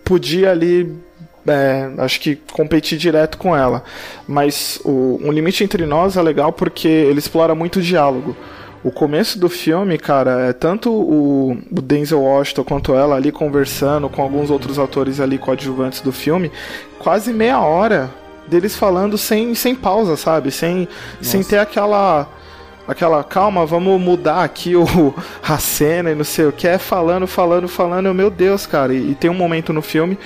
podia 0.03 0.51
ali, 0.51 0.93
é, 1.47 1.89
acho 1.97 2.19
que 2.19 2.35
competir 2.51 2.97
direto 2.97 3.37
com 3.37 3.55
ela. 3.55 3.83
Mas 4.27 4.79
o 4.83 5.19
Um 5.23 5.31
Limite 5.31 5.63
Entre 5.63 5.85
Nós 5.85 6.17
é 6.17 6.21
legal 6.21 6.51
porque 6.51 6.87
ele 6.87 7.19
explora 7.19 7.55
muito 7.55 7.79
o 7.79 7.81
diálogo. 7.81 8.35
O 8.83 8.91
começo 8.91 9.37
do 9.37 9.47
filme, 9.47 9.97
cara, 9.97 10.47
é 10.47 10.53
tanto 10.53 10.91
o, 10.91 11.51
o 11.71 11.81
Denzel 11.81 12.21
Washington 12.21 12.63
quanto 12.63 12.95
ela 12.95 13.15
ali 13.15 13.31
conversando 13.31 14.09
com 14.09 14.23
alguns 14.23 14.49
outros 14.49 14.79
atores 14.79 15.19
ali 15.19 15.37
coadjuvantes 15.37 16.01
do 16.01 16.11
filme, 16.11 16.51
quase 16.97 17.31
meia 17.31 17.59
hora 17.59 18.09
deles 18.47 18.75
falando 18.75 19.19
sem, 19.19 19.53
sem 19.53 19.75
pausa, 19.75 20.17
sabe? 20.17 20.49
Sem, 20.49 20.87
sem 21.21 21.43
ter 21.43 21.59
aquela 21.59 22.27
aquela 22.87 23.23
calma, 23.23 23.65
vamos 23.65 24.01
mudar 24.01 24.43
aqui 24.43 24.75
o, 24.75 24.85
a 25.47 25.57
cena 25.59 26.11
e 26.11 26.15
não 26.15 26.23
sei 26.23 26.45
o 26.45 26.51
que, 26.51 26.67
é 26.67 26.77
falando, 26.77 27.25
falando, 27.27 27.67
falando, 27.67 28.07
eu, 28.07 28.13
meu 28.13 28.29
Deus, 28.29 28.65
cara. 28.65 28.93
E, 28.93 29.11
e 29.11 29.15
tem 29.15 29.29
um 29.29 29.35
momento 29.35 29.71
no 29.71 29.81
filme 29.81 30.17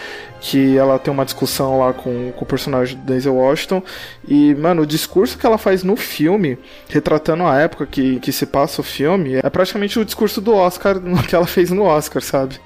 que 0.47 0.77
ela 0.77 0.99
tem 0.99 1.11
uma 1.11 1.25
discussão 1.25 1.79
lá 1.79 1.91
com, 1.91 2.31
com 2.33 2.43
o 2.43 2.47
personagem 2.47 2.95
do 2.97 3.03
Denzel 3.03 3.33
Washington. 3.33 3.81
E, 4.27 4.53
mano, 4.53 4.83
o 4.83 4.85
discurso 4.85 5.39
que 5.39 5.45
ela 5.45 5.57
faz 5.57 5.81
no 5.83 5.95
filme, 5.95 6.55
retratando 6.87 7.43
a 7.45 7.59
época 7.59 7.87
que, 7.87 8.19
que 8.19 8.31
se 8.31 8.45
passa 8.45 8.79
o 8.79 8.83
filme, 8.83 9.39
é 9.41 9.49
praticamente 9.49 9.97
o 9.97 10.05
discurso 10.05 10.39
do 10.39 10.53
Oscar 10.53 10.99
que 11.27 11.33
ela 11.35 11.47
fez 11.47 11.71
no 11.71 11.81
Oscar, 11.81 12.21
sabe? 12.21 12.59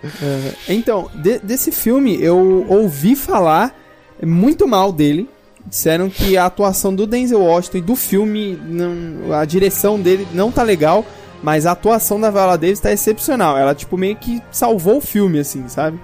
Então, 0.67 1.09
de- 1.15 1.39
desse 1.39 1.71
filme 1.71 2.21
eu 2.21 2.65
ouvi 2.67 3.15
falar 3.15 3.73
muito 4.21 4.67
mal 4.67 4.91
dele. 4.91 5.29
Disseram 5.65 6.09
que 6.09 6.35
a 6.35 6.45
atuação 6.47 6.93
do 6.93 7.07
Denzel 7.07 7.39
Washington 7.41 7.77
e 7.77 7.81
do 7.81 7.95
filme, 7.95 8.59
não- 8.65 9.31
a 9.33 9.45
direção 9.45 9.97
dele 9.99 10.27
não 10.33 10.51
tá 10.51 10.63
legal, 10.63 11.05
mas 11.41 11.65
a 11.65 11.71
atuação 11.71 12.19
da 12.19 12.29
Viola 12.29 12.57
Davis 12.57 12.79
tá 12.81 12.91
excepcional. 12.91 13.57
Ela, 13.57 13.73
tipo, 13.73 13.97
meio 13.97 14.17
que 14.17 14.41
salvou 14.51 14.97
o 14.97 15.01
filme, 15.01 15.39
assim, 15.39 15.67
sabe? 15.69 15.97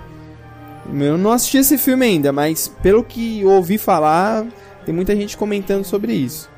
Eu 0.94 1.18
não 1.18 1.32
assisti 1.32 1.58
esse 1.58 1.78
filme 1.78 2.06
ainda, 2.06 2.32
mas 2.32 2.68
pelo 2.82 3.04
que 3.04 3.44
ouvi 3.46 3.78
falar, 3.78 4.46
tem 4.86 4.94
muita 4.94 5.16
gente 5.16 5.36
comentando 5.36 5.84
sobre 5.84 6.14
isso. 6.14 6.50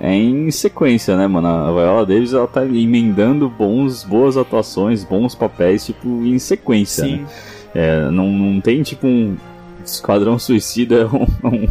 É 0.00 0.12
em 0.12 0.50
sequência, 0.50 1.16
né, 1.16 1.26
mano? 1.26 1.46
A 1.46 1.72
Viola 1.72 2.04
Davis 2.04 2.32
ela 2.32 2.46
tá 2.46 2.64
emendando 2.64 3.48
bons, 3.48 4.02
boas 4.02 4.36
atuações, 4.36 5.04
bons 5.04 5.34
papéis, 5.34 5.86
tipo, 5.86 6.08
em 6.24 6.38
sequência. 6.38 7.06
né? 7.06 7.26
É, 7.74 8.10
não, 8.10 8.28
não 8.28 8.60
tem 8.60 8.82
tipo 8.82 9.06
um 9.06 9.36
Esquadrão 9.84 10.38
Suicida 10.38 11.08
um, 11.12 11.26
um, 11.48 11.68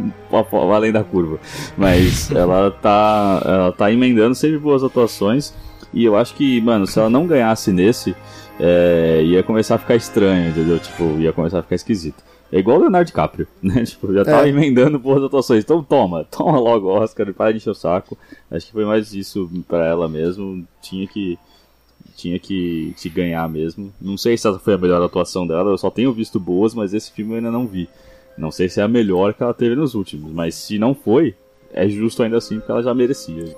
um, 0.00 0.12
um, 0.32 0.72
além 0.72 0.92
da 0.92 1.02
curva. 1.02 1.38
Mas 1.76 2.30
ela 2.32 2.70
tá, 2.70 3.42
ela 3.44 3.72
tá 3.72 3.90
emendando 3.90 4.34
sempre 4.34 4.58
boas 4.58 4.84
atuações. 4.84 5.52
E 5.92 6.04
eu 6.04 6.16
acho 6.16 6.34
que, 6.34 6.60
mano, 6.60 6.86
se 6.86 6.98
ela 6.98 7.10
não 7.10 7.26
ganhasse 7.26 7.70
nesse, 7.70 8.14
é, 8.60 9.22
ia 9.24 9.42
começar 9.42 9.76
a 9.76 9.78
ficar 9.78 9.96
estranho, 9.96 10.50
entendeu? 10.50 10.78
Tipo, 10.78 11.04
ia 11.18 11.32
começar 11.32 11.58
a 11.60 11.62
ficar 11.62 11.74
esquisito. 11.76 12.22
É 12.50 12.58
igual 12.58 12.76
o 12.76 12.80
Leonardo 12.80 13.06
DiCaprio, 13.06 13.46
né? 13.62 13.84
Tipo, 13.84 14.12
já 14.12 14.24
tava 14.24 14.46
É. 14.46 14.50
emendando 14.50 14.98
boas 14.98 15.22
atuações. 15.22 15.64
Então 15.64 15.82
toma, 15.82 16.24
toma 16.30 16.58
logo 16.60 16.86
o 16.88 16.90
Oscar 16.92 17.28
e 17.28 17.32
para 17.32 17.50
de 17.52 17.56
encher 17.58 17.70
o 17.70 17.74
saco. 17.74 18.16
Acho 18.50 18.66
que 18.66 18.72
foi 18.72 18.84
mais 18.84 19.14
isso 19.14 19.50
pra 19.66 19.86
ela 19.86 20.08
mesmo. 20.08 20.66
Tinha 20.82 21.06
que 21.06 21.38
tinha 22.14 22.38
que, 22.38 22.94
que 22.98 23.08
ganhar 23.08 23.48
mesmo. 23.48 23.92
Não 24.00 24.16
sei 24.18 24.36
se 24.36 24.46
essa 24.46 24.58
foi 24.58 24.74
a 24.74 24.78
melhor 24.78 25.02
atuação 25.02 25.46
dela, 25.46 25.70
eu 25.70 25.78
só 25.78 25.90
tenho 25.90 26.12
visto 26.12 26.38
boas, 26.38 26.74
mas 26.74 26.92
esse 26.92 27.10
filme 27.10 27.32
eu 27.32 27.36
ainda 27.36 27.50
não 27.50 27.66
vi. 27.66 27.88
Não 28.36 28.50
sei 28.50 28.68
se 28.68 28.80
é 28.80 28.82
a 28.82 28.88
melhor 28.88 29.32
que 29.32 29.42
ela 29.42 29.54
teve 29.54 29.74
nos 29.74 29.94
últimos, 29.94 30.30
mas 30.30 30.54
se 30.54 30.78
não 30.78 30.94
foi, 30.94 31.34
é 31.72 31.88
justo 31.88 32.22
ainda 32.22 32.36
assim, 32.36 32.58
porque 32.58 32.70
ela 32.70 32.82
já 32.82 32.92
merecia. 32.92 33.56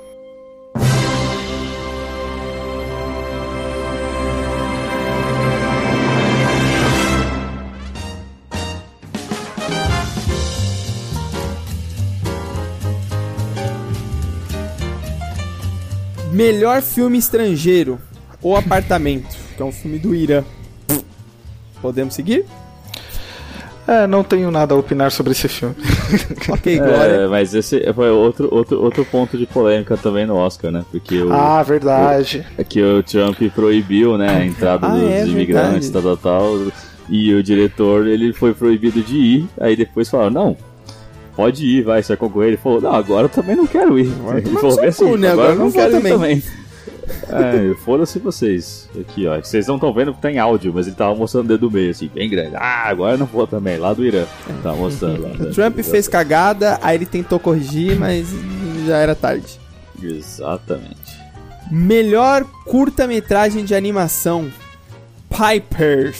Melhor 16.35 16.83
filme 16.83 17.17
estrangeiro. 17.17 17.99
O 18.43 18.57
Apartamento, 18.57 19.37
que 19.57 19.63
é 19.63 19.65
um 19.65 19.71
filme 19.73 19.99
do 19.99 20.15
Irã. 20.15 20.43
Podemos 21.81 22.15
seguir? 22.15 22.45
É, 23.87 24.07
não 24.07 24.25
tenho 24.25 24.51
nada 24.51 24.75
a 24.75 24.79
opinar 24.79 25.13
sobre 25.13 25.33
esse 25.33 25.47
filme. 25.47 25.75
Ok, 26.49 26.79
Glória. 26.79 27.13
É, 27.13 27.27
mas 27.29 27.55
esse 27.55 27.81
foi 27.95 28.11
outro, 28.11 28.49
outro, 28.53 28.83
outro 28.83 29.05
ponto 29.05 29.37
de 29.39 29.47
polêmica 29.47 29.97
também 29.97 30.27
no 30.27 30.35
Oscar, 30.37 30.71
né? 30.73 30.85
Porque 30.91 31.19
o, 31.23 31.33
Ah, 31.33 31.63
verdade. 31.63 32.45
é 32.59 32.65
que 32.65 32.83
o 32.83 33.03
Trump 33.03 33.39
proibiu, 33.55 34.17
né, 34.19 34.29
a 34.29 34.45
entrada 34.45 34.87
Ah, 34.87 34.91
dos 34.95 35.03
é 35.11 35.27
imigrantes, 35.27 35.89
tal, 35.91 36.03
verdade. 36.03 36.23
tal, 36.23 36.59
tal. 36.59 36.73
E 37.09 37.33
o 37.35 37.43
diretor, 37.43 38.07
ele 38.07 38.33
foi 38.33 38.53
proibido 38.55 39.03
de 39.03 39.17
ir. 39.17 39.47
Aí 39.61 39.77
depois 39.77 40.09
falaram, 40.09 40.31
não, 40.31 40.57
pode 41.35 41.65
ir, 41.65 41.83
vai, 41.83 42.03
você 42.03 42.09
vai 42.09 42.17
concorrer. 42.17 42.49
Ele 42.49 42.57
falou, 42.57 42.81
não, 42.81 42.93
agora 42.95 43.27
eu 43.27 43.29
também 43.29 43.57
não 43.57 43.67
quero 43.67 43.99
ir. 43.99 44.07
Ele 44.07 44.43
tomar 44.43 44.61
falou 44.61 44.81
bem 44.81 44.93
cu, 44.93 45.17
né? 45.17 45.31
Agora 45.31 45.53
eu 45.53 45.57
não 45.57 45.71
vou 45.71 45.73
quero 45.73 45.97
ir 45.97 46.03
também. 46.03 46.43
É, 47.29 47.75
foda-se 47.85 48.19
vocês. 48.19 48.89
Aqui, 48.99 49.27
ó. 49.27 49.39
Vocês 49.39 49.67
não 49.67 49.75
estão 49.75 49.93
vendo 49.93 50.15
que 50.15 50.23
tem 50.23 50.39
áudio, 50.39 50.73
mas 50.75 50.87
ele 50.87 50.97
tava 50.97 51.15
mostrando 51.15 51.47
o 51.47 51.49
dedo 51.49 51.69
do 51.69 51.71
meio, 51.71 51.91
assim, 51.91 52.11
bem 52.13 52.29
grande. 52.29 52.57
Ah, 52.57 52.89
agora 52.89 53.15
eu 53.15 53.19
não 53.19 53.27
vou 53.27 53.47
também, 53.47 53.77
lá 53.77 53.93
do 53.93 54.05
Irã. 54.05 54.25
Tava 54.63 54.77
mostrando 54.77 55.23
lá. 55.23 55.29
O 55.31 55.51
Trump 55.53 55.79
fez 55.81 56.09
cagada, 56.09 56.79
aí 56.83 56.97
ele 56.97 57.07
tentou 57.07 57.39
corrigir, 57.39 57.99
mas 57.99 58.29
já 58.87 58.99
era 58.99 59.15
tarde. 59.15 59.59
Exatamente. 60.03 61.19
Melhor 61.71 62.45
curta-metragem 62.65 63.65
de 63.65 63.75
animação. 63.75 64.51
Piper. 65.29 66.15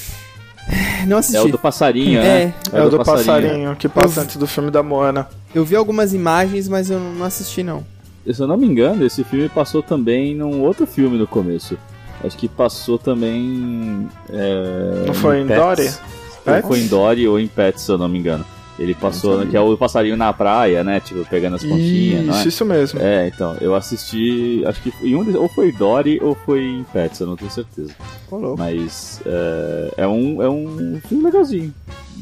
Não 1.07 1.17
É 1.17 1.21
assisti. 1.21 1.47
o 1.47 1.51
do 1.51 1.59
passarinho, 1.59 2.21
É. 2.21 2.23
né? 2.47 2.55
É 2.73 2.83
o 2.83 2.89
do 2.91 3.05
passarinho, 3.05 3.77
que 3.77 3.89
passa 3.89 4.23
antes 4.23 4.37
do 4.37 4.47
filme 4.47 4.71
da 4.71 4.83
Moana. 4.83 5.29
Eu 5.55 5.65
vi 5.65 5.77
algumas 5.77 6.15
imagens, 6.15 6.69
mas 6.69 6.91
eu 6.91 6.99
não 6.99 7.25
assisti 7.25 7.63
não. 7.63 7.85
Se 8.31 8.41
eu 8.41 8.47
não 8.49 8.57
me 8.57 8.67
engano, 8.67 9.05
esse 9.05 9.23
filme 9.23 9.49
passou 9.51 9.83
também 9.83 10.35
num 10.35 10.63
outro 10.63 10.87
filme 10.87 11.19
no 11.19 11.27
começo. 11.27 11.77
Acho 12.25 12.37
que 12.39 12.49
passou 12.49 12.99
também. 12.99 14.09
É, 14.31 15.05
Não 15.07 15.15
foi 15.15 15.41
em 15.43 15.47
Pets. 15.47 16.01
Dory? 16.45 16.63
Foi 16.63 16.81
em 16.81 16.87
Dory 16.87 17.29
ou 17.29 17.39
em 17.39 17.47
Pets, 17.47 17.83
se 17.83 17.91
eu 17.93 17.99
não 17.99 18.09
me 18.09 18.19
engano. 18.19 18.45
Ele 18.79 18.95
passou, 18.95 19.47
que 19.47 19.57
é 19.57 19.61
o 19.61 19.77
passarinho 19.77 20.17
na 20.17 20.33
praia, 20.33 20.83
né? 20.83 20.99
Tipo, 20.99 21.25
pegando 21.27 21.55
as 21.55 21.63
pontinhas, 21.63 22.27
não 22.27 22.35
é? 22.35 22.39
Isso, 22.39 22.49
isso 22.49 22.65
mesmo. 22.65 23.01
É, 23.01 23.29
então, 23.29 23.57
eu 23.61 23.75
assisti, 23.75 24.65
acho 24.67 24.83
que 24.83 24.93
em 25.03 25.15
um 25.15 25.37
ou 25.37 25.49
foi 25.49 25.71
Dory 25.71 26.19
ou 26.21 26.35
foi 26.35 26.65
em 26.65 26.85
Pets, 26.93 27.21
eu 27.21 27.27
não 27.29 27.37
tenho 27.37 27.51
certeza. 27.51 27.93
Louco. 28.31 28.59
Mas 28.59 29.21
é, 29.25 29.95
é, 29.99 30.07
um, 30.09 30.43
é 30.43 30.51
um 30.51 31.01
filme 31.07 31.23
legalzinho. 31.23 31.73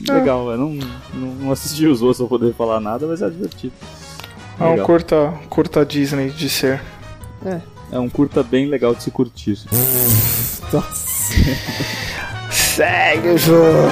É. 0.08 0.12
Legal, 0.12 0.50
eu 0.50 0.58
não, 0.58 0.78
não, 1.14 1.52
assisti 1.52 1.86
os 1.86 2.02
outros 2.02 2.18
pra 2.18 2.38
poder 2.38 2.52
falar 2.52 2.80
nada, 2.80 3.06
mas 3.06 3.22
é 3.22 3.30
divertido. 3.30 3.72
É 4.60 4.64
um 4.64 4.84
curta, 4.84 5.32
curta 5.48 5.86
Disney 5.86 6.28
de 6.30 6.50
ser. 6.50 6.82
É 7.90 7.98
um 7.98 8.10
curta 8.10 8.42
bem 8.42 8.66
legal 8.66 8.94
de 8.94 9.02
se 9.02 9.10
curtir. 9.10 9.58
Nossa. 10.70 11.32
Segue 12.50 13.28
o 13.28 13.38
jogo. 13.38 13.88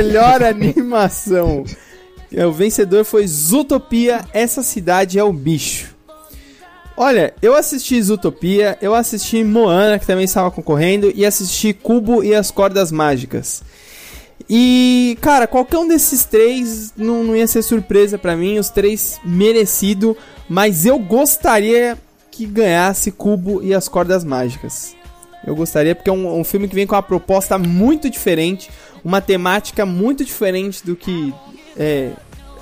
Melhor 0.02 0.41
animação. 0.43 1.64
É, 2.34 2.45
O 2.45 2.52
vencedor 2.52 3.06
foi 3.06 3.28
Zootopia, 3.28 4.22
Essa 4.34 4.64
Cidade 4.64 5.20
é 5.20 5.24
o 5.24 5.32
Bicho. 5.32 5.95
Olha, 6.97 7.34
eu 7.41 7.56
assisti 7.56 8.02
Zootopia, 8.02 8.78
eu 8.82 8.93
assisti 8.93 9.43
Moana, 9.43 9.97
que 9.97 10.06
também 10.06 10.26
estava 10.26 10.52
concorrendo, 10.52 11.12
e 11.16 11.26
assisti 11.26 11.74
Cubo 11.74 12.24
e 12.24 12.36
as 12.36 12.52
Cordas 12.52 12.91
Mágicas. 12.91 13.64
E, 14.49 15.18
cara, 15.22 15.47
qualquer 15.47 15.78
um 15.78 15.88
desses 15.88 16.26
três 16.26 16.93
não, 16.97 17.24
não 17.24 17.36
ia 17.36 17.47
ser 17.47 17.62
surpresa 17.62 18.18
pra 18.18 18.36
mim, 18.36 18.60
os 18.60 18.70
três 18.70 19.20
merecido, 19.24 20.18
mas 20.49 20.86
eu 20.86 20.99
gostaria 20.99 21.97
que 22.30 22.45
ganhasse 22.45 23.12
Cubo 23.12 23.64
e 23.64 23.74
as 23.74 23.88
Cordas 23.88 24.24
Mágicas. 24.24 24.95
Eu 25.45 25.56
gostaria, 25.56 25.95
porque 25.95 26.10
é 26.10 26.14
um, 26.14 26.39
um 26.39 26.43
filme 26.43 26.68
que 26.68 26.76
vem 26.76 26.86
com 26.86 26.95
uma 26.95 27.02
proposta 27.02 27.58
muito 27.58 28.10
diferente, 28.10 28.70
uma 29.04 29.22
temática 29.22 29.86
muito 29.86 30.24
diferente 30.24 30.86
do 30.86 30.95
que 30.95 31.34
é, 31.78 32.12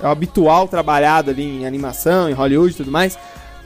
é 0.02 0.06
habitual 0.06 0.66
trabalhado 0.68 1.30
ali 1.30 1.42
em 1.42 1.66
animação, 1.66 2.28
em 2.28 2.32
Hollywood 2.32 2.72
e 2.72 2.76
tudo 2.76 2.90
mais. 2.90 3.18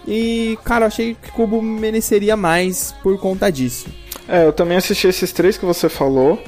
E, 0.07 0.59
cara, 0.65 0.85
eu 0.85 0.89
achei 0.89 1.17
que 1.21 1.31
Cubo 1.33 1.63
mereceria 1.63 2.37
mais 2.37 2.95
por 3.03 3.19
conta 3.19 3.51
disso. 3.51 3.87
É, 4.29 4.45
eu 4.45 4.53
também 4.53 4.77
assisti 4.77 5.07
esses 5.07 5.33
três 5.33 5.57
que 5.57 5.65
você 5.65 5.89
falou. 5.89 6.39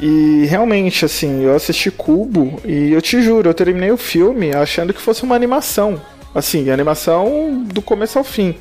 E 0.00 0.44
realmente, 0.46 1.04
assim, 1.04 1.42
eu 1.44 1.54
assisti 1.54 1.90
Cubo 1.90 2.60
e 2.64 2.92
eu 2.92 3.00
te 3.00 3.22
juro, 3.22 3.48
eu 3.48 3.54
terminei 3.54 3.92
o 3.92 3.96
filme 3.96 4.52
achando 4.52 4.92
que 4.92 5.00
fosse 5.00 5.22
uma 5.22 5.36
animação. 5.36 6.00
Assim, 6.34 6.68
animação 6.70 7.62
do 7.72 7.80
começo 7.80 8.18
ao 8.18 8.24
fim. 8.24 8.56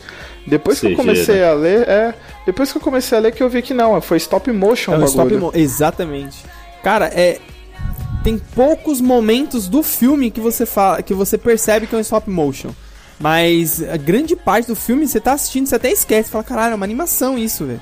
Depois 0.45 0.79
que 0.79 0.87
eu 0.87 0.95
comecei 0.95 1.37
né? 1.37 1.49
a 1.49 1.53
ler, 1.53 1.87
é. 1.89 2.13
Depois 2.45 2.71
que 2.71 2.77
eu 2.77 2.81
comecei 2.81 3.17
a 3.17 3.21
ler 3.21 3.31
que 3.31 3.41
eu 3.41 3.49
vi 3.49 3.61
que 3.63 3.73
não, 3.73 3.99
foi 3.99 4.17
stop 4.17 4.51
motion 4.51 4.93
É 4.93 4.97
o 4.97 5.01
um 5.01 5.05
stop 5.05 5.23
bagulho. 5.23 5.39
mo- 5.39 5.51
Exatamente. 5.55 6.37
Cara, 6.83 7.05
é. 7.07 7.39
Tem 8.23 8.37
poucos 8.37 9.01
momentos 9.01 9.67
do 9.67 9.83
filme 9.83 10.31
que 10.31 10.39
você 10.39 10.65
fala, 10.65 11.01
que 11.01 11.13
você 11.13 11.37
percebe 11.37 11.87
que 11.87 11.95
é 11.95 11.97
um 11.97 12.01
stop 12.01 12.29
motion. 12.29 12.71
Mas 13.19 13.83
a 13.83 13.97
grande 13.97 14.35
parte 14.35 14.67
do 14.67 14.75
filme 14.75 15.07
você 15.07 15.19
tá 15.19 15.33
assistindo, 15.33 15.67
você 15.67 15.75
até 15.75 15.91
esquece, 15.91 16.29
fala, 16.29 16.43
caralho, 16.43 16.73
é 16.73 16.75
uma 16.75 16.85
animação 16.85 17.37
isso, 17.37 17.65
velho. 17.65 17.81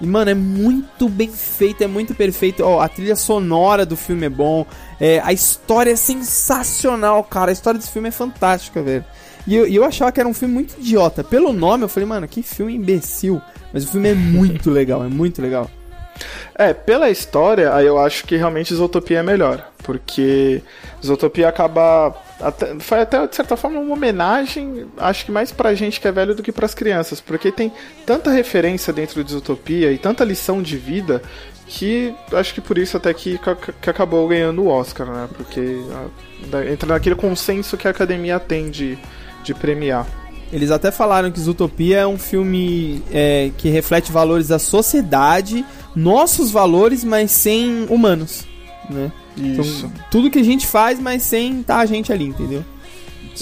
E, 0.00 0.06
mano, 0.06 0.30
é 0.30 0.34
muito 0.34 1.08
bem 1.08 1.30
feito, 1.30 1.82
é 1.82 1.86
muito 1.86 2.14
perfeito. 2.14 2.62
Ó, 2.62 2.80
a 2.80 2.88
trilha 2.88 3.16
sonora 3.16 3.86
do 3.86 3.96
filme 3.96 4.26
é 4.26 4.28
bom. 4.28 4.66
É, 5.00 5.20
a 5.24 5.32
história 5.32 5.92
é 5.92 5.96
sensacional, 5.96 7.24
cara. 7.24 7.50
A 7.50 7.52
história 7.52 7.78
desse 7.78 7.92
filme 7.92 8.08
é 8.08 8.12
fantástica, 8.12 8.82
velho. 8.82 9.04
E 9.46 9.54
eu, 9.54 9.66
eu 9.66 9.84
achava 9.84 10.12
que 10.12 10.20
era 10.20 10.28
um 10.28 10.34
filme 10.34 10.52
muito 10.52 10.78
idiota. 10.78 11.24
Pelo 11.24 11.52
nome, 11.52 11.84
eu 11.84 11.88
falei, 11.88 12.06
mano, 12.06 12.28
que 12.28 12.42
filme 12.42 12.74
imbecil. 12.74 13.40
Mas 13.72 13.84
o 13.84 13.88
filme 13.88 14.10
é 14.10 14.14
muito 14.14 14.68
legal, 14.70 15.02
é 15.02 15.08
muito 15.08 15.40
legal. 15.40 15.70
É, 16.54 16.72
pela 16.72 17.10
história, 17.10 17.74
aí 17.74 17.86
eu 17.86 17.98
acho 17.98 18.24
que 18.24 18.36
realmente 18.36 18.72
Isotopia 18.72 19.18
é 19.18 19.22
melhor. 19.22 19.70
Porque 19.82 20.62
Isotopia 21.02 21.48
acaba. 21.48 22.14
Até, 22.40 22.78
foi 22.80 23.00
até, 23.00 23.26
de 23.26 23.34
certa 23.34 23.56
forma, 23.56 23.78
uma 23.78 23.94
homenagem, 23.94 24.86
acho 24.98 25.24
que 25.24 25.30
mais 25.30 25.52
pra 25.52 25.74
gente 25.74 26.00
que 26.00 26.08
é 26.08 26.12
velho 26.12 26.34
do 26.34 26.42
que 26.42 26.52
pras 26.52 26.74
crianças. 26.74 27.20
Porque 27.20 27.52
tem 27.52 27.72
tanta 28.04 28.30
referência 28.30 28.92
dentro 28.92 29.22
de 29.22 29.30
Isotopia 29.30 29.92
e 29.92 29.98
tanta 29.98 30.24
lição 30.24 30.62
de 30.62 30.76
vida 30.76 31.22
que 31.66 32.14
acho 32.32 32.54
que 32.54 32.60
por 32.60 32.78
isso 32.78 32.96
até 32.96 33.12
que, 33.12 33.40
que 33.82 33.90
acabou 33.90 34.26
ganhando 34.28 34.62
o 34.62 34.68
Oscar, 34.68 35.06
né? 35.06 35.28
Porque 35.36 35.76
ah, 35.92 36.64
entra 36.70 36.94
naquele 36.94 37.16
consenso 37.16 37.76
que 37.76 37.88
a 37.88 37.90
academia 37.90 38.38
tem 38.38 38.70
de, 38.70 38.96
de 39.42 39.52
premiar. 39.52 40.06
Eles 40.52 40.70
até 40.70 40.90
falaram 40.90 41.30
que 41.30 41.40
Zootopia 41.40 41.98
é 41.98 42.06
um 42.06 42.18
filme 42.18 43.02
é, 43.10 43.50
que 43.56 43.68
reflete 43.68 44.12
valores 44.12 44.48
da 44.48 44.58
sociedade, 44.58 45.64
nossos 45.94 46.50
valores, 46.50 47.02
mas 47.02 47.30
sem 47.32 47.84
humanos, 47.88 48.44
né? 48.88 49.10
Isso. 49.36 49.86
Então, 49.86 49.92
tudo 50.10 50.30
que 50.30 50.38
a 50.38 50.44
gente 50.44 50.66
faz, 50.66 51.00
mas 51.00 51.22
sem 51.22 51.62
tá 51.62 51.78
a 51.78 51.86
gente 51.86 52.12
ali, 52.12 52.24
entendeu? 52.26 52.64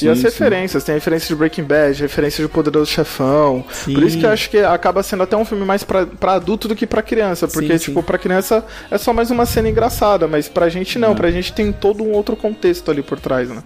e 0.03 0.09
as 0.09 0.17
Sim, 0.19 0.23
sim. 0.23 0.23
referências, 0.23 0.83
tem 0.83 0.93
referência 0.97 1.29
de 1.29 1.37
Breaking 1.37 1.63
Bad, 1.63 2.03
referência 2.03 2.43
de 2.45 2.51
Poderoso 2.51 2.91
Chefão. 2.91 3.65
Sim. 3.71 3.95
Por 3.95 4.03
isso 4.03 4.19
que 4.19 4.27
eu 4.27 4.31
acho 4.31 4.51
que 4.51 4.59
acaba 4.59 5.05
sendo 5.05 5.23
até 5.23 5.37
um 5.37 5.45
filme 5.45 5.65
mais 5.65 5.85
pra, 5.85 6.05
pra 6.05 6.33
adulto 6.33 6.67
do 6.67 6.75
que 6.75 6.85
pra 6.85 7.01
criança. 7.01 7.47
Porque, 7.47 7.79
Sim, 7.79 7.85
tipo, 7.85 8.01
sim. 8.01 8.07
pra 8.07 8.19
criança 8.19 8.65
é 8.91 8.99
só 8.99 9.13
mais 9.13 9.31
uma 9.31 9.47
cena 9.47 9.69
engraçada, 9.69 10.27
mas 10.27 10.49
pra 10.49 10.69
gente 10.69 10.99
não, 10.99 11.15
pra 11.15 11.31
gente 11.31 11.53
tem 11.53 11.71
todo 11.71 12.03
um 12.03 12.11
outro 12.11 12.35
contexto 12.35 12.91
ali 12.91 13.03
por 13.03 13.21
trás, 13.21 13.49
né? 13.49 13.63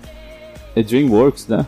É 0.77 0.83
DreamWorks, 0.83 1.47
né? 1.49 1.65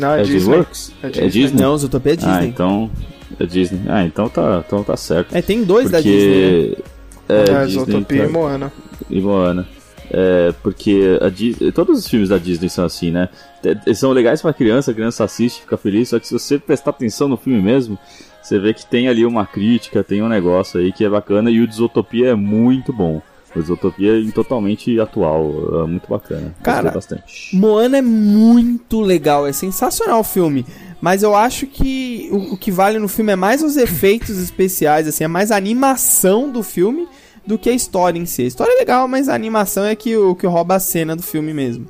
Não, 0.00 0.12
é, 0.12 0.20
é 0.20 0.22
Disney. 0.24 0.40
DreamWorks? 0.40 0.92
É 1.02 1.06
É 1.06 1.28
Disney. 1.28 1.60
Não, 1.62 1.78
Zootopia 1.78 2.12
é 2.12 2.16
Disney. 2.16 2.32
Ah, 2.34 2.44
então. 2.44 2.90
É 3.38 3.46
Disney. 3.46 3.80
Ah, 3.88 4.04
então 4.04 4.28
tá, 4.28 4.62
então 4.66 4.82
tá 4.84 4.96
certo. 4.96 5.34
É, 5.36 5.42
tem 5.42 5.64
dois 5.64 5.90
da 5.90 6.00
Disney, 6.00 6.28
né? 6.28 6.68
Porque. 6.76 6.82
É, 7.28 7.34
É, 7.36 7.64
Disney, 7.66 7.84
Zootopia 7.84 8.22
e 8.22 8.26
tá- 8.26 8.32
Moana. 8.32 8.72
e 9.10 9.20
Moana. 9.20 9.66
É, 10.10 10.52
porque 10.62 11.18
a 11.20 11.28
Disney, 11.28 11.72
todos 11.72 11.98
os 11.98 12.06
filmes 12.08 12.28
da 12.28 12.38
Disney 12.38 12.68
são 12.68 12.84
assim, 12.84 13.10
né? 13.10 13.28
Te- 13.62 13.76
Eles 13.86 13.98
são 13.98 14.12
legais 14.12 14.42
pra 14.42 14.52
criança, 14.52 14.90
a 14.90 14.94
criança 14.94 15.24
assiste, 15.24 15.62
fica 15.62 15.76
feliz, 15.76 16.10
só 16.10 16.18
que 16.20 16.28
se 16.28 16.32
você 16.34 16.58
prestar 16.58 16.90
atenção 16.90 17.26
no 17.26 17.36
filme 17.36 17.60
mesmo, 17.60 17.98
você 18.42 18.58
vê 18.58 18.74
que 18.74 18.84
tem 18.86 19.08
ali 19.08 19.24
uma 19.24 19.46
crítica, 19.46 20.04
tem 20.04 20.22
um 20.22 20.28
negócio 20.28 20.78
aí 20.78 20.92
que 20.92 21.04
é 21.04 21.08
bacana 21.08 21.50
e 21.50 21.60
o 21.60 21.66
Desotopia 21.66 22.28
é 22.28 22.34
muito 22.34 22.92
bom. 22.92 23.22
O 23.54 23.60
Desotopia 23.60 24.20
é 24.20 24.30
totalmente 24.32 24.98
atual, 24.98 25.84
é 25.84 25.86
muito 25.86 26.08
bacana. 26.08 26.54
Cara, 26.62 26.90
bastante. 26.90 27.56
Moana 27.56 27.98
é 27.98 28.02
muito 28.02 29.00
legal, 29.00 29.46
é 29.46 29.52
sensacional 29.52 30.20
o 30.20 30.24
filme. 30.24 30.66
Mas 31.00 31.22
eu 31.22 31.36
acho 31.36 31.66
que 31.66 32.28
o, 32.32 32.54
o 32.54 32.56
que 32.56 32.70
vale 32.70 32.98
no 32.98 33.08
filme 33.08 33.32
é 33.32 33.36
mais 33.36 33.62
os 33.62 33.76
efeitos 33.76 34.38
especiais, 34.38 35.06
assim, 35.06 35.24
é 35.24 35.28
mais 35.28 35.50
a 35.52 35.56
animação 35.56 36.50
do 36.50 36.62
filme 36.62 37.06
do 37.46 37.58
que 37.58 37.68
a 37.70 37.74
história 37.74 38.18
em 38.18 38.26
si. 38.26 38.42
A 38.42 38.46
história 38.46 38.72
é 38.72 38.78
legal, 38.78 39.06
mas 39.06 39.28
a 39.28 39.34
animação 39.34 39.84
é 39.84 39.94
que 39.94 40.16
o 40.16 40.34
que 40.34 40.46
rouba 40.46 40.76
a 40.76 40.80
cena 40.80 41.14
do 41.14 41.22
filme 41.22 41.52
mesmo. 41.52 41.86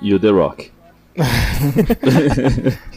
E 0.00 0.14
o 0.14 0.20
The 0.20 0.30
Rock. 0.30 0.70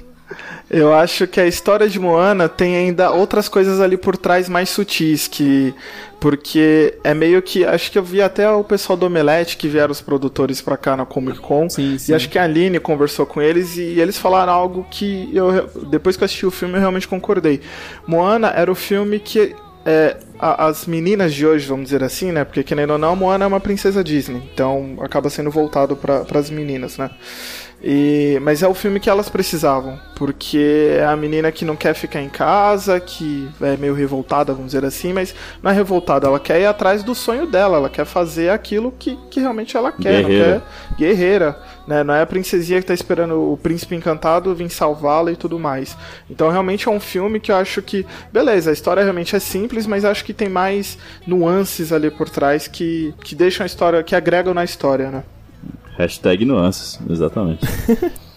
Eu 0.70 0.94
acho 0.94 1.26
que 1.26 1.40
a 1.42 1.48
história 1.48 1.90
de 1.90 2.00
Moana 2.00 2.48
tem 2.48 2.76
ainda 2.76 3.10
outras 3.12 3.50
coisas 3.50 3.82
ali 3.82 3.98
por 3.98 4.16
trás 4.16 4.48
mais 4.48 4.70
sutis, 4.70 5.28
que. 5.28 5.74
Porque 6.20 6.96
é 7.04 7.14
meio 7.14 7.42
que. 7.42 7.66
Acho 7.66 7.92
que 7.92 7.98
eu 7.98 8.04
vi 8.04 8.22
até 8.22 8.50
o 8.52 8.64
pessoal 8.64 8.96
do 8.96 9.06
Omelete 9.08 9.58
que 9.58 9.68
vieram 9.68 9.92
os 9.92 10.02
produtores 10.02 10.62
pra 10.62 10.78
cá 10.78 10.96
na 10.96 11.06
Comic 11.06 11.40
Con. 11.40 11.68
Sim, 11.70 11.98
sim. 11.98 12.12
E 12.12 12.16
acho 12.16 12.30
que 12.30 12.38
a 12.38 12.44
Aline 12.44 12.80
conversou 12.80 13.26
com 13.26 13.42
eles 13.42 13.78
e 13.78 14.00
eles 14.00 14.18
falaram 14.18 14.54
algo 14.54 14.86
que 14.92 15.30
eu. 15.34 15.68
Depois 15.90 16.16
que 16.16 16.24
eu 16.24 16.26
assisti 16.26 16.46
o 16.46 16.52
filme, 16.52 16.76
eu 16.76 16.80
realmente 16.82 17.08
concordei. 17.08 17.62
Moana 18.06 18.50
era 18.56 18.72
o 18.72 18.76
filme 18.76 19.20
que. 19.20 19.56
é, 19.86 20.18
a- 20.38 20.68
as 20.68 20.86
meninas 20.86 21.34
de 21.34 21.48
hoje, 21.48 21.66
vamos 21.68 21.86
dizer 21.86 22.04
assim, 22.04 22.32
né? 22.32 22.44
Porque 22.44 22.64
querendo 22.64 22.92
ou 22.92 22.98
não, 23.00 23.16
Moana 23.16 23.46
é 23.46 23.48
uma 23.48 23.60
princesa 23.60 24.04
Disney. 24.04 24.42
Então 24.54 24.98
acaba 25.02 25.30
sendo 25.32 25.50
voltado 25.50 25.96
para 25.96 26.26
as 26.38 26.50
meninas, 26.52 26.98
né? 26.98 27.10
E, 27.82 28.38
mas 28.42 28.62
é 28.62 28.68
o 28.68 28.74
filme 28.74 29.00
que 29.00 29.10
elas 29.10 29.30
precisavam, 29.30 29.98
porque 30.16 30.98
é 30.98 31.06
a 31.06 31.16
menina 31.16 31.50
que 31.52 31.64
não 31.64 31.78
quer 31.78 31.94
ficar 31.94 32.22
em 32.22 32.28
casa, 32.28 33.00
que 33.00 33.50
é 33.62 33.78
meio 33.78 33.94
revoltada, 33.94 34.54
vamos 34.54 34.72
dizer 34.74 34.84
assim, 34.84 35.14
mas 35.14 35.34
não 35.64 35.72
é 35.72 35.74
revoltada, 35.74 36.28
ela 36.28 36.40
quer 36.40 36.60
ir 36.60 36.66
atrás 36.66 37.04
do 37.04 37.16
sonho 37.16 37.48
dela, 37.48 37.78
ela 37.78 37.90
quer 37.90 38.06
fazer 38.06 38.50
aquilo 38.50 38.94
que, 39.00 39.18
que 39.32 39.40
realmente 39.40 39.78
ela 39.78 39.94
quer, 39.94 40.24
Guerreira. 40.24 40.54
não 40.54 40.60
quer 40.60 40.98
guerreira, 40.98 41.60
né? 41.88 42.04
Não 42.04 42.14
é 42.14 42.22
a 42.22 42.26
princesinha 42.26 42.82
que 42.82 42.88
tá 42.88 42.94
esperando 42.94 43.52
o 43.52 43.58
príncipe 43.58 43.96
encantado 43.96 44.54
vir 44.54 44.70
salvá-la 44.70 45.32
e 45.32 45.38
tudo 45.38 45.58
mais. 45.58 45.96
Então 46.30 46.50
realmente 46.50 46.88
é 46.88 46.92
um 46.92 47.00
filme 47.00 47.40
que 47.40 47.52
eu 47.52 47.56
acho 47.56 47.82
que, 47.82 48.06
beleza, 48.32 48.72
a 48.72 48.74
história 48.74 49.02
realmente 49.04 49.36
é 49.36 49.40
simples, 49.40 49.88
mas 49.88 50.04
acho 50.04 50.26
que 50.26 50.34
tem 50.34 50.50
mais 50.50 50.98
nuances 51.26 51.94
ali 51.94 52.12
por 52.12 52.30
trás 52.30 52.68
que, 52.68 53.14
que 53.24 53.36
deixam 53.36 53.64
a 53.64 53.68
história, 53.68 54.04
que 54.04 54.16
agregam 54.16 54.54
na 54.54 54.66
história, 54.66 55.10
né? 55.10 55.24
Hashtag 55.98 56.46
nuances, 56.46 57.00
exatamente. 57.10 57.66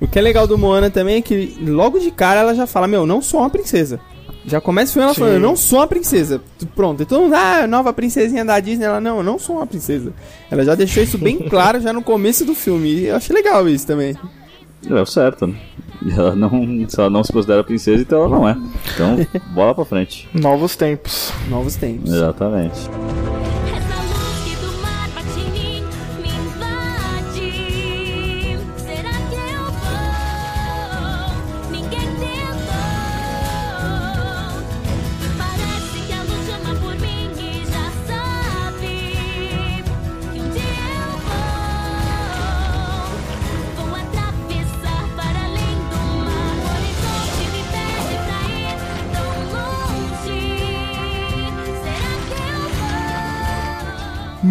O 0.00 0.06
que 0.06 0.18
é 0.18 0.22
legal 0.22 0.46
do 0.46 0.56
Moana 0.56 0.90
também 0.90 1.16
é 1.16 1.20
que 1.20 1.58
logo 1.60 1.98
de 1.98 2.10
cara 2.10 2.40
ela 2.40 2.54
já 2.54 2.66
fala: 2.66 2.86
Meu, 2.86 3.04
não 3.04 3.20
sou 3.20 3.40
uma 3.40 3.50
princesa. 3.50 3.98
Já 4.46 4.60
começa 4.60 4.90
o 4.90 4.92
filme 4.94 5.04
ela 5.04 5.14
Sim. 5.14 5.20
falando, 5.20 5.34
eu 5.34 5.40
não 5.40 5.56
sou 5.56 5.80
uma 5.80 5.86
princesa. 5.86 6.40
Pronto, 6.74 7.02
então, 7.02 7.30
ah, 7.34 7.66
nova 7.66 7.92
princesinha 7.92 8.44
da 8.44 8.58
Disney. 8.60 8.86
Ela, 8.86 9.00
não, 9.00 9.18
eu 9.18 9.22
não 9.22 9.38
sou 9.38 9.56
uma 9.56 9.66
princesa. 9.66 10.12
Ela 10.50 10.64
já 10.64 10.74
deixou 10.74 11.02
isso 11.02 11.18
bem 11.18 11.36
claro 11.50 11.80
já 11.80 11.92
no 11.92 12.02
começo 12.02 12.44
do 12.44 12.54
filme. 12.54 12.88
E 12.88 13.06
eu 13.06 13.16
achei 13.16 13.34
legal 13.34 13.68
isso 13.68 13.86
também. 13.86 14.16
É 14.88 14.94
o 14.94 15.06
certo, 15.06 15.46
né? 15.46 15.56
Ela 16.16 16.34
não, 16.34 16.50
se 16.88 16.98
ela 16.98 17.10
não 17.10 17.24
se 17.24 17.32
considera 17.32 17.64
princesa, 17.64 18.00
então 18.00 18.20
ela 18.20 18.28
não 18.28 18.48
é. 18.48 18.56
Então, 18.94 19.16
bola 19.52 19.74
pra 19.74 19.84
frente. 19.84 20.28
Novos 20.32 20.76
tempos. 20.76 21.32
Novos 21.50 21.74
tempos. 21.74 22.10
Exatamente. 22.10 22.88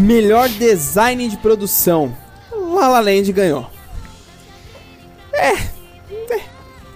Melhor 0.08 0.48
design 0.50 1.28
de 1.28 1.38
produção. 1.38 2.14
La 2.74 2.88
La 2.88 3.00
Land 3.02 3.32
ganhou. 3.34 3.70
É. 5.34 5.52
é. 5.54 6.40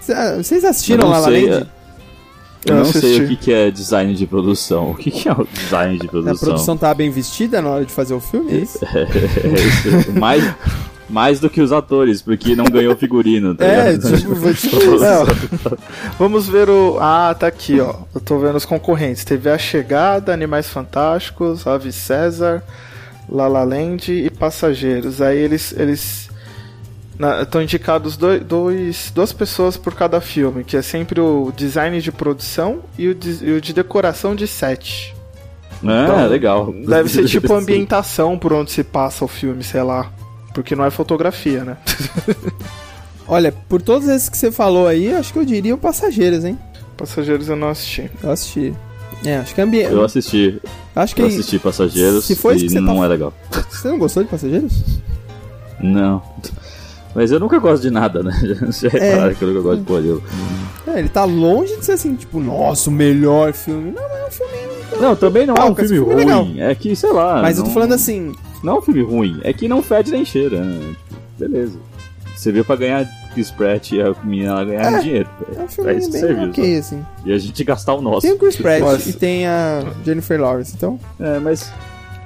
Cê- 0.00 0.36
Vocês 0.38 0.64
assistiram 0.64 1.08
La 1.08 1.18
La 1.18 1.28
sei, 1.28 1.48
Land? 1.50 1.68
Eu 2.64 2.74
Eu 2.74 2.76
não 2.76 2.84
sei 2.86 3.00
assisti. 3.00 3.22
o 3.22 3.28
que, 3.28 3.36
que 3.36 3.52
é 3.52 3.70
design 3.70 4.14
de 4.14 4.26
produção. 4.26 4.90
O 4.92 4.94
que, 4.94 5.10
que 5.10 5.28
é 5.28 5.32
o 5.32 5.46
design 5.52 5.98
de 5.98 6.06
A 6.06 6.10
produção? 6.10 6.48
produção 6.48 6.76
tava 6.76 6.94
bem 6.94 7.10
vestida 7.10 7.60
na 7.60 7.70
hora 7.70 7.84
de 7.84 7.92
fazer 7.92 8.14
o 8.14 8.20
filme, 8.20 8.52
é 8.52 8.56
isso? 8.56 8.78
É 8.86 9.98
isso. 9.98 10.12
mais, 10.12 10.54
mais 11.10 11.40
do 11.40 11.50
que 11.50 11.60
os 11.60 11.72
atores, 11.72 12.22
porque 12.22 12.54
não 12.56 12.64
ganhou 12.64 12.96
figurino, 12.96 13.54
tá 13.54 13.64
É, 13.64 13.98
tipo, 13.98 14.16
tipo 14.54 14.90
Não. 14.98 15.24
isso. 15.24 15.78
Vamos 16.18 16.48
ver 16.48 16.70
o. 16.70 16.98
Ah, 17.00 17.34
tá 17.38 17.48
aqui, 17.48 17.80
ó. 17.80 17.94
Eu 18.14 18.20
tô 18.20 18.38
vendo 18.38 18.56
os 18.56 18.64
concorrentes. 18.64 19.24
Teve 19.24 19.50
A 19.50 19.58
Chegada, 19.58 20.32
Animais 20.32 20.68
Fantásticos, 20.68 21.66
Ave 21.66 21.90
César, 21.92 22.62
La 23.28 23.48
La 23.48 23.64
Land 23.64 24.12
e 24.12 24.30
Passageiros. 24.30 25.20
Aí 25.20 25.38
eles. 25.38 25.74
eles 25.76 26.30
Estão 27.40 27.62
indicados 27.62 28.16
dois, 28.16 28.42
dois, 28.42 29.12
duas 29.14 29.32
pessoas 29.32 29.76
por 29.76 29.94
cada 29.94 30.20
filme, 30.20 30.64
que 30.64 30.76
é 30.76 30.82
sempre 30.82 31.20
o 31.20 31.52
design 31.54 32.00
de 32.00 32.10
produção 32.10 32.80
e 32.98 33.06
o 33.06 33.14
de, 33.14 33.44
e 33.44 33.52
o 33.52 33.60
de 33.60 33.72
decoração 33.72 34.34
de 34.34 34.48
set. 34.48 35.14
É, 35.84 36.04
Então, 36.04 36.26
legal. 36.26 36.72
Deve 36.72 37.08
ser 37.08 37.26
tipo 37.26 37.52
ambientação 37.54 38.36
por 38.36 38.52
onde 38.52 38.72
se 38.72 38.82
passa 38.82 39.24
o 39.24 39.28
filme, 39.28 39.62
sei 39.62 39.82
lá. 39.82 40.10
Porque 40.52 40.74
não 40.74 40.84
é 40.84 40.90
fotografia, 40.90 41.64
né? 41.64 41.76
Olha, 43.28 43.52
por 43.52 43.80
todos 43.80 44.08
esses 44.08 44.28
que 44.28 44.36
você 44.36 44.50
falou 44.50 44.86
aí, 44.86 45.12
acho 45.14 45.32
que 45.32 45.38
eu 45.38 45.44
diria 45.44 45.74
o 45.74 45.78
Passageiros, 45.78 46.44
hein? 46.44 46.58
Passageiros 46.96 47.48
eu 47.48 47.56
não 47.56 47.68
assisti. 47.68 48.10
Eu 48.22 48.30
assisti. 48.30 48.74
É, 49.24 49.36
acho 49.36 49.54
que 49.54 49.60
é 49.60 49.64
ambiente. 49.64 49.92
Eu 49.92 50.04
assisti, 50.04 50.60
Acho 50.94 51.14
que 51.14 51.22
eu 51.22 51.26
assisti 51.26 51.58
Passageiros 51.58 52.24
se 52.24 52.32
isso 52.32 52.48
e 52.48 52.54
que 52.54 52.68
você 52.68 52.74
tá 52.76 52.80
não 52.80 52.98
fa- 52.98 53.04
é 53.04 53.08
legal. 53.08 53.32
você 53.70 53.88
não 53.88 53.98
gostou 53.98 54.22
de 54.22 54.28
Passageiros? 54.28 54.72
Não. 55.80 56.22
Mas 57.14 57.30
eu 57.30 57.38
nunca 57.38 57.58
gosto 57.58 57.82
de 57.82 57.90
nada, 57.90 58.22
né? 58.22 58.32
Já 58.72 58.88
repararam 58.88 59.34
que 59.34 59.42
eu 59.42 59.48
nunca 59.48 59.60
gosto 59.60 59.80
de 59.80 59.86
polilo. 59.86 60.22
É, 60.86 60.98
ele 60.98 61.08
tá 61.08 61.24
longe 61.24 61.76
de 61.76 61.84
ser 61.84 61.92
assim, 61.92 62.14
tipo, 62.14 62.40
nossa, 62.40 62.88
o 62.88 62.92
melhor 62.92 63.52
filme. 63.52 63.90
Não, 63.92 64.02
é 64.02 64.26
um 64.26 64.30
filme. 64.30 64.52
Não, 65.00 65.16
também 65.16 65.46
não 65.46 65.54
é 65.54 65.60
um 65.60 65.66
Palcas, 65.66 65.88
filme 65.90 66.06
filme 66.06 66.24
legal. 66.24 66.44
ruim. 66.44 66.60
É 66.60 66.74
que, 66.74 66.94
sei 66.96 67.12
lá. 67.12 67.40
Mas 67.42 67.58
eu 67.58 67.64
tô 67.64 67.68
não- 67.68 67.74
falando 67.74 67.92
assim, 67.92 68.32
Não 68.62 68.76
é 68.76 68.78
um 68.78 68.82
filme 68.82 69.02
ruim, 69.02 69.40
é 69.42 69.52
que 69.52 69.68
não 69.68 69.82
fede 69.82 70.10
nem 70.10 70.24
cheira, 70.24 70.60
né? 70.62 70.80
Tipo, 71.08 71.20
beleza. 71.38 71.78
Você 72.34 72.50
veio 72.52 72.64
pra 72.64 72.76
ganhar 72.76 73.06
Chris 73.32 73.50
Pratt 73.50 73.92
e 73.92 74.00
a 74.02 74.14
menina 74.22 74.64
ganhar 74.64 75.00
dinheiro. 75.00 75.28
é 75.56 75.60
um 75.60 75.64
É 75.64 75.68
filme 75.68 75.96
isso 75.96 76.10
que 76.10 76.18
serviu. 76.18 76.48
ok, 76.50 76.74
só. 76.74 76.78
assim. 76.80 77.06
E 77.24 77.32
a 77.32 77.38
gente 77.38 77.64
gastar 77.64 77.94
o 77.94 78.00
nosso. 78.02 78.20
Tem 78.22 78.32
o 78.32 78.38
Chris 78.38 78.56
Pratt 78.56 78.80
Nossa. 78.80 79.08
e 79.08 79.12
tem 79.12 79.46
a 79.46 79.84
Jennifer 80.04 80.40
Lawrence, 80.40 80.74
então. 80.76 80.98
É, 81.20 81.38
mas 81.38 81.72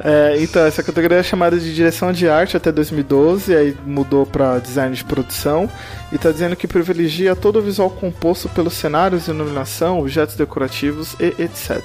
É, 0.05 0.37
então, 0.43 0.63
essa 0.67 0.83
categoria 0.83 1.17
é 1.19 1.23
chamada 1.23 1.59
de 1.59 1.75
direção 1.75 2.13
de 2.13 2.29
arte 2.29 2.55
até 2.55 2.71
2012, 2.71 3.57
aí 3.57 3.75
mudou 3.87 4.27
pra 4.27 4.59
design 4.59 4.95
de 4.95 5.03
produção, 5.03 5.71
e 6.13 6.19
tá 6.19 6.31
dizendo 6.31 6.55
que 6.55 6.69
privilegia 6.69 7.35
todo 7.35 7.59
o 7.59 7.63
visual 7.63 7.89
composto 7.89 8.47
pelos 8.51 8.75
cenários, 8.75 9.27
iluminação, 9.27 9.99
objetos 10.01 10.37
decorativos 10.37 11.17
e 11.19 11.29
etc. 11.43 11.81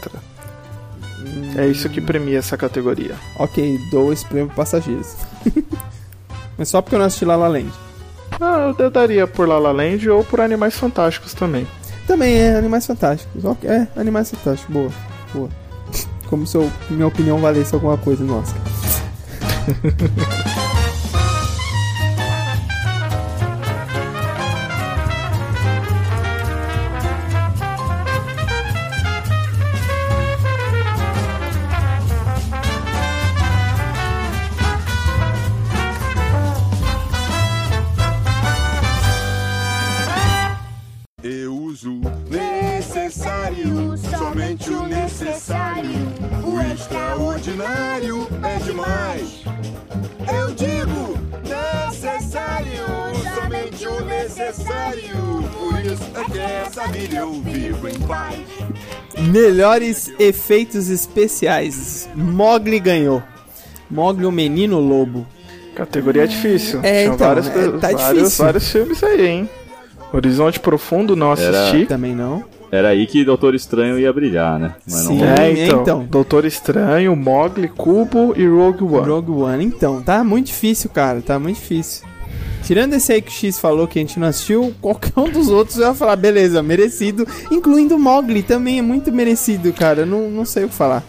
É 1.57 1.65
isso 1.67 1.87
que 1.87 2.01
premia 2.01 2.39
essa 2.39 2.57
categoria. 2.57 3.15
Ok, 3.37 3.77
dou 3.91 4.11
esse 4.11 4.25
prêmio 4.25 4.51
Passageiros. 4.53 5.15
Mas 6.57 6.67
só 6.69 6.81
porque 6.81 6.95
eu 6.95 6.99
não 6.99 7.05
assisti 7.05 7.23
La 7.23 7.35
La 7.37 7.47
Land. 7.47 7.71
Ah, 8.41 8.73
eu 8.77 8.89
daria 8.89 9.27
por 9.27 9.47
La 9.47 9.59
La 9.59 9.71
Land 9.71 10.09
ou 10.09 10.23
por 10.23 10.41
Animais 10.41 10.73
Fantásticos 10.75 11.33
também. 11.33 11.67
Também 12.07 12.35
é 12.39 12.55
Animais 12.55 12.85
Fantásticos. 12.87 13.43
É, 13.63 13.87
Animais 13.95 14.31
Fantásticos. 14.31 14.73
Boa, 14.73 14.89
boa. 15.33 15.49
Como 16.27 16.47
se 16.47 16.57
eu- 16.57 16.71
minha 16.89 17.07
opinião 17.07 17.37
valesse 17.39 17.75
alguma 17.75 17.97
coisa 17.97 18.23
no 18.23 18.39
Oscar. 18.39 18.61
Por 54.53 55.79
isso 55.85 56.03
é 56.15 56.23
que 56.31 56.39
essa 56.39 56.87
vida 56.87 57.15
eu 57.17 57.31
vivo 57.33 57.87
em 57.87 57.99
paz. 57.99 58.39
Melhores 59.19 60.11
efeitos 60.19 60.89
especiais. 60.89 62.09
Mogli 62.15 62.79
ganhou. 62.79 63.21
Mogli, 63.89 64.25
o 64.25 64.31
menino 64.31 64.79
lobo. 64.79 65.25
Categoria 65.75 66.27
difícil. 66.27 66.79
É, 66.83 67.03
Tinha 67.03 67.13
então, 67.15 67.27
vários, 67.27 67.47
é, 67.47 67.71
tá 67.71 67.91
vários, 67.91 68.13
difícil. 68.13 68.45
vários 68.45 68.71
filmes 68.71 69.03
aí, 69.03 69.27
hein? 69.27 69.49
Horizonte 70.13 70.59
Profundo 70.59 71.15
não 71.15 71.31
Era- 71.33 71.61
assisti. 71.67 71.85
Também 71.85 72.13
não. 72.13 72.43
era 72.71 72.89
aí 72.89 73.05
que 73.07 73.23
Doutor 73.23 73.55
Estranho 73.55 73.97
ia 73.97 74.11
brilhar, 74.11 74.59
né? 74.59 74.75
Mas 74.85 75.01
Sim. 75.01 75.17
não 75.19 75.25
É, 75.25 75.49
É, 75.51 75.65
então, 75.65 75.81
então. 75.81 76.05
Doutor 76.09 76.43
Estranho, 76.45 77.15
Mogli, 77.15 77.67
Cubo 77.69 78.33
e 78.35 78.45
Rogue 78.45 78.83
One. 78.83 79.07
Rogue 79.07 79.31
One, 79.31 79.65
então, 79.65 80.01
tá 80.01 80.23
muito 80.23 80.47
difícil, 80.47 80.89
cara, 80.89 81.21
tá 81.21 81.39
muito 81.39 81.57
difícil. 81.57 82.05
Tirando 82.63 82.93
esse 82.93 83.11
aí 83.11 83.21
que 83.21 83.29
o 83.29 83.33
X 83.33 83.59
falou 83.59 83.87
que 83.87 83.97
a 83.99 84.01
gente 84.01 84.19
não 84.19 84.27
assistiu, 84.27 84.73
qualquer 84.81 85.13
um 85.17 85.29
dos 85.29 85.49
outros 85.49 85.77
eu 85.77 85.87
ia 85.87 85.93
falar, 85.93 86.15
beleza, 86.15 86.61
merecido. 86.61 87.27
Incluindo 87.49 87.95
o 87.95 87.99
Mogli, 87.99 88.43
também 88.43 88.79
é 88.79 88.81
muito 88.81 89.11
merecido, 89.11 89.73
cara. 89.73 90.01
eu 90.01 90.05
Não, 90.05 90.29
não 90.29 90.45
sei 90.45 90.65
o 90.65 90.69
que 90.69 90.75
falar. 90.75 91.03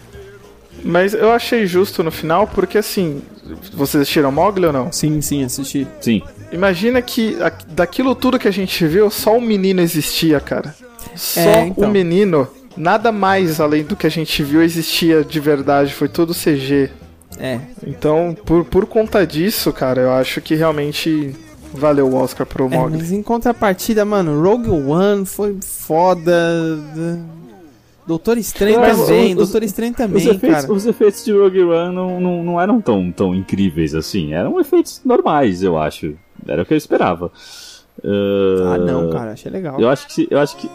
Mas 0.84 1.14
eu 1.14 1.30
achei 1.30 1.66
justo 1.66 2.03
no 2.03 2.11
final, 2.11 2.46
porque 2.46 2.78
assim, 2.78 3.22
vocês 3.72 4.03
assistiram 4.03 4.32
Mogli 4.32 4.66
ou 4.66 4.72
não? 4.72 4.90
Sim, 4.90 5.20
sim, 5.20 5.44
assisti. 5.44 5.86
Sim. 6.00 6.22
Imagina 6.50 7.00
que 7.00 7.40
a- 7.40 7.53
daquilo 7.68 8.14
tudo 8.14 8.38
que 8.38 8.48
a 8.48 8.53
gente 8.53 8.84
viu, 8.86 9.09
só 9.11 9.36
o 9.36 9.40
menino 9.40 9.80
existia, 9.80 10.40
cara. 10.40 10.74
Só 11.14 11.40
É, 11.40 11.66
então. 11.66 11.88
o 11.88 11.92
menino. 11.92 12.48
Nada 12.76 13.12
mais 13.12 13.61
além 13.61 13.84
do 13.84 13.94
que 13.94 14.07
a 14.07 14.11
gente 14.11 14.42
viu 14.42 14.62
existia 14.62 15.22
de 15.22 15.38
verdade, 15.38 15.92
foi 15.92 16.09
tudo 16.09 16.32
CG. 16.34 16.90
É, 17.39 17.61
Então, 17.87 18.37
por, 18.45 18.64
por 18.64 18.87
conta 18.87 19.26
disso, 19.26 19.72
cara, 19.72 20.01
eu 20.03 20.12
acho 20.12 20.41
que 20.41 20.55
realmente 20.55 21.35
valeu 21.74 22.07
o 22.09 22.14
Oscar 22.14 22.47
pro 22.47 22.66
é, 22.66 22.68
Mogli. 22.76 22.99
mas 22.99 23.12
em 23.12 23.22
contrapartida, 23.22 24.05
mano, 24.05 24.41
Rogue 24.43 24.70
One 24.70 25.24
foi 25.26 25.57
foda. 25.62 26.33
Doutor 28.07 28.37
Estranho 28.37 28.80
Mas 28.80 28.99
também, 28.99 29.30
os- 29.30 29.37
Doutor 29.37 29.62
Estranho 29.62 29.93
Os 29.93 29.97
também, 29.97 30.22
efeitos, 30.28 30.61
cara. 30.62 30.72
os 30.72 30.87
efeitos 30.87 31.24
de 31.24 31.33
Rogue 31.33 31.62
One 31.62 31.95
não, 31.95 32.20
não, 32.20 32.43
não 32.45 32.61
eram 32.61 32.80
tão, 32.80 33.12
tão 33.12 33.35
incríveis 33.35 33.95
assim. 33.95 34.35
Eram 34.35 34.59
efeitos 34.61 35.01
normais, 35.05 35.62
eu 35.62 35.78
acho. 35.78 36.14
Era 36.47 36.62
o 36.62 36.66
que 36.66 36.74
eu 36.74 36.78
esperava. 36.78 37.30
Ah, 38.05 38.74
Ah, 38.74 38.78
não, 38.78 39.11
cara, 39.11 39.33
achei 39.33 39.51
legal. 39.51 39.80
Eu 39.80 39.89
acho 39.89 40.09
que 40.09 40.26
eu 40.30 40.39
acho 40.41 40.57
que, 40.57 40.68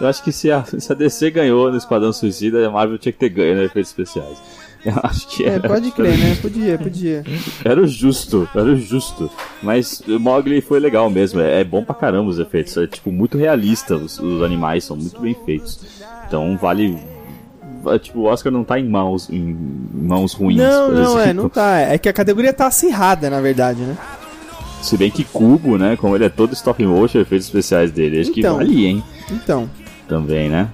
eu 0.00 0.06
acho 0.06 0.22
que 0.22 0.30
se, 0.32 0.50
a, 0.50 0.62
se 0.78 0.92
a 0.92 0.94
DC 0.94 1.30
ganhou 1.30 1.70
no 1.70 1.78
Esquadrão 1.78 2.12
Suicida, 2.12 2.66
a 2.66 2.70
Marvel 2.70 2.98
tinha 2.98 3.12
que 3.12 3.18
ter 3.18 3.30
ganho 3.30 3.54
nos 3.56 3.64
efeitos 3.64 3.90
especiais. 3.90 4.36
Eu 4.92 5.00
acho 5.02 5.26
que 5.28 5.44
É, 5.44 5.54
era, 5.54 5.68
pode 5.68 5.90
crer, 5.92 6.18
né? 6.18 6.36
Podia, 6.42 6.76
podia. 6.78 7.24
era 7.64 7.80
o 7.80 7.86
justo, 7.86 8.46
era 8.54 8.64
o 8.66 8.76
justo. 8.76 9.30
Mas 9.62 10.00
o 10.06 10.20
Mogli 10.20 10.60
foi 10.60 10.78
legal 10.78 11.08
mesmo, 11.08 11.40
é, 11.40 11.60
é 11.60 11.64
bom 11.64 11.82
pra 11.82 11.94
caramba 11.94 12.28
os 12.28 12.38
efeitos. 12.38 12.76
É 12.76 12.86
tipo 12.86 13.10
muito 13.10 13.38
realista, 13.38 13.96
os, 13.96 14.18
os 14.18 14.42
animais 14.42 14.84
são 14.84 14.96
muito 14.96 15.18
bem 15.20 15.34
feitos. 15.46 15.80
Então 16.28 16.56
vale. 16.60 16.98
va- 17.82 17.98
Tipo, 17.98 18.20
o 18.20 18.24
Oscar 18.24 18.52
não 18.52 18.62
tá 18.64 18.78
em 18.78 18.86
mãos, 18.88 19.30
em 19.30 19.56
mãos 19.94 20.34
ruins. 20.34 20.58
Não, 20.58 20.86
por 20.86 20.94
não, 20.94 21.18
é, 21.18 21.22
exemplo. 21.24 21.42
não 21.44 21.48
tá. 21.48 21.78
É 21.78 21.96
que 21.96 22.08
a 22.08 22.12
categoria 22.12 22.52
tá 22.52 22.66
acirrada, 22.66 23.30
na 23.30 23.40
verdade, 23.40 23.80
né? 23.80 23.96
Se 24.82 24.98
bem 24.98 25.10
que 25.10 25.24
Cubo, 25.24 25.78
né? 25.78 25.96
Como 25.96 26.14
ele 26.14 26.26
é 26.26 26.28
todo 26.28 26.52
stop 26.52 26.84
motion, 26.84 27.20
efeitos 27.20 27.46
especiais 27.46 27.90
dele, 27.90 28.20
acho 28.20 28.30
Então. 28.38 28.58
que 28.58 28.64
vale, 28.64 28.84
hein? 28.86 29.02
Então. 29.30 29.70
Também, 30.06 30.50
né? 30.50 30.68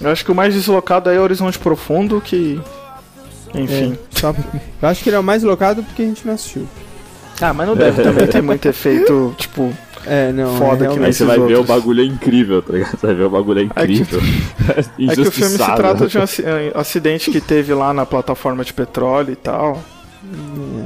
Eu 0.00 0.10
acho 0.10 0.24
que 0.24 0.30
o 0.32 0.34
mais 0.34 0.52
deslocado 0.52 1.08
aí 1.08 1.16
é 1.16 1.20
Horizonte 1.20 1.58
Profundo, 1.58 2.20
que. 2.20 2.60
Enfim. 3.54 3.92
É, 3.94 4.18
só- 4.18 4.34
eu 4.82 4.88
acho 4.88 5.02
que 5.02 5.08
ele 5.10 5.16
é 5.16 5.18
o 5.18 5.22
mais 5.22 5.42
locado 5.42 5.82
porque 5.82 6.02
a 6.02 6.06
gente 6.06 6.26
não 6.26 6.34
assistiu. 6.34 6.66
Ah, 7.40 7.52
mas 7.52 7.66
não 7.66 7.74
deve 7.76 8.00
também 8.04 8.26
ter 8.26 8.42
muito 8.42 8.66
efeito, 8.66 9.34
tipo. 9.38 9.72
É, 10.04 10.32
não. 10.32 10.56
Foda 10.56 10.86
é, 10.86 10.88
que 10.88 10.98
Aí 11.04 11.12
você 11.12 11.24
vai 11.24 11.36
ver 11.38 11.54
o 11.54 11.58
outros. 11.58 11.66
bagulho 11.68 12.02
é 12.02 12.04
incrível, 12.04 12.60
tá 12.60 12.72
ligado? 12.72 12.98
Você 12.98 13.06
vai 13.06 13.14
ver 13.14 13.22
o 13.24 13.30
bagulho 13.30 13.60
é 13.60 13.62
É 13.62 13.86
que- 13.86 13.92
incrível. 13.92 14.20
É 15.08 15.14
que 15.14 15.20
o 15.20 15.30
filme 15.30 15.50
se 15.50 15.58
trata 15.58 16.06
de 16.08 16.18
um 16.18 16.22
eh, 16.22 16.72
acidente 16.74 17.30
que 17.30 17.40
teve 17.40 17.72
lá 17.74 17.92
na 17.94 18.04
plataforma 18.04 18.64
de 18.64 18.72
petróleo 18.72 19.32
e 19.32 19.36
tal. 19.36 19.80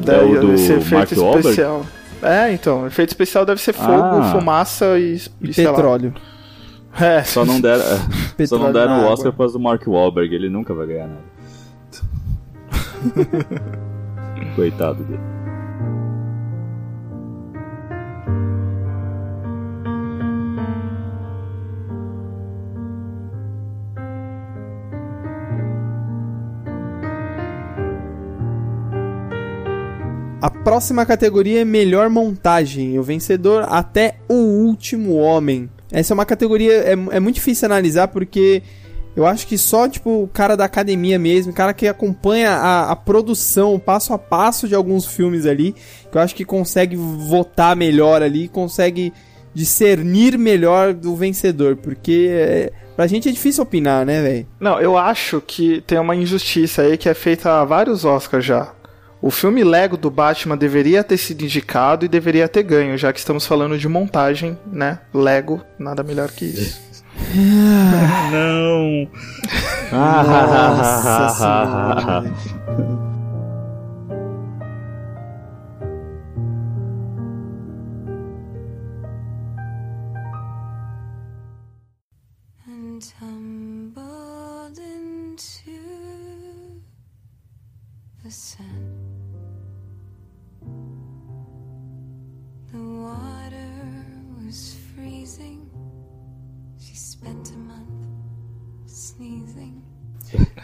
É 0.06 0.22
o 0.22 0.40
do 0.40 0.52
esse 0.54 0.72
efeito 0.72 0.94
Mark 0.94 1.12
Wahlberg? 1.12 1.48
especial. 1.48 1.86
É, 2.22 2.52
então, 2.52 2.86
efeito 2.86 3.10
especial 3.10 3.44
deve 3.46 3.60
ser 3.60 3.72
fogo, 3.72 3.92
Ah. 3.92 4.32
fumaça 4.32 4.98
e, 4.98 5.16
E 5.42 5.50
e 5.50 5.54
sei 5.54 5.64
lá. 5.66 5.72
petróleo. 5.72 6.14
É, 6.98 7.22
Só 7.24 7.44
não 7.44 7.60
deram, 7.60 7.82
é, 7.84 7.86
só 7.96 8.00
Petróleo 8.36 8.64
não 8.64 8.72
deram 8.72 9.00
o. 9.04 9.12
Oscar 9.12 9.30
por 9.32 9.38
causa 9.38 9.52
do 9.54 9.60
Mark 9.60 9.82
Wahlberg, 9.86 10.34
ele 10.34 10.48
nunca 10.48 10.72
vai 10.74 10.86
ganhar 10.86 11.06
nada. 11.08 11.20
Coitado 14.56 15.04
dele. 15.04 15.36
A 30.46 30.50
próxima 30.50 31.04
categoria 31.04 31.62
é 31.62 31.64
melhor 31.64 32.08
montagem. 32.08 32.98
O 32.98 33.02
vencedor 33.02 33.64
até 33.68 34.16
o 34.28 34.34
último 34.34 35.16
homem. 35.16 35.68
Essa 35.90 36.12
é 36.12 36.14
uma 36.14 36.24
categoria 36.24 36.72
é, 36.72 36.92
é 36.92 37.20
muito 37.20 37.36
difícil 37.36 37.66
analisar 37.66 38.08
porque 38.08 38.62
eu 39.16 39.26
acho 39.26 39.46
que 39.46 39.56
só 39.56 39.88
tipo 39.88 40.24
o 40.24 40.28
cara 40.28 40.56
da 40.56 40.66
academia 40.66 41.18
mesmo, 41.18 41.50
o 41.50 41.54
cara 41.54 41.72
que 41.72 41.88
acompanha 41.88 42.50
a, 42.50 42.92
a 42.92 42.96
produção, 42.96 43.78
passo 43.78 44.12
a 44.12 44.18
passo 44.18 44.68
de 44.68 44.74
alguns 44.74 45.06
filmes 45.06 45.46
ali, 45.46 45.74
que 46.12 46.18
eu 46.18 46.20
acho 46.20 46.34
que 46.34 46.44
consegue 46.44 46.96
votar 46.96 47.74
melhor 47.74 48.22
ali, 48.22 48.46
consegue 48.46 49.12
discernir 49.54 50.36
melhor 50.36 50.92
do 50.92 51.16
vencedor, 51.16 51.76
porque 51.76 52.28
é, 52.30 52.72
pra 52.94 53.06
gente 53.06 53.26
é 53.26 53.32
difícil 53.32 53.62
opinar, 53.62 54.04
né, 54.04 54.20
velho? 54.20 54.46
Não, 54.60 54.78
eu 54.78 54.98
acho 54.98 55.40
que 55.40 55.80
tem 55.86 55.98
uma 55.98 56.14
injustiça 56.14 56.82
aí 56.82 56.98
que 56.98 57.08
é 57.08 57.14
feita 57.14 57.50
há 57.50 57.64
vários 57.64 58.04
Oscars 58.04 58.44
já. 58.44 58.70
O 59.22 59.30
filme 59.30 59.64
Lego 59.64 59.96
do 59.96 60.10
Batman 60.10 60.58
deveria 60.58 61.02
ter 61.02 61.16
sido 61.16 61.42
indicado 61.42 62.04
e 62.04 62.08
deveria 62.08 62.46
ter 62.46 62.62
ganho, 62.62 62.98
já 62.98 63.10
que 63.14 63.18
estamos 63.18 63.46
falando 63.46 63.78
de 63.78 63.88
montagem, 63.88 64.58
né? 64.70 64.98
Lego, 65.12 65.62
nada 65.78 66.02
melhor 66.02 66.30
que 66.30 66.44
isso. 66.44 66.85
Não! 68.32 69.08
Nossa 69.92 71.28
senhora. 71.28 72.24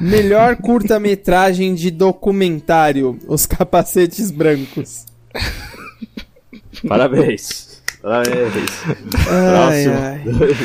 Melhor 0.01 0.57
curta-metragem 0.57 1.75
de 1.75 1.91
documentário: 1.91 3.19
Os 3.27 3.47
Capacetes 3.47 4.31
Brancos. 4.31 5.07
Parabéns! 6.89 7.81
Parabéns! 8.01 8.71
Ai, 9.29 9.85
Próximo. 9.85 9.95
ai. 9.99 10.57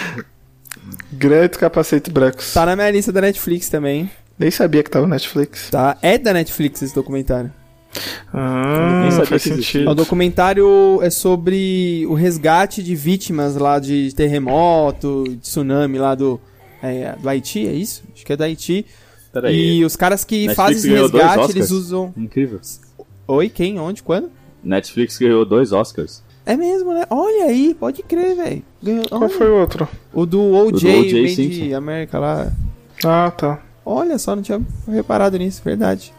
Grandes 1.13 1.57
capacetes 1.57 2.11
brancos. 2.11 2.53
Tá 2.53 2.65
na 2.65 2.75
minha 2.75 2.89
lista 2.91 3.11
da 3.11 3.21
Netflix 3.21 3.69
também. 3.69 4.09
Nem 4.37 4.51
sabia 4.51 4.83
que 4.83 4.89
tava 4.89 5.05
no 5.05 5.11
Netflix. 5.13 5.69
Tá? 5.69 5.97
É 6.01 6.17
da 6.17 6.33
Netflix 6.33 6.81
esse 6.81 6.93
documentário. 6.93 7.51
Ah, 8.33 9.01
Nem 9.01 9.11
sabia 9.11 9.25
faz 9.25 9.41
sentido. 9.43 9.89
O 9.89 9.95
documentário 9.95 10.99
é 11.01 11.09
sobre 11.09 12.05
o 12.07 12.13
resgate 12.13 12.83
de 12.83 12.95
vítimas 12.95 13.55
lá 13.55 13.79
de 13.79 14.13
terremoto, 14.15 15.23
de 15.27 15.37
tsunami 15.37 15.97
lá 15.97 16.13
do, 16.13 16.39
é, 16.83 17.15
do 17.15 17.27
Haiti, 17.29 17.65
é 17.67 17.71
isso? 17.73 18.03
Acho 18.13 18.25
que 18.25 18.33
é 18.33 18.37
do 18.37 18.43
Haiti. 18.43 18.85
Peraí. 19.41 19.77
E 19.79 19.85
os 19.85 19.95
caras 19.95 20.23
que 20.23 20.47
Netflix 20.47 20.55
fazem 20.55 20.77
esse 20.77 20.87
ganhou 20.89 21.09
dois 21.09 21.23
resgate, 21.23 21.39
Oscars? 21.41 21.55
eles 21.55 21.71
usam. 21.71 22.13
Incrível. 22.17 22.59
Oi, 23.27 23.49
quem? 23.49 23.79
Onde? 23.79 24.01
Quando? 24.03 24.29
Netflix 24.63 25.17
ganhou 25.17 25.45
dois 25.45 25.71
Oscars. 25.71 26.23
É 26.45 26.55
mesmo, 26.55 26.93
né? 26.93 27.05
Olha 27.09 27.45
aí, 27.45 27.75
pode 27.77 28.01
crer, 28.03 28.35
velho. 28.35 28.63
Ganhou- 28.81 29.05
Qual 29.09 29.21
olha. 29.21 29.29
foi 29.29 29.49
o 29.49 29.55
outro? 29.59 29.87
O 30.13 30.25
do 30.25 30.39
OJ, 30.41 30.67
O 30.67 30.71
do 30.71 30.77
O.J. 30.77 31.21
Made 31.21 31.35
Simpson. 31.35 31.75
América 31.75 32.19
lá. 32.19 32.51
Ah, 33.03 33.31
tá. 33.31 33.61
Olha 33.85 34.17
só, 34.17 34.35
não 34.35 34.41
tinha 34.43 34.61
reparado 34.87 35.37
nisso, 35.37 35.61
verdade. 35.63 36.13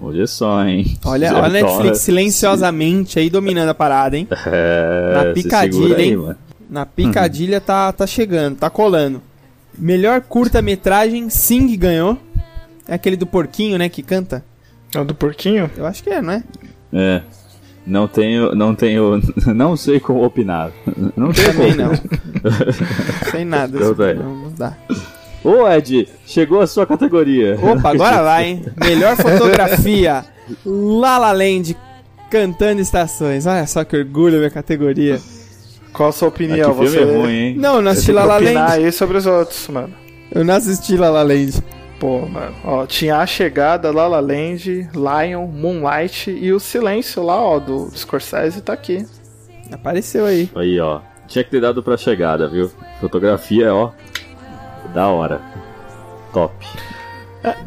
Olha 0.00 0.26
só, 0.26 0.64
hein? 0.64 0.96
Olha, 1.04 1.32
olha 1.34 1.44
a 1.44 1.48
Netflix 1.48 1.82
toma- 1.82 1.94
silenciosamente 1.94 3.18
aí 3.18 3.28
dominando 3.28 3.70
a 3.70 3.74
parada, 3.74 4.16
hein? 4.16 4.28
É, 4.46 5.12
Na 5.14 5.34
se 5.34 5.42
picadilha, 5.42 5.72
segura 5.82 5.98
aí, 5.98 6.08
hein? 6.10 6.16
mano. 6.16 6.36
Na 6.68 6.86
picadilha 6.86 7.60
tá, 7.60 7.90
tá 7.92 8.06
chegando, 8.06 8.56
tá 8.56 8.70
colando. 8.70 9.20
Melhor 9.76 10.20
curta-metragem, 10.20 11.28
Sing 11.30 11.74
ganhou. 11.76 12.16
É 12.90 12.94
aquele 12.94 13.16
do 13.16 13.26
porquinho, 13.26 13.78
né, 13.78 13.88
que 13.88 14.02
canta. 14.02 14.44
É 14.94 14.98
o 14.98 15.04
do 15.04 15.14
porquinho? 15.14 15.70
Eu 15.76 15.86
acho 15.86 16.02
que 16.02 16.10
é, 16.10 16.20
não 16.20 16.32
é? 16.32 16.42
É. 16.92 17.22
Não 17.86 18.06
tenho, 18.08 18.54
não 18.54 18.74
tenho, 18.74 19.20
não 19.54 19.76
sei 19.76 20.00
como 20.00 20.24
opinar. 20.24 20.70
Não 21.16 21.32
tenho 21.32 21.52
Também 21.52 21.76
como. 21.76 21.88
não. 21.88 23.30
Sem 23.30 23.44
nada. 23.44 23.78
Eu 23.78 23.84
assim, 23.86 23.94
também. 23.94 24.14
não, 24.16 24.34
não 24.36 24.52
dá. 24.52 24.76
Ô 25.42 25.66
Ed, 25.68 26.08
chegou 26.26 26.60
a 26.60 26.66
sua 26.66 26.84
categoria. 26.86 27.56
Opa, 27.62 27.90
agora 27.90 28.22
vai, 28.22 28.46
hein? 28.48 28.64
Melhor 28.84 29.16
fotografia, 29.16 30.24
La 30.66 31.16
La 31.16 31.32
Land, 31.32 31.76
cantando 32.30 32.80
estações. 32.82 33.46
Olha 33.46 33.66
só 33.66 33.82
que 33.84 33.96
orgulho 33.96 34.38
minha 34.38 34.50
categoria. 34.50 35.18
Qual 35.92 36.08
a 36.10 36.12
sua 36.12 36.28
Ah, 36.28 36.30
que 36.32 36.44
opinião? 36.44 36.74
filme 36.74 36.88
Você 36.90 36.98
é 37.00 37.04
ruim, 37.04 37.30
hein? 37.32 37.54
Não, 37.56 37.76
eu 37.76 37.82
não 37.82 37.92
assisti 37.92 38.06
tem 38.12 38.14
La 38.16 38.22
que 38.22 38.28
La 38.28 38.36
opinar 38.36 38.68
Land. 38.70 38.84
aí 38.84 38.92
sobre 38.92 39.16
os 39.16 39.26
outros, 39.26 39.68
mano. 39.68 39.94
Eu 40.30 40.44
não 40.44 40.54
assisti 40.54 40.96
La 40.96 41.08
La 41.10 41.22
Land. 41.22 41.62
Pô, 42.00 42.20
mano. 42.26 42.56
Ó, 42.64 42.86
tinha 42.86 43.18
A 43.18 43.26
Chegada, 43.26 43.92
La 43.92 44.08
La 44.08 44.20
Land, 44.20 44.88
Lion, 44.94 45.46
Moonlight 45.46 46.30
e 46.30 46.50
o 46.50 46.58
Silêncio 46.58 47.22
lá, 47.22 47.38
ó, 47.38 47.58
do 47.58 47.90
Scorsese 47.94 48.62
tá 48.62 48.72
aqui. 48.72 49.06
Apareceu 49.70 50.24
aí. 50.24 50.50
Aí, 50.56 50.80
ó. 50.80 51.02
Tinha 51.28 51.44
que 51.44 51.50
ter 51.50 51.60
dado 51.60 51.82
pra 51.82 51.98
chegada, 51.98 52.48
viu? 52.48 52.72
Fotografia, 53.00 53.72
ó. 53.72 53.92
Da 54.94 55.08
hora. 55.08 55.42
Top. 56.32 56.54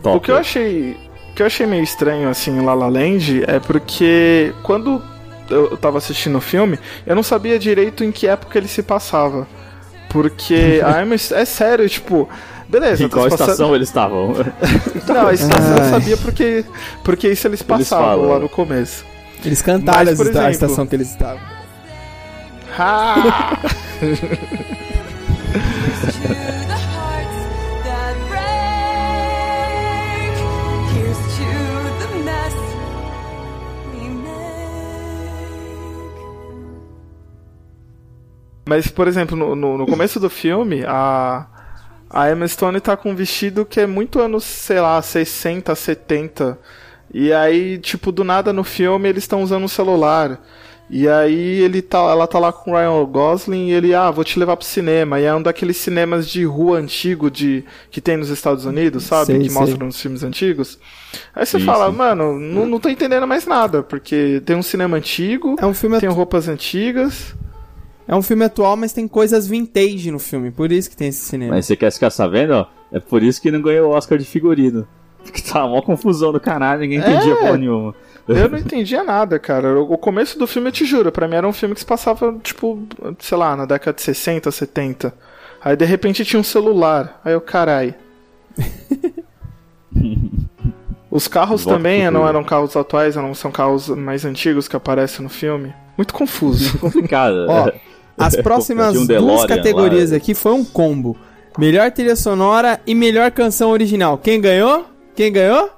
Top. 0.02 0.18
O 0.18 0.20
que 0.20 0.32
eu 0.32 0.38
achei, 0.38 0.98
o 1.32 1.36
que 1.36 1.44
eu 1.44 1.46
achei 1.46 1.68
meio 1.68 1.84
estranho 1.84 2.28
assim 2.28 2.58
em 2.58 2.66
La 2.66 2.74
La 2.74 2.88
Land 2.88 3.44
é 3.48 3.60
porque 3.60 4.52
quando 4.64 5.00
eu 5.48 5.78
tava 5.78 6.00
assistindo 6.00 6.40
o 6.40 6.42
filme, 6.42 6.80
eu 7.06 7.16
não 7.16 7.24
sabia 7.24 7.60
direito 7.60 8.04
em 8.04 8.12
que 8.12 8.28
época 8.28 8.58
ele 8.58 8.68
se 8.68 8.82
passava. 8.82 9.48
Porque 10.10 10.82
a 10.84 11.02
Emma, 11.04 11.16
é 11.16 11.46
sério, 11.46 11.88
tipo, 11.88 12.28
beleza, 12.74 13.04
Em 13.04 13.08
tá 13.08 13.16
qual 13.16 13.28
estação 13.28 13.76
eles 13.76 13.88
estavam? 13.88 14.34
Não, 15.08 15.28
a 15.28 15.34
estação 15.34 15.78
eu 15.78 15.84
Ai. 15.84 15.90
sabia 15.92 16.18
porque 16.18 16.66
porque 17.04 17.30
isso 17.30 17.48
eles 17.48 17.62
passavam 17.62 18.06
falam. 18.08 18.30
lá 18.32 18.40
no 18.40 18.50
começo. 18.50 19.06
Eles 19.46 19.62
cantaram 19.62 20.06
Mas, 20.06 20.20
esta- 20.20 20.24
a 20.24 20.28
exemplo- 20.32 20.50
estação 20.52 20.88
que 20.88 20.96
eles 20.96 21.10
estavam. 21.10 21.40
Ah! 22.78 23.16
to 24.02 24.08
the 24.08 24.16
hearts 26.74 27.40
that 27.84 28.16
break. 28.30 28.42
Here's 30.96 31.20
to 31.38 31.50
the 32.00 32.08
mess 32.24 32.56
we 33.94 34.06
make. 34.10 34.24
Mas, 38.68 38.88
por 38.88 39.08
exemplo, 39.08 39.38
no, 39.38 39.56
no, 39.56 39.78
no 39.78 39.86
começo 39.86 40.20
do 40.20 40.30
filme, 40.30 40.84
a, 40.88 41.46
A 42.14 42.32
Emma 42.32 42.48
Stone 42.48 42.80
tá 42.80 42.96
com 42.96 43.12
um 43.12 43.16
vestido 43.16 43.66
que 43.66 43.80
é 43.80 43.88
muito 43.88 44.20
anos, 44.20 44.44
sei 44.44 44.80
lá, 44.80 45.02
60, 45.02 45.74
70. 45.74 46.58
E 47.14 47.34
aí, 47.34 47.78
tipo, 47.80 48.12
do 48.12 48.24
nada 48.24 48.54
no 48.54 48.64
filme 48.64 49.10
eles 49.10 49.24
estão 49.24 49.42
usando 49.44 49.64
um 49.64 49.68
celular. 49.68 50.40
E 50.90 51.08
aí 51.08 51.62
ele 51.62 51.82
tá, 51.82 51.98
ela 52.00 52.28
tá 52.28 52.38
lá 52.38 52.52
com 52.54 52.72
o 52.72 52.74
Ryan 52.76 53.04
Gosling 53.06 53.70
e 53.70 53.72
ele, 53.72 53.96
ah, 53.96 54.12
vou 54.12 54.24
te 54.24 54.38
levar 54.38 54.58
pro 54.58 54.66
cinema. 54.66 55.20
E 55.20 55.24
é 55.24 55.34
um 55.34 55.42
daqueles 55.42 55.78
cinemas 55.78 56.28
de 56.28 56.44
rua 56.46 56.78
antigo 56.78 57.32
de 57.32 57.64
que 57.90 58.00
tem 58.02 58.18
nos 58.18 58.30
Estados 58.30 58.66
Unidos, 58.66 59.04
sabe? 59.04 59.28
Sei, 59.28 59.40
que 59.40 59.50
sei. 59.50 59.60
mostram 59.60 59.88
nos 59.88 60.00
filmes 60.00 60.24
antigos. 60.24 60.78
Aí 61.34 61.46
você 61.46 61.58
Sim, 61.58 61.66
fala, 61.66 61.90
sim. 61.90 61.98
mano, 61.98 62.38
não, 62.38 62.66
não 62.68 62.80
tô 62.80 62.90
entendendo 62.90 63.26
mais 63.26 63.48
nada, 63.48 63.82
porque 63.82 64.42
tem 64.46 64.56
um 64.56 64.62
cinema 64.62 64.98
antigo, 64.98 65.56
É 65.60 65.66
um 65.66 65.74
filme 65.74 66.00
tem 66.00 66.10
atu- 66.10 66.16
roupas 66.16 66.48
antigas. 66.48 67.34
É 68.08 68.16
um 68.16 68.22
filme 68.22 68.44
atual, 68.46 68.76
mas 68.76 68.92
tem 68.94 69.08
coisas 69.08 69.48
vintage 69.48 70.12
no 70.12 70.20
filme, 70.20 70.52
por 70.52 70.72
isso 70.72 70.90
que 70.90 70.98
tem 70.98 71.08
esse 71.08 71.22
cinema. 71.26 71.56
Mas 71.56 71.66
você 71.66 71.76
quer 71.76 71.92
ficar 71.92 72.10
sabendo, 72.10 72.54
ó? 72.54 72.66
É 72.92 73.00
por 73.00 73.24
isso 73.24 73.42
que 73.42 73.50
não 73.50 73.62
ganhou 73.62 73.92
o 73.92 73.96
Oscar 73.96 74.18
de 74.18 74.26
figurino. 74.26 74.88
Porque 75.24 75.42
tá 75.42 75.66
uma 75.66 75.82
confusão 75.82 76.34
do 76.34 76.40
caralho, 76.40 76.82
ninguém 76.82 77.00
entendia 77.00 77.32
É. 77.34 77.36
porra 77.36 77.58
nenhuma. 77.58 77.96
Eu 78.28 78.50
não 78.50 78.58
entendia 78.58 79.04
nada, 79.04 79.38
cara. 79.40 79.82
O 79.82 79.98
começo 79.98 80.38
do 80.40 80.48
filme, 80.48 80.70
eu 80.70 80.72
te 80.72 80.86
juro, 80.86 81.12
pra 81.12 81.28
mim 81.28 81.36
era 81.36 81.48
um 81.48 81.52
filme 81.54 81.74
que 81.76 81.82
se 81.82 81.86
passava, 81.86 82.38
tipo, 82.42 82.82
sei 83.20 83.38
lá, 83.38 83.56
na 83.56 83.66
década 83.66 83.96
de 83.96 84.02
60, 84.02 84.50
70. 84.50 85.14
Aí 85.62 85.76
de 85.76 85.84
repente 85.86 86.24
tinha 86.26 86.40
um 86.40 86.44
celular. 86.44 87.20
Aí 87.24 87.34
eu, 87.34 87.42
carai. 87.42 87.96
Os 91.12 91.28
carros 91.28 91.64
Volta 91.64 91.78
também 91.78 92.10
não 92.10 92.28
eram 92.28 92.44
carros 92.44 92.76
atuais, 92.76 93.16
não 93.16 93.34
são 93.36 93.52
carros 93.52 93.88
mais 93.90 94.26
antigos 94.26 94.68
que 94.68 94.76
aparecem 94.76 95.22
no 95.24 95.30
filme. 95.30 95.74
Muito 95.98 96.14
confuso. 96.14 96.78
Complicado. 96.80 97.46
Ó, 97.48 97.72
as 98.18 98.36
próximas 98.36 98.96
um 98.96 99.06
duas 99.06 99.46
categorias 99.46 100.12
lá. 100.12 100.18
aqui 100.18 100.34
foi 100.34 100.54
um 100.54 100.64
combo. 100.64 101.18
Melhor 101.58 101.92
trilha 101.92 102.16
sonora 102.16 102.80
e 102.86 102.96
melhor 102.96 103.32
canção 103.32 103.70
original. 103.70 104.18
Quem 104.18 104.42
ganhou? 104.42 104.86
Quem 105.16 105.32
ganhou? 105.32 105.70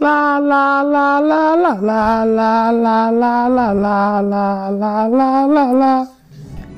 lá, 0.00 0.38
lá, 0.38 0.82
lá, 0.82 1.20
lá, 1.20 1.54
lá, 1.54 1.84
lá, 1.84 2.24
lá, 2.24 2.70
lá, 2.70 3.10
lá, 3.10 3.48
lá, 3.48 3.72
lá, 3.72 4.20
lá, 4.20 4.70
lá, 4.70 5.06
lá, 5.08 5.46
lá, 5.46 5.72
lá. 5.72 6.08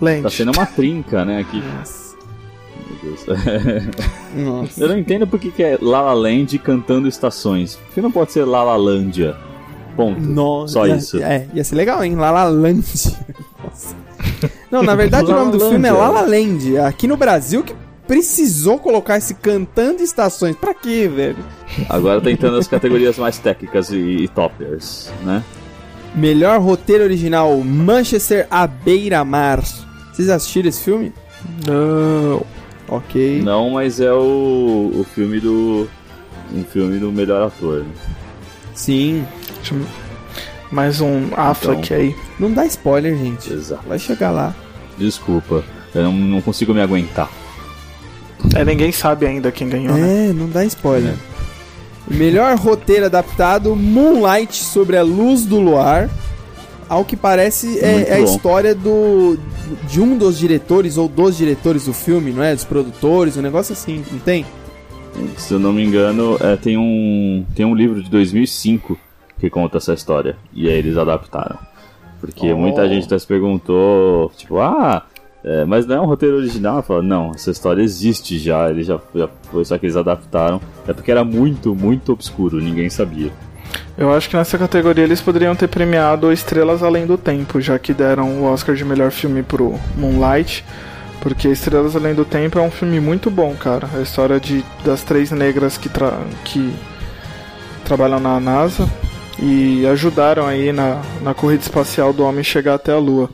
Lente. 0.00 0.22
Tá 0.22 0.30
sendo 0.30 0.52
uma 0.52 0.66
trinca, 0.66 1.24
né, 1.24 1.40
aqui. 1.40 1.62
Meu 2.88 2.98
Deus. 3.02 3.26
Nossa. 4.34 4.82
Eu 4.82 4.88
não 4.88 4.98
entendo 4.98 5.26
por 5.26 5.38
que 5.38 5.50
que 5.50 5.62
é 5.62 5.78
La 5.80 6.00
La 6.00 6.14
Land 6.14 6.58
cantando 6.58 7.06
estações. 7.06 7.76
Por 7.76 7.94
que 7.94 8.00
não 8.00 8.10
pode 8.10 8.32
ser 8.32 8.44
La 8.44 8.64
La 8.64 8.76
Landia? 8.76 9.36
Ponto. 9.96 10.20
Nossa. 10.20 10.72
Só 10.74 10.86
ia- 10.86 10.96
isso. 10.96 11.22
É, 11.22 11.46
ia 11.54 11.64
ser 11.64 11.74
legal, 11.74 12.02
hein? 12.04 12.14
La 12.16 12.30
La 12.30 12.44
Land. 12.44 12.84
Nossa. 13.62 13.96
Não, 14.70 14.82
na 14.82 14.94
verdade 14.94 15.24
o 15.30 15.34
nome 15.34 15.52
do 15.52 15.60
filme 15.60 15.88
é 15.88 15.92
Land, 15.92 16.00
La 16.14 16.20
La 16.20 16.26
Land. 16.26 16.78
Aqui 16.78 17.06
no 17.06 17.16
Brasil 17.16 17.62
que 17.62 17.74
precisou 18.06 18.78
colocar 18.78 19.18
esse 19.18 19.34
cantando 19.34 20.02
estações. 20.02 20.56
Pra 20.56 20.74
quê, 20.74 21.08
velho? 21.08 21.36
Agora 21.88 22.20
tá 22.20 22.30
entrando 22.30 22.56
as 22.56 22.66
categorias 22.66 23.16
mais 23.18 23.38
técnicas 23.38 23.90
e, 23.90 23.96
e 24.24 24.28
toppers, 24.28 25.10
né? 25.22 25.42
Melhor 26.14 26.60
roteiro 26.60 27.04
original 27.04 27.56
Manchester 27.58 28.46
à 28.50 28.66
beira-mar. 28.66 29.62
Vocês 30.12 30.28
assistiram 30.28 30.68
esse 30.68 30.82
filme? 30.82 31.12
Não. 31.66 32.42
Ok. 32.88 33.40
Não, 33.42 33.70
mas 33.70 34.00
é 34.00 34.12
o, 34.12 34.90
o 34.92 35.04
filme 35.14 35.38
do. 35.38 35.88
Um 36.52 36.64
filme 36.64 36.98
do 36.98 37.12
melhor 37.12 37.46
ator. 37.46 37.84
né? 37.84 37.90
Sim. 38.74 39.24
Mais 40.70 41.00
um 41.00 41.28
Affleck 41.36 41.82
Então. 41.86 41.96
aí. 41.96 42.16
Não 42.38 42.52
dá 42.52 42.64
spoiler, 42.66 43.16
gente. 43.16 43.52
Exato. 43.52 43.82
Vai 43.88 43.98
chegar 43.98 44.30
lá. 44.30 44.54
Desculpa, 44.96 45.64
eu 45.94 46.02
não, 46.04 46.12
não 46.12 46.40
consigo 46.40 46.72
me 46.72 46.80
aguentar. 46.80 47.28
É, 48.54 48.64
ninguém 48.64 48.92
sabe 48.92 49.26
ainda 49.26 49.50
quem 49.52 49.68
ganhou, 49.68 49.94
né? 49.96 50.28
É, 50.28 50.32
não 50.32 50.48
dá 50.48 50.64
spoiler. 50.64 51.14
Melhor 52.08 52.56
roteiro 52.56 53.06
adaptado: 53.06 53.74
Moonlight 53.76 54.54
sobre 54.64 54.96
a 54.96 55.02
luz 55.02 55.44
do 55.44 55.58
luar. 55.60 56.08
Ao 56.88 57.04
que 57.04 57.16
parece 57.16 57.78
é, 57.78 57.92
Muito 57.92 58.08
é 58.08 58.14
a 58.14 58.20
história 58.20 58.74
do 58.74 59.38
de 59.88 60.00
um 60.00 60.18
dos 60.18 60.36
diretores 60.36 60.96
ou 60.96 61.06
dos 61.08 61.36
diretores 61.36 61.84
do 61.84 61.92
filme, 61.92 62.32
não 62.32 62.42
é? 62.42 62.52
Dos 62.52 62.64
produtores, 62.64 63.36
um 63.36 63.42
negócio 63.42 63.72
assim, 63.72 64.04
não 64.10 64.18
tem? 64.18 64.44
Se 65.36 65.54
eu 65.54 65.60
não 65.60 65.72
me 65.72 65.84
engano, 65.84 66.36
é, 66.40 66.56
tem, 66.56 66.76
um, 66.76 67.44
tem 67.54 67.64
um 67.64 67.74
livro 67.76 68.02
de 68.02 68.10
2005 68.10 68.98
que 69.40 69.50
conta 69.50 69.78
essa 69.78 69.94
história. 69.94 70.36
E 70.52 70.68
aí 70.68 70.74
eles 70.74 70.96
adaptaram. 70.96 71.58
Porque 72.20 72.52
Oh. 72.52 72.58
muita 72.58 72.86
gente 72.88 73.06
até 73.06 73.18
se 73.18 73.26
perguntou, 73.26 74.30
tipo, 74.36 74.58
ah, 74.58 75.02
é, 75.42 75.64
mas 75.64 75.86
não 75.86 75.96
é 75.96 76.00
um 76.00 76.04
roteiro 76.06 76.36
original? 76.36 76.76
Eu 76.76 76.82
falo, 76.82 77.02
não, 77.02 77.30
essa 77.34 77.50
história 77.50 77.82
existe 77.82 78.38
já, 78.38 78.68
ele 78.68 78.82
já, 78.82 79.00
já 79.14 79.28
foi, 79.50 79.64
só 79.64 79.78
que 79.78 79.86
eles 79.86 79.96
adaptaram. 79.96 80.60
É 80.86 80.92
porque 80.92 81.10
era 81.10 81.24
muito, 81.24 81.74
muito 81.74 82.12
obscuro, 82.12 82.60
ninguém 82.60 82.90
sabia. 82.90 83.32
Eu 83.96 84.12
acho 84.12 84.28
que 84.28 84.36
nessa 84.36 84.58
categoria 84.58 85.04
eles 85.04 85.20
poderiam 85.20 85.54
ter 85.54 85.68
premiado 85.68 86.32
Estrelas 86.32 86.82
Além 86.82 87.06
do 87.06 87.16
Tempo, 87.16 87.60
já 87.60 87.78
que 87.78 87.94
deram 87.94 88.40
o 88.40 88.44
Oscar 88.44 88.74
de 88.74 88.84
melhor 88.84 89.10
filme 89.10 89.42
pro 89.42 89.74
Moonlight. 89.96 90.64
Porque 91.22 91.48
Estrelas 91.48 91.94
Além 91.94 92.14
do 92.14 92.24
Tempo 92.24 92.58
é 92.58 92.62
um 92.62 92.70
filme 92.70 92.98
muito 92.98 93.30
bom, 93.30 93.54
cara. 93.54 93.88
A 93.94 94.00
história 94.00 94.40
de, 94.40 94.64
das 94.84 95.02
três 95.04 95.30
negras 95.30 95.76
que, 95.78 95.88
tra 95.88 96.18
que 96.44 96.72
trabalham 97.84 98.20
na 98.20 98.40
NASA 98.40 98.88
e 99.42 99.86
ajudaram 99.86 100.46
aí 100.46 100.72
na, 100.72 101.02
na 101.22 101.34
corrida 101.34 101.62
espacial 101.62 102.12
do 102.12 102.24
homem 102.24 102.44
chegar 102.44 102.74
até 102.74 102.92
a 102.92 102.98
Lua. 102.98 103.30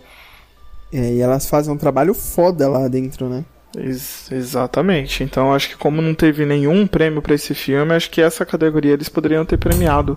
É, 0.93 1.15
e 1.15 1.21
elas 1.21 1.49
fazem 1.49 1.73
um 1.73 1.77
trabalho 1.77 2.15
foda 2.15 2.69
lá 2.69 2.87
dentro, 2.89 3.29
né? 3.29 3.45
Ex- 3.77 4.31
exatamente. 4.31 5.23
Então 5.25 5.53
acho 5.53 5.71
que 5.71 5.77
como 5.77 6.01
não 6.01 6.15
teve 6.15 6.47
nenhum 6.47 6.87
prêmio 6.87 7.21
pra 7.21 7.35
esse 7.35 7.55
filme, 7.55 7.93
acho 7.93 8.11
que 8.11 8.23
essa 8.23 8.47
categoria 8.47 8.93
eles 8.93 9.09
poderiam 9.09 9.45
ter 9.45 9.59
premiado 9.59 10.17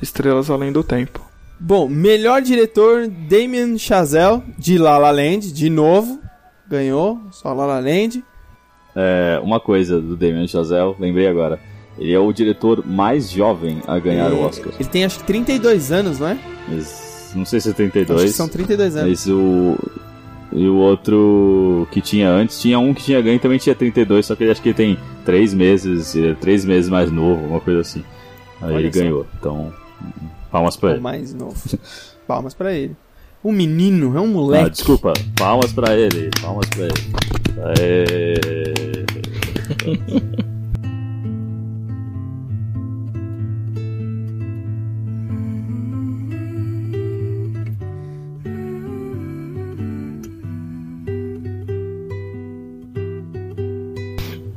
Estrelas 0.00 0.50
Além 0.50 0.72
do 0.72 0.84
Tempo. 0.84 1.20
Bom, 1.58 1.88
melhor 1.88 2.42
diretor 2.42 3.08
Damien 3.08 3.78
Chazelle 3.78 4.42
de 4.58 4.78
La 4.78 4.98
La 4.98 5.10
Land, 5.10 5.52
de 5.52 5.70
novo. 5.70 6.20
Ganhou, 6.68 7.20
só 7.30 7.52
La 7.52 7.66
La 7.66 7.80
Land. 7.80 8.24
É, 8.96 9.40
uma 9.42 9.60
coisa 9.60 10.00
do 10.00 10.16
Damien 10.16 10.46
Chazelle, 10.46 10.94
lembrei 10.98 11.26
agora. 11.26 11.58
Ele 11.98 12.12
é 12.12 12.18
o 12.18 12.32
diretor 12.32 12.84
mais 12.84 13.30
jovem 13.30 13.80
a 13.86 13.98
ganhar 13.98 14.32
o 14.32 14.40
Oscar. 14.40 14.72
Ele 14.78 14.88
tem 14.88 15.04
acho 15.04 15.18
que 15.20 15.24
32 15.24 15.92
anos, 15.92 16.18
não 16.18 16.28
é? 16.28 16.38
Mas, 16.68 17.32
não 17.34 17.44
sei 17.44 17.60
se 17.60 17.68
é 17.68 17.70
Acho 17.70 17.76
32. 17.76 18.22
que 18.24 18.28
são 18.30 18.48
32 18.48 18.96
anos. 18.96 19.08
Mas 19.10 19.26
o. 19.28 19.76
E 20.52 20.68
o 20.68 20.76
outro 20.76 21.88
que 21.90 22.00
tinha 22.00 22.28
antes, 22.30 22.60
tinha 22.60 22.78
um 22.78 22.94
que 22.94 23.02
tinha 23.02 23.20
ganho 23.20 23.36
e 23.36 23.38
também 23.40 23.58
tinha 23.58 23.74
32, 23.74 24.24
só 24.26 24.36
que 24.36 24.44
ele 24.44 24.52
acho 24.52 24.62
que 24.62 24.68
ele 24.68 24.76
tem 24.76 24.98
3 25.24 25.52
meses, 25.52 26.14
ele 26.14 26.30
é 26.30 26.34
3 26.34 26.64
meses 26.64 26.88
mais 26.88 27.10
novo, 27.10 27.44
uma 27.46 27.60
coisa 27.60 27.80
assim. 27.80 28.04
Aí 28.62 28.72
Olha 28.72 28.80
ele 28.82 28.90
ganhou. 28.90 29.26
Então, 29.38 29.72
palmas 30.52 30.76
pra 30.76 30.90
O 30.90 30.92
ele. 30.92 31.00
mais 31.00 31.34
novo. 31.34 31.56
Palmas 32.26 32.54
pra 32.54 32.72
ele. 32.72 32.96
Um 33.44 33.52
menino, 33.52 34.16
é 34.16 34.20
um 34.20 34.24
Ah, 34.24 34.28
moleque. 34.28 34.70
desculpa, 34.70 35.12
palmas 35.36 35.72
pra 35.72 35.94
ele, 35.96 36.30
palmas 36.40 36.66
pra 36.70 36.84
ele. 36.84 36.94
Aê. 37.76 38.34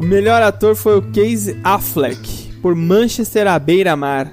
melhor 0.08 0.42
ator 0.42 0.76
foi 0.76 0.98
o 0.98 1.02
Casey 1.02 1.60
Affleck, 1.64 2.52
por 2.62 2.76
Manchester 2.76 3.48
à 3.48 3.58
beira-mar. 3.60 4.32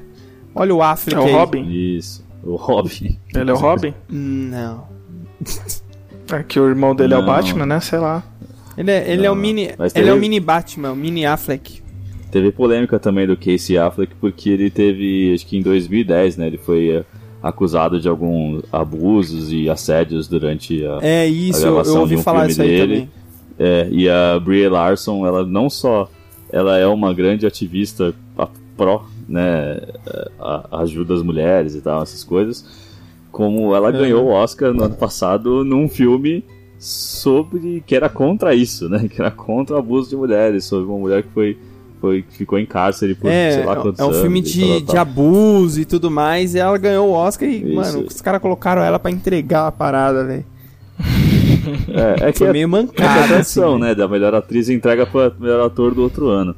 Olha 0.54 0.74
o 0.74 0.82
Affleck 0.82 1.16
É 1.20 1.20
o 1.20 1.26
aí. 1.26 1.32
Robin? 1.32 1.68
Isso, 1.96 2.24
o 2.42 2.56
Robin. 2.56 3.18
Ele 3.34 3.50
é 3.50 3.52
o 3.54 3.56
Robin? 3.56 3.92
Não. 4.08 4.86
É 6.32 6.42
que 6.42 6.58
o 6.58 6.68
irmão 6.68 6.94
dele 6.94 7.14
é 7.14 7.18
o 7.18 7.20
Não. 7.20 7.26
Batman, 7.26 7.66
né? 7.66 7.80
Sei 7.80 7.98
lá. 7.98 8.22
Ele 8.76 8.90
é, 8.90 9.10
ele 9.12 9.26
é 9.26 9.30
o 9.30 9.34
Não, 9.34 9.40
mini. 9.42 9.70
mas 9.78 9.94
Ele 9.94 10.08
é 10.08 10.12
o 10.12 10.14
teve- 10.14 10.20
mini 10.28 10.40
Batman, 10.40 10.92
o 10.92 10.96
mini 10.96 11.26
Affleck. 11.26 11.82
Teve 12.30 12.50
polêmica 12.50 12.98
também 12.98 13.26
do 13.26 13.36
Casey 13.36 13.78
Affleck 13.78 14.12
porque 14.20 14.50
ele 14.50 14.68
teve, 14.70 15.32
acho 15.34 15.46
que 15.46 15.56
em 15.56 15.62
2010, 15.62 16.36
né? 16.36 16.48
Ele 16.48 16.58
foi 16.58 16.90
é, 16.90 17.04
acusado 17.42 18.00
de 18.00 18.08
alguns 18.08 18.62
abusos 18.72 19.52
e 19.52 19.68
assédios 19.70 20.26
durante 20.26 20.84
a, 20.84 20.98
É 21.02 21.26
isso, 21.28 21.58
a 21.58 21.62
eu, 21.62 21.66
eu 21.68 21.74
gravação 21.74 22.00
ouvi 22.00 22.14
de 22.14 22.20
um 22.20 22.24
falar 22.24 22.38
filme 22.40 22.52
isso 22.52 22.62
aí 22.62 22.68
dele. 22.68 22.94
também. 22.94 23.10
É, 23.58 23.88
e 23.90 24.08
a 24.08 24.38
Brie 24.40 24.68
Larson, 24.68 25.26
ela 25.26 25.44
não 25.44 25.70
só 25.70 26.08
ela 26.52 26.76
é 26.78 26.86
uma 26.86 27.12
grande 27.14 27.46
ativista 27.46 28.14
pró, 28.76 29.04
né, 29.28 29.80
a- 30.40 30.80
ajuda 30.82 31.14
as 31.14 31.22
mulheres 31.22 31.74
e 31.74 31.80
tal, 31.80 32.02
essas 32.02 32.22
coisas, 32.24 32.64
como 33.30 33.74
ela 33.74 33.90
ganhou 33.90 34.26
o 34.26 34.30
Oscar 34.30 34.72
no 34.74 34.82
ano 34.84 34.94
passado 34.96 35.64
num 35.64 35.88
filme 35.88 36.44
sobre 36.78 37.82
que 37.86 37.94
era 37.96 38.08
contra 38.08 38.54
isso, 38.54 38.88
né, 38.88 39.06
que 39.10 39.20
era 39.20 39.30
contra 39.30 39.76
o 39.76 39.78
abuso 39.78 40.10
de 40.10 40.16
mulheres, 40.16 40.64
sobre 40.64 40.86
uma 40.86 40.98
mulher 40.98 41.22
que 41.22 41.30
foi 41.30 41.56
foi 42.00 42.22
ficou 42.28 42.58
em 42.58 42.66
cárcere 42.66 43.14
por 43.14 43.30
É, 43.30 43.52
sei 43.52 43.64
lá 43.64 43.76
quantos 43.76 43.98
é 43.98 44.04
um 44.04 44.08
anos. 44.08 44.20
filme 44.20 44.42
de, 44.42 44.60
tal, 44.60 44.68
tal, 44.68 44.80
de 44.94 44.96
abuso 44.98 45.80
e 45.80 45.84
tudo 45.86 46.10
mais, 46.10 46.54
e 46.54 46.58
ela 46.58 46.76
ganhou 46.76 47.08
o 47.08 47.12
Oscar 47.12 47.48
e, 47.48 47.64
Isso. 47.64 47.74
mano, 47.74 48.00
os 48.06 48.20
caras 48.20 48.42
colocaram 48.42 48.82
ela 48.82 48.98
pra 48.98 49.10
entregar 49.10 49.68
a 49.68 49.72
parada, 49.72 50.22
velho. 50.24 50.44
É, 51.88 52.28
é 52.28 52.32
que 52.32 52.38
Foi 52.38 52.48
é, 52.48 52.52
meio 52.52 52.64
é 52.64 52.66
que 52.66 52.70
mancada, 52.86 53.26
tradição, 53.28 53.74
assim, 53.74 53.82
né? 53.82 53.94
Da 53.94 54.08
melhor 54.08 54.34
atriz 54.34 54.68
entrega 54.68 55.06
para 55.06 55.32
melhor 55.38 55.66
ator 55.66 55.94
do 55.94 56.02
outro 56.02 56.28
ano. 56.28 56.54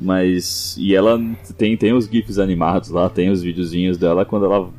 Mas. 0.00 0.76
E 0.78 0.94
ela 0.94 1.20
tem, 1.56 1.76
tem 1.76 1.92
os 1.92 2.06
GIFs 2.06 2.38
animados 2.38 2.90
lá, 2.90 3.08
tem 3.08 3.30
os 3.30 3.42
videozinhos 3.42 3.98
dela. 3.98 4.24
Quando 4.24 4.44
ela. 4.46 4.70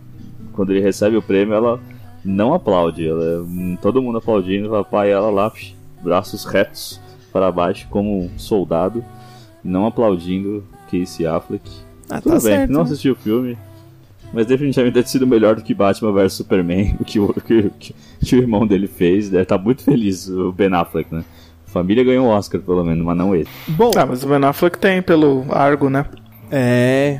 Quando 0.53 0.71
ele 0.71 0.81
recebe 0.81 1.15
o 1.15 1.21
prêmio, 1.21 1.53
ela 1.53 1.79
não 2.23 2.53
aplaude. 2.53 3.07
Ela, 3.07 3.23
é- 3.23 3.77
todo 3.81 4.01
mundo 4.01 4.17
aplaudindo, 4.17 4.69
papai, 4.69 5.11
ela 5.11 5.29
lá, 5.29 5.51
braços 6.01 6.45
retos 6.45 6.99
para 7.31 7.51
baixo, 7.51 7.87
como 7.89 8.23
um 8.23 8.29
soldado, 8.37 9.03
não 9.63 9.85
aplaudindo 9.85 10.63
Casey 10.91 11.25
Affleck. 11.25 11.69
Ah, 12.09 12.19
Tudo 12.19 12.33
tá 12.33 12.39
bem, 12.39 12.57
certo. 12.57 12.71
não 12.71 12.79
né? 12.79 12.85
assisti 12.85 13.09
o 13.09 13.15
filme. 13.15 13.57
Mas 14.33 14.45
definitivamente 14.45 14.93
deve 14.93 15.05
ter 15.05 15.09
sido 15.11 15.25
melhor 15.25 15.55
do 15.55 15.63
que 15.63 15.73
Batman 15.73 16.11
vs 16.11 16.33
Superman, 16.33 16.95
o 17.01 17.03
que 17.03 17.19
o, 17.19 17.33
que, 17.33 17.69
que- 17.79 17.95
que 18.23 18.35
o 18.35 18.39
irmão 18.39 18.67
dele 18.67 18.87
fez. 18.87 19.29
Deve 19.29 19.43
estar 19.43 19.57
muito 19.57 19.83
feliz, 19.83 20.27
o 20.29 20.51
Ben 20.51 20.73
Affleck, 20.73 21.13
né? 21.13 21.23
A 21.67 21.71
família 21.71 22.03
ganhou 22.03 22.25
um 22.25 22.29
Oscar, 22.29 22.59
pelo 22.61 22.83
menos, 22.83 23.03
mas 23.05 23.17
não 23.17 23.35
ele. 23.35 23.47
Bom, 23.69 23.91
Ah, 23.95 24.05
mas 24.05 24.23
o 24.23 24.27
Ben 24.27 24.43
Affleck 24.43 24.77
tem 24.77 25.01
pelo 25.01 25.45
Argo, 25.49 25.89
né? 25.89 26.05
é. 26.51 27.19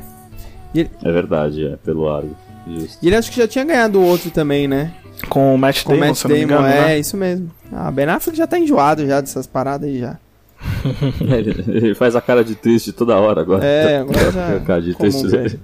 É 0.74 1.10
verdade, 1.12 1.66
é, 1.66 1.76
pelo 1.76 2.08
Argo. 2.08 2.36
Justo. 2.68 2.98
E 3.02 3.08
ele 3.08 3.16
acho 3.16 3.30
que 3.30 3.36
já 3.38 3.48
tinha 3.48 3.64
ganhado 3.64 3.98
o 3.98 4.04
outro 4.04 4.30
também, 4.30 4.68
né? 4.68 4.92
Com 5.28 5.52
o 5.54 5.58
Matt 5.58 5.82
Com 5.82 5.92
o 5.92 5.96
Damon, 5.96 6.06
Matt 6.08 6.16
se 6.16 6.24
eu 6.26 6.28
não 6.30 6.36
me 6.36 6.46
Damon, 6.46 6.60
engano, 6.60 6.74
é, 6.74 6.86
né? 6.86 6.98
isso 7.00 7.16
mesmo. 7.16 7.50
Ah, 7.72 7.90
Ben 7.90 8.06
Affleck 8.06 8.38
já 8.38 8.46
tá 8.46 8.56
enjoado 8.58 9.04
já 9.04 9.20
dessas 9.20 9.46
paradas 9.48 9.88
aí 9.88 9.98
já. 9.98 10.16
ele, 11.20 11.64
ele 11.66 11.94
faz 11.94 12.14
a 12.14 12.20
cara 12.20 12.44
de 12.44 12.54
triste 12.54 12.92
toda 12.92 13.16
hora 13.16 13.40
agora. 13.40 13.64
É, 13.64 13.98
agora 13.98 14.30
já. 14.30 14.56
A 14.56 14.60
cara 14.60 14.80
de 14.82 14.94
triste 14.94 15.26
dele. 15.26 15.58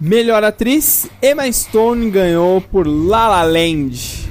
Melhor 0.00 0.42
atriz, 0.44 1.08
Emma 1.22 1.50
Stone 1.52 2.10
ganhou 2.10 2.60
por 2.60 2.86
La 2.86 3.28
La 3.28 3.42
Land. 3.42 4.28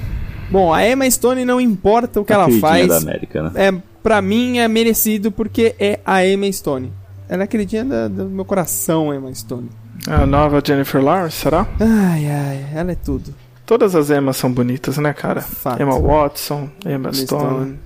Bom, 0.49 0.73
a 0.73 0.87
Emma 0.87 1.09
Stone 1.09 1.43
não 1.45 1.59
importa 1.59 2.21
o 2.21 2.25
que 2.25 2.31
A 2.33 2.35
ela 2.35 2.49
faz. 2.59 2.87
da 2.87 2.97
América, 2.97 3.43
né? 3.43 3.51
É, 3.55 3.73
pra 4.01 4.21
mim 4.21 4.59
é 4.59 4.67
merecido 4.67 5.31
porque 5.31 5.75
é 5.79 5.99
a 6.05 6.25
Emma 6.25 6.51
Stone. 6.51 6.91
Ela 7.29 7.43
é 7.43 7.45
a 7.45 7.47
queridinha 7.47 7.83
da- 7.83 8.07
do 8.07 8.25
meu 8.25 8.45
coração, 8.45 9.13
Emma 9.13 9.33
Stone. 9.35 9.69
A 10.07 10.25
nova 10.25 10.61
Jennifer 10.65 11.03
Lawrence, 11.03 11.35
será? 11.37 11.67
Ai, 11.79 12.25
ai, 12.27 12.65
ela 12.73 12.93
é 12.93 12.95
tudo. 12.95 13.33
Todas 13.65 13.93
as 13.95 14.09
Emmas 14.09 14.37
são 14.37 14.49
bonitas, 14.49 14.97
né, 14.97 15.11
cara? 15.11 15.41
Fato. 15.41 15.81
Emma 15.81 15.99
Watson, 15.99 16.69
Emma 16.85 16.95
Emma 16.95 17.13
Stone. 17.13 17.77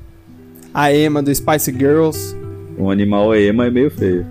A 0.71 0.93
Emma 0.93 1.23
do 1.23 1.33
Spice 1.33 1.71
Girls. 1.71 2.35
Um 2.77 2.91
animal 2.91 3.33
é 3.33 3.41
ema 3.41 3.65
é 3.65 3.71
meio 3.71 3.89
feio. 3.89 4.25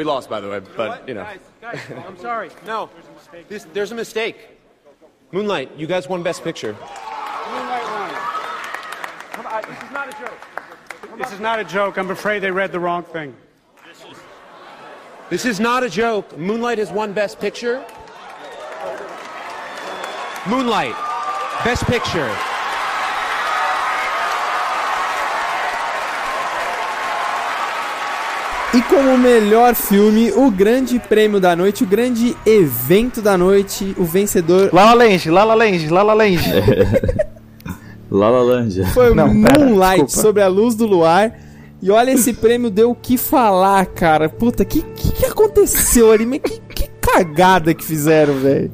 We 0.00 0.04
lost, 0.04 0.30
by 0.30 0.40
the 0.40 0.48
way, 0.48 0.60
but 0.78 1.06
you 1.06 1.12
know. 1.12 1.26
I'm 1.62 2.16
sorry. 2.16 2.48
No, 2.66 2.88
this, 3.50 3.66
there's 3.74 3.92
a 3.92 3.94
mistake. 3.94 4.48
Moonlight, 5.30 5.72
you 5.76 5.86
guys 5.86 6.08
won 6.08 6.22
Best 6.22 6.42
Picture. 6.42 6.72
Moonlight 6.72 7.84
won. 7.84 8.10
Come 9.32 9.46
on, 9.46 9.62
this 9.68 9.82
is 9.82 9.90
not 9.90 10.08
a 10.08 10.12
joke. 10.12 11.18
This 11.18 11.32
is 11.32 11.40
not 11.40 11.60
a 11.60 11.64
joke. 11.64 11.98
I'm 11.98 12.10
afraid 12.10 12.38
they 12.38 12.50
read 12.50 12.72
the 12.72 12.80
wrong 12.80 13.02
thing. 13.02 13.36
This 15.28 15.44
is 15.44 15.60
not 15.60 15.82
a 15.82 15.90
joke. 15.90 16.38
Moonlight 16.38 16.78
has 16.78 16.90
won 16.90 17.12
Best 17.12 17.38
Picture. 17.38 17.84
Moonlight, 20.48 20.94
Best 21.62 21.84
Picture. 21.84 22.34
E 28.72 28.80
como 28.82 29.18
melhor 29.18 29.74
filme, 29.74 30.30
o 30.30 30.48
grande 30.50 30.98
prêmio 31.00 31.40
da 31.40 31.56
noite, 31.56 31.82
o 31.82 31.86
grande 31.86 32.36
evento 32.46 33.20
da 33.20 33.36
noite, 33.36 33.94
o 33.98 34.04
vencedor 34.04 34.70
La 34.72 34.84
La 34.84 34.94
Land, 35.04 35.28
La 35.28 35.42
La 35.44 35.54
Land, 35.54 35.88
La 35.90 36.02
La 36.04 36.14
Land. 36.14 36.38
La 38.10 38.28
La 38.30 38.42
Land. 38.42 38.84
foi 38.94 39.12
Não, 39.14 39.42
pera, 39.42 39.58
Moonlight, 39.58 40.04
desculpa. 40.04 40.28
sobre 40.28 40.42
a 40.42 40.48
luz 40.48 40.74
do 40.76 40.86
luar. 40.86 41.32
E 41.82 41.90
olha, 41.90 42.12
esse 42.12 42.32
prêmio 42.32 42.70
deu 42.70 42.90
o 42.90 42.94
que 42.94 43.16
falar, 43.16 43.86
cara. 43.86 44.28
Puta, 44.28 44.64
que 44.64 44.82
que, 44.82 45.12
que 45.12 45.26
aconteceu 45.26 46.12
ali? 46.12 46.38
Que, 46.38 46.60
que 46.60 46.88
cagada 47.00 47.74
que 47.74 47.84
fizeram, 47.84 48.34
velho. 48.34 48.70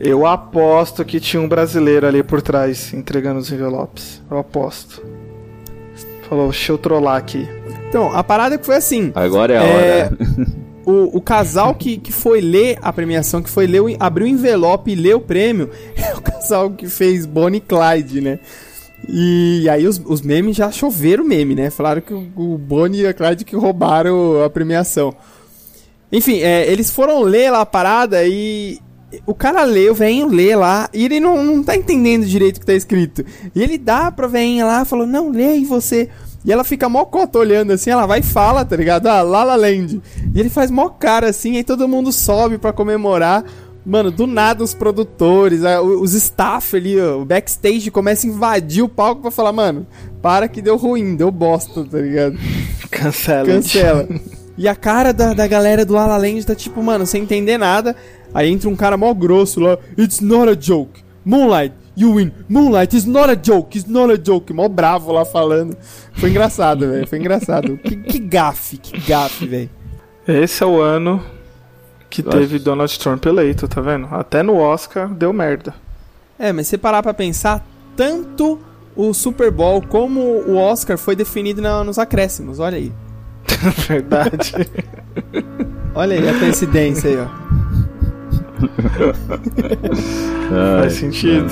Eu 0.00 0.26
aposto 0.26 1.04
que 1.04 1.20
tinha 1.20 1.40
um 1.40 1.46
brasileiro 1.48 2.06
ali 2.06 2.22
por 2.24 2.40
trás 2.42 2.92
entregando 2.92 3.38
os 3.38 3.52
envelopes. 3.52 4.20
Eu 4.28 4.38
aposto. 4.38 5.00
Falou, 6.28 6.48
deixa 6.48 6.72
eu 6.72 6.78
trollar 6.78 7.16
aqui. 7.18 7.46
Então, 7.92 8.10
a 8.10 8.24
parada 8.24 8.56
que 8.56 8.64
foi 8.64 8.76
assim. 8.76 9.12
Agora 9.14 9.52
é 9.52 9.58
a 9.58 9.62
É, 9.62 10.04
hora. 10.04 10.18
O, 10.86 11.18
o 11.18 11.20
casal 11.20 11.74
que, 11.74 11.98
que 11.98 12.10
foi 12.10 12.40
ler 12.40 12.78
a 12.80 12.90
premiação, 12.90 13.42
que 13.42 13.50
foi 13.50 13.66
ler, 13.66 13.82
abriu 14.00 14.26
o 14.26 14.30
envelope 14.30 14.90
e 14.90 14.94
leu 14.94 15.18
o 15.18 15.20
prêmio, 15.20 15.68
é 15.94 16.14
o 16.14 16.22
casal 16.22 16.70
que 16.70 16.88
fez 16.88 17.26
Bonnie 17.26 17.58
e 17.58 17.60
Clyde, 17.60 18.22
né? 18.22 18.38
E 19.06 19.68
aí 19.68 19.86
os, 19.86 20.00
os 20.06 20.22
memes 20.22 20.56
já 20.56 20.72
choveram 20.72 21.22
meme, 21.22 21.54
né? 21.54 21.68
Falaram 21.68 22.00
que 22.00 22.14
o, 22.14 22.30
o 22.34 22.56
Bonnie 22.56 23.02
e 23.02 23.06
a 23.06 23.12
Clyde 23.12 23.44
que 23.44 23.54
roubaram 23.54 24.42
a 24.42 24.48
premiação. 24.48 25.14
Enfim, 26.10 26.40
é, 26.40 26.66
eles 26.72 26.90
foram 26.90 27.20
ler 27.20 27.50
lá 27.50 27.60
a 27.60 27.66
parada 27.66 28.24
e 28.24 28.78
o 29.26 29.34
cara 29.34 29.64
lê, 29.64 29.90
o 29.90 29.94
velhinho 29.94 30.28
lê 30.28 30.56
lá, 30.56 30.88
e 30.94 31.04
ele 31.04 31.20
não, 31.20 31.44
não 31.44 31.62
tá 31.62 31.76
entendendo 31.76 32.24
direito 32.24 32.56
o 32.56 32.60
que 32.60 32.66
tá 32.66 32.74
escrito. 32.74 33.22
E 33.54 33.62
ele 33.62 33.76
dá 33.76 34.10
pra 34.10 34.26
velhinha 34.26 34.64
lá, 34.64 34.82
falou, 34.86 35.06
não, 35.06 35.30
lê 35.30 35.44
aí 35.44 35.64
você. 35.66 36.08
E 36.44 36.52
ela 36.52 36.64
fica 36.64 36.88
mó 36.88 37.04
cota 37.04 37.38
olhando 37.38 37.72
assim, 37.72 37.90
ela 37.90 38.06
vai 38.06 38.20
e 38.20 38.22
fala, 38.22 38.64
tá 38.64 38.74
ligado? 38.76 39.06
Ah, 39.06 39.22
La 39.22 39.44
La 39.44 39.54
Land. 39.54 40.02
E 40.34 40.40
ele 40.40 40.48
faz 40.48 40.70
mó 40.70 40.88
cara 40.88 41.28
assim, 41.28 41.56
aí 41.56 41.64
todo 41.64 41.88
mundo 41.88 42.12
sobe 42.12 42.58
pra 42.58 42.72
comemorar. 42.72 43.44
Mano, 43.84 44.10
do 44.12 44.28
nada 44.28 44.62
os 44.62 44.74
produtores, 44.74 45.60
os 46.00 46.14
staff 46.14 46.76
ali, 46.76 47.00
o 47.00 47.24
backstage 47.24 47.90
começa 47.90 48.26
a 48.26 48.30
invadir 48.30 48.82
o 48.82 48.88
palco 48.88 49.22
pra 49.22 49.30
falar, 49.30 49.52
mano, 49.52 49.86
para 50.20 50.46
que 50.46 50.62
deu 50.62 50.76
ruim, 50.76 51.16
deu 51.16 51.32
bosta, 51.32 51.84
tá 51.84 51.98
ligado? 51.98 52.38
Cancela. 52.90 53.46
Cancela. 53.46 54.08
E 54.56 54.68
a 54.68 54.76
cara 54.76 55.12
da, 55.12 55.32
da 55.32 55.46
galera 55.46 55.82
do 55.82 55.94
La 55.94 56.06
La 56.06 56.18
Land 56.18 56.44
tá 56.44 56.54
tipo, 56.54 56.82
mano, 56.82 57.06
sem 57.06 57.22
entender 57.22 57.56
nada. 57.56 57.96
Aí 58.34 58.50
entra 58.50 58.68
um 58.68 58.76
cara 58.76 58.98
mó 58.98 59.12
grosso 59.14 59.58
lá. 59.60 59.78
It's 59.96 60.20
not 60.20 60.46
a 60.46 60.54
joke. 60.54 61.02
Moonlight, 61.24 61.74
you 61.96 62.14
win. 62.14 62.32
Moonlight, 62.48 62.96
it's 62.96 63.06
not 63.06 63.30
a 63.30 63.36
joke. 63.36 63.76
It's 63.78 63.88
not 63.88 64.12
a 64.12 64.16
joke. 64.16 64.52
Mó 64.52 64.68
bravo 64.68 65.12
lá 65.12 65.24
falando. 65.24 65.76
Foi 66.14 66.30
engraçado, 66.30 66.88
velho. 66.88 67.06
Foi 67.06 67.18
engraçado. 67.18 67.76
Que, 67.78 67.96
que 67.96 68.18
gafe, 68.18 68.76
que 68.78 68.98
gafe, 69.00 69.46
velho. 69.46 69.70
Esse 70.26 70.62
é 70.62 70.66
o 70.66 70.80
ano 70.80 71.22
que 72.08 72.22
teve 72.22 72.58
Donald 72.58 72.98
Trump 72.98 73.24
eleito, 73.26 73.66
tá 73.66 73.80
vendo? 73.80 74.06
Até 74.10 74.42
no 74.42 74.56
Oscar 74.56 75.08
deu 75.12 75.32
merda. 75.32 75.74
É, 76.38 76.52
mas 76.52 76.66
se 76.68 76.76
parar 76.78 77.02
pra 77.02 77.14
pensar, 77.14 77.64
tanto 77.96 78.58
o 78.94 79.12
Super 79.14 79.50
Bowl 79.50 79.80
como 79.82 80.20
o 80.20 80.56
Oscar 80.56 80.98
foi 80.98 81.16
definido 81.16 81.62
na- 81.62 81.82
nos 81.84 81.98
acréscimos. 81.98 82.58
Olha 82.60 82.76
aí. 82.76 82.92
Verdade. 83.88 84.52
Olha 85.94 86.16
aí 86.18 86.28
a 86.28 86.38
coincidência 86.38 87.10
aí, 87.10 87.16
ó. 87.18 87.26
Ai, 90.54 90.82
Faz 90.82 90.92
sentido. 90.94 91.48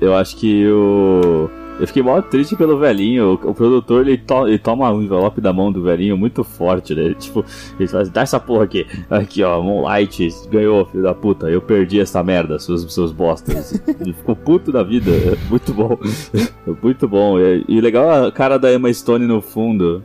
Eu 0.00 0.14
acho 0.14 0.36
que 0.36 0.66
o. 0.70 1.50
Eu 1.80 1.86
fiquei 1.86 2.02
mal 2.02 2.20
triste 2.22 2.56
pelo 2.56 2.78
velhinho. 2.78 3.38
O, 3.44 3.50
o 3.50 3.54
produtor 3.54 4.06
ele, 4.06 4.18
to- 4.18 4.48
ele 4.48 4.58
toma 4.58 4.90
um 4.90 5.02
envelope 5.02 5.40
da 5.40 5.52
mão 5.52 5.70
do 5.70 5.82
velhinho 5.82 6.16
muito 6.16 6.42
forte, 6.42 6.94
né? 6.94 7.14
Tipo, 7.18 7.44
ele 7.78 7.88
faz, 7.88 8.08
dá 8.08 8.22
essa 8.22 8.40
porra 8.40 8.64
aqui. 8.64 8.86
Aqui, 9.08 9.42
ó, 9.42 9.62
Moonlight 9.62 10.28
ganhou, 10.50 10.86
filho 10.86 11.02
da 11.04 11.14
puta. 11.14 11.48
Eu 11.48 11.60
perdi 11.62 12.00
essa 12.00 12.22
merda, 12.22 12.58
seus, 12.58 12.92
seus 12.92 13.12
bostas. 13.12 13.80
Ele 14.00 14.12
ficou 14.12 14.34
puto 14.34 14.72
da 14.72 14.82
vida. 14.82 15.10
É 15.10 15.36
Muito 15.48 15.72
bom. 15.72 15.98
Muito 16.82 17.08
bom. 17.08 17.38
E, 17.38 17.64
e 17.68 17.80
legal 17.80 18.26
a 18.26 18.32
cara 18.32 18.58
da 18.58 18.72
Emma 18.72 18.92
Stone 18.92 19.26
no 19.26 19.40
fundo. 19.40 20.02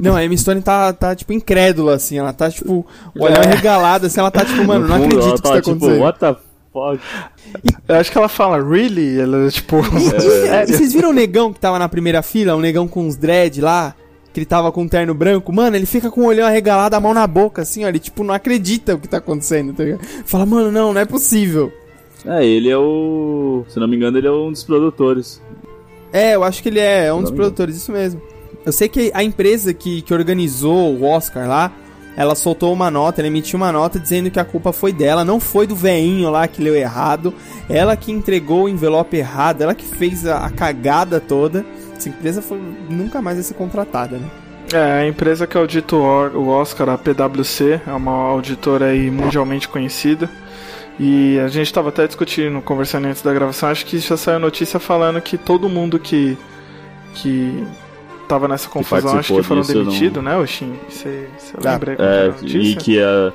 Não, 0.00 0.14
a 0.14 0.24
Emma 0.24 0.36
Stone 0.36 0.62
tá, 0.62 0.92
tá, 0.92 1.14
tipo, 1.16 1.32
incrédula, 1.32 1.94
assim. 1.94 2.18
Ela 2.18 2.32
tá, 2.32 2.50
tipo, 2.50 2.86
olhando 3.18 3.46
regalada, 3.46 4.06
assim. 4.06 4.20
Ela 4.20 4.30
tá, 4.30 4.44
tipo, 4.44 4.64
mano, 4.64 4.82
No 4.86 4.88
não 4.88 4.96
acredito 4.96 5.20
que 5.20 5.34
isso 5.34 5.42
tá 5.42 5.50
tá, 5.50 5.56
tipo, 5.60 5.70
acontecendo. 5.70 6.00
what 6.02 6.18
the 6.18 6.36
fuck? 6.72 7.00
Eu 7.86 7.96
acho 7.96 8.10
que 8.10 8.18
ela 8.18 8.28
fala, 8.28 8.62
really? 8.62 9.20
Ela, 9.20 9.50
tipo, 9.50 9.76
E, 9.96 10.70
e 10.70 10.72
vocês 10.72 10.92
viram 10.92 11.10
o 11.10 11.12
negão 11.12 11.52
que 11.52 11.60
tava 11.60 11.78
na 11.78 11.88
primeira 11.88 12.22
fila? 12.22 12.54
O 12.54 12.60
negão 12.60 12.86
com 12.86 13.06
os 13.06 13.16
dread 13.16 13.60
lá? 13.60 13.94
Que 14.32 14.40
ele 14.40 14.46
tava 14.46 14.70
com 14.70 14.82
um 14.82 14.88
terno 14.88 15.14
branco? 15.14 15.52
Mano, 15.52 15.76
ele 15.76 15.86
fica 15.86 16.10
com 16.10 16.22
o 16.22 16.26
olhão 16.26 16.46
arregalado, 16.46 16.94
a 16.94 17.00
mão 17.00 17.14
na 17.14 17.26
boca, 17.26 17.62
assim, 17.62 17.84
ó. 17.84 17.88
Ele, 17.88 17.98
tipo, 17.98 18.22
não 18.22 18.34
acredita 18.34 18.94
o 18.94 18.98
que 18.98 19.08
tá 19.08 19.18
acontecendo, 19.18 19.72
tá 19.72 19.84
ligado? 19.84 20.04
Fala, 20.24 20.44
mano, 20.44 20.70
não, 20.70 20.92
não 20.92 21.00
é 21.00 21.04
possível. 21.04 21.72
É, 22.24 22.44
ele 22.44 22.68
é 22.68 22.76
o. 22.76 23.64
Se 23.68 23.78
não 23.78 23.88
me 23.88 23.96
engano, 23.96 24.18
ele 24.18 24.26
é 24.26 24.30
um 24.30 24.50
dos 24.50 24.64
produtores. 24.64 25.40
É, 26.12 26.34
eu 26.34 26.44
acho 26.44 26.62
que 26.62 26.68
ele 26.68 26.80
é, 26.80 27.06
é 27.06 27.14
um 27.14 27.22
dos 27.22 27.30
produtores, 27.30 27.76
isso 27.76 27.92
mesmo. 27.92 28.20
Eu 28.64 28.72
sei 28.72 28.88
que 28.88 29.10
a 29.14 29.22
empresa 29.22 29.72
que, 29.72 30.02
que 30.02 30.12
organizou 30.12 30.94
o 30.94 31.04
Oscar 31.04 31.48
lá, 31.48 31.72
ela 32.16 32.34
soltou 32.34 32.72
uma 32.72 32.90
nota, 32.90 33.20
ela 33.20 33.28
emitiu 33.28 33.56
uma 33.56 33.70
nota 33.70 33.98
dizendo 33.98 34.30
que 34.30 34.40
a 34.40 34.44
culpa 34.44 34.72
foi 34.72 34.92
dela, 34.92 35.24
não 35.24 35.38
foi 35.38 35.66
do 35.66 35.76
veinho 35.76 36.30
lá 36.30 36.48
que 36.48 36.62
leu 36.62 36.74
errado, 36.74 37.32
ela 37.68 37.96
que 37.96 38.10
entregou 38.10 38.64
o 38.64 38.68
envelope 38.68 39.16
errado, 39.16 39.62
ela 39.62 39.74
que 39.74 39.86
fez 39.86 40.26
a, 40.26 40.46
a 40.46 40.50
cagada 40.50 41.20
toda. 41.20 41.64
essa 41.96 42.08
empresa 42.08 42.42
foi, 42.42 42.60
nunca 42.88 43.22
mais 43.22 43.36
vai 43.36 43.44
ser 43.44 43.54
contratada, 43.54 44.18
né? 44.18 44.28
É, 44.72 45.00
a 45.00 45.06
empresa 45.06 45.46
que 45.46 45.56
audita 45.56 45.96
o 45.96 46.48
Oscar, 46.48 46.90
a 46.90 46.98
PwC, 46.98 47.80
é 47.86 47.92
uma 47.92 48.12
auditora 48.12 48.86
aí 48.86 49.10
mundialmente 49.10 49.66
conhecida. 49.66 50.28
E 51.00 51.38
a 51.38 51.48
gente 51.48 51.66
estava 51.66 51.90
até 51.90 52.06
discutindo, 52.06 52.60
conversando 52.60 53.06
antes 53.06 53.22
da 53.22 53.32
gravação, 53.32 53.68
acho 53.68 53.86
que 53.86 53.98
já 53.98 54.16
saiu 54.16 54.40
notícia 54.40 54.80
falando 54.80 55.20
que 55.20 55.38
todo 55.38 55.68
mundo 55.68 55.98
que 55.98 56.36
que 57.14 57.66
tava 58.28 58.46
nessa 58.48 58.68
confusão, 58.68 59.18
acho 59.18 59.34
que 59.34 59.42
foram 59.42 59.62
disso, 59.62 59.74
não- 59.78 59.84
demitidos, 59.84 60.22
né, 60.22 60.36
Oxin? 60.36 60.72
Você 60.88 61.26
Ah, 61.64 61.72
lembra 61.72 61.96
É, 61.98 62.32
e 62.46 62.76
que, 62.76 62.98
é, 62.98 63.32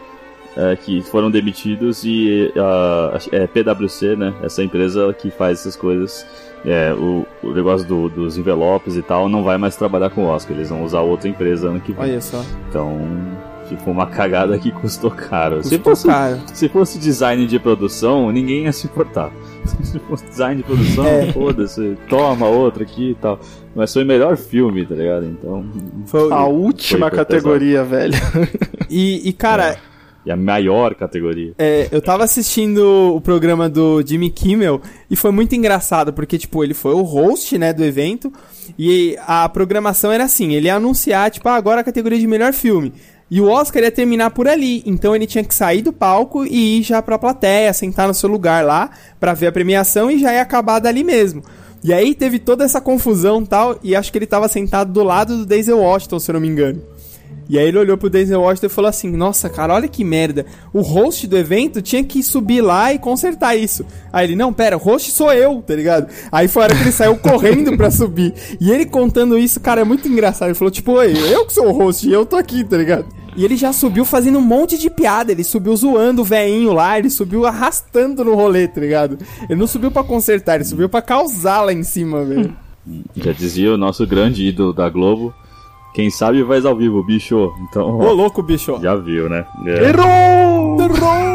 é, 0.56 0.76
que 0.76 1.02
foram 1.02 1.30
demitidos 1.32 2.04
e 2.06 2.52
a 2.58 3.18
é, 3.32 3.48
PwC, 3.48 4.16
né? 4.16 4.34
Essa 4.44 4.64
empresa 4.64 5.14
que 5.14 5.32
faz 5.32 5.60
essas 5.60 5.76
coisas, 5.76 6.26
é, 6.66 6.94
o, 6.94 7.26
o 7.44 7.52
negócio 7.52 7.88
do- 7.88 8.08
dos 8.10 8.38
envelopes 8.38 8.96
e 8.96 9.02
tal, 9.02 9.28
não 9.28 9.44
vai 9.44 9.58
mais 9.58 9.76
trabalhar 9.76 10.10
com 10.12 10.24
o 10.26 10.28
Oscar. 10.28 10.56
Eles 10.56 10.70
vão 10.70 10.84
usar 10.84 11.02
outra 11.02 11.28
empresa 11.28 11.68
ano 11.70 11.80
que 11.82 11.92
vem. 11.92 12.04
Olha 12.04 12.22
só. 12.22 12.44
Então, 12.70 13.02
tipo, 13.68 13.90
uma 13.92 14.06
cagada 14.06 14.58
que 14.60 14.72
custou 14.72 15.10
caro. 15.12 15.64
se, 15.64 15.78
Custou 15.78 15.96
fosse, 15.96 16.08
caro. 16.08 16.40
se 16.54 16.70
fosse 16.70 17.00
design 17.00 17.46
de 17.48 17.58
produção, 17.60 18.32
ninguém 18.32 18.64
ia 18.66 18.72
se 18.72 18.86
importar. 18.88 19.32
design 20.30 20.58
de 20.58 20.64
produção, 20.64 21.06
É. 21.06 21.32
foda-se, 21.32 21.98
toma 22.10 22.48
outra 22.48 22.84
aqui 22.84 23.12
e 23.12 23.16
tal. 23.16 23.40
Mas 23.76 23.92
foi 23.92 24.04
o 24.04 24.06
melhor 24.08 24.38
filme, 24.38 24.86
tá 24.86 24.96
ligado? 24.96 25.26
Então. 25.26 25.66
Foi 26.06 26.32
A 26.32 26.46
última 26.46 27.10
foi 27.10 27.18
categoria, 27.18 27.84
velho. 27.84 28.14
E, 28.90 29.28
e, 29.28 29.34
cara, 29.34 29.78
E 30.26 30.32
a 30.32 30.38
maior 30.38 30.94
categoria. 30.96 31.54
É, 31.58 31.88
eu 31.92 32.02
tava 32.02 32.24
assistindo 32.24 33.14
o 33.16 33.20
programa 33.20 33.68
do 33.68 34.02
Jimmy 34.06 34.30
Kimmel 34.30 34.80
e 35.10 35.16
foi 35.16 35.32
muito 35.32 35.54
engraçado, 35.56 36.14
porque, 36.14 36.38
tipo, 36.38 36.64
ele 36.64 36.74
foi 36.74 36.94
o 36.94 37.02
host, 37.02 37.58
né, 37.58 37.74
do 37.74 37.84
evento, 37.84 38.32
e 38.80 39.18
a 39.28 39.50
programação 39.50 40.12
era 40.12 40.24
assim, 40.24 40.54
ele 40.54 40.68
ia 40.68 40.76
anunciar, 40.76 41.30
tipo, 41.30 41.50
ah, 41.50 41.56
agora 41.56 41.82
a 41.82 41.84
categoria 41.84 42.18
de 42.20 42.28
melhor 42.28 42.54
filme. 42.54 42.94
E 43.32 43.42
o 43.42 43.50
Oscar 43.50 43.84
ia 43.84 43.92
terminar 43.92 44.32
por 44.32 44.48
ali, 44.48 44.84
então 44.86 45.16
ele 45.16 45.26
tinha 45.26 45.44
que 45.44 45.56
sair 45.56 45.82
do 45.82 45.92
palco 45.92 46.46
e 46.46 46.80
ir 46.80 46.84
já 46.84 47.02
pra 47.02 47.18
plateia, 47.18 47.74
sentar 47.74 48.08
no 48.08 48.14
seu 48.14 48.30
lugar 48.30 48.64
lá, 48.64 48.92
pra 49.20 49.34
ver 49.34 49.48
a 49.48 49.52
premiação 49.52 50.12
e 50.12 50.20
já 50.20 50.34
ia 50.34 50.42
acabar 50.42 50.80
dali 50.80 51.04
mesmo. 51.04 51.44
E 51.84 51.92
aí 51.92 52.16
teve 52.16 52.40
toda 52.40 52.64
essa 52.64 52.80
confusão 52.80 53.44
tal, 53.46 53.78
e 53.84 53.96
acho 53.96 54.12
que 54.12 54.18
ele 54.18 54.26
tava 54.26 54.48
sentado 54.48 54.94
do 54.94 55.04
lado 55.04 55.38
do 55.38 55.46
Denzel 55.46 55.80
Washington, 55.80 56.20
se 56.20 56.32
eu 56.32 56.34
não 56.34 56.40
me 56.40 56.48
engano. 56.48 56.82
E 57.50 57.60
aí 57.60 57.68
ele 57.68 57.78
olhou 57.78 57.98
pro 57.98 58.10
Denzel 58.10 58.42
Washington 58.42 58.68
e 58.68 58.70
falou 58.70 58.90
assim: 58.90 59.12
Nossa, 59.12 59.50
cara, 59.50 59.74
olha 59.74 59.88
que 59.88 60.04
merda. 60.04 60.46
O 60.74 60.82
host 60.82 61.28
do 61.28 61.38
evento 61.38 61.82
tinha 61.82 62.04
que 62.04 62.24
subir 62.24 62.62
lá 62.62 62.94
e 62.94 63.00
consertar 63.00 63.56
isso. 63.56 63.86
Aí 64.12 64.28
ele, 64.28 64.36
não, 64.36 64.54
pera, 64.54 64.78
o 64.78 64.80
host 64.80 65.12
sou 65.12 65.32
eu, 65.34 65.62
tá 65.62 65.76
ligado? 65.76 66.08
Aí 66.32 66.48
foi 66.48 66.64
a 66.64 66.66
hora 66.66 66.76
que 66.76 66.82
ele 66.82 66.92
saiu 66.92 67.18
correndo 67.18 67.76
pra 67.78 67.92
subir. 67.92 68.34
E 68.60 68.72
ele 68.72 68.86
contando 68.86 69.38
isso, 69.38 69.60
cara, 69.60 69.82
é 69.82 69.84
muito 69.84 70.08
engraçado. 70.08 70.50
Ele 70.50 70.56
falou, 70.56 70.72
tipo, 70.72 70.94
Oi, 70.94 71.14
eu 71.34 71.46
que 71.46 71.54
sou 71.54 71.68
o 71.68 71.72
host 71.72 72.08
e 72.08 72.14
eu 72.14 72.26
tô 72.26 72.36
aqui, 72.36 72.64
tá 72.64 72.78
ligado? 72.78 73.06
E 73.36 73.44
ele 73.44 73.58
já 73.58 73.74
subiu 73.74 74.06
fazendo 74.06 74.38
um 74.38 74.42
monte 74.42 74.78
de 74.78 74.90
piada. 74.90 75.32
Ele 75.32 75.44
subiu 75.44 75.76
zoando 75.76 76.22
o 76.22 76.26
veinho 76.26 76.72
lá, 76.72 76.98
ele 76.98 77.10
subiu 77.10 77.46
arrastando 77.46 78.24
no 78.24 78.36
rolê, 78.36 78.68
tá 78.68 78.80
ligado? 78.80 79.18
Ele 79.50 79.60
não 79.60 79.68
subiu 79.68 79.92
pra 79.92 80.04
consertar, 80.04 80.56
ele 80.56 80.64
subiu 80.64 80.88
pra 80.88 81.02
causar 81.02 81.62
lá 81.62 81.74
em 81.74 81.84
cima, 81.84 82.24
velho. 82.24 82.56
Já 83.16 83.32
dizia 83.32 83.74
o 83.74 83.78
nosso 83.78 84.06
grande 84.06 84.46
ídolo 84.46 84.74
da 84.74 84.90
Globo. 84.90 85.34
Quem 85.94 86.10
sabe 86.10 86.44
faz 86.46 86.66
ao 86.66 86.76
vivo, 86.76 87.04
bicho. 87.04 87.54
Então. 87.60 88.00
Ô, 88.00 88.12
louco, 88.12 88.42
bicho. 88.42 88.80
Já 88.82 88.96
viu, 88.96 89.30
né? 89.30 89.46
É. 89.66 89.90
Errou! 89.90 90.82
Errou! 90.82 91.33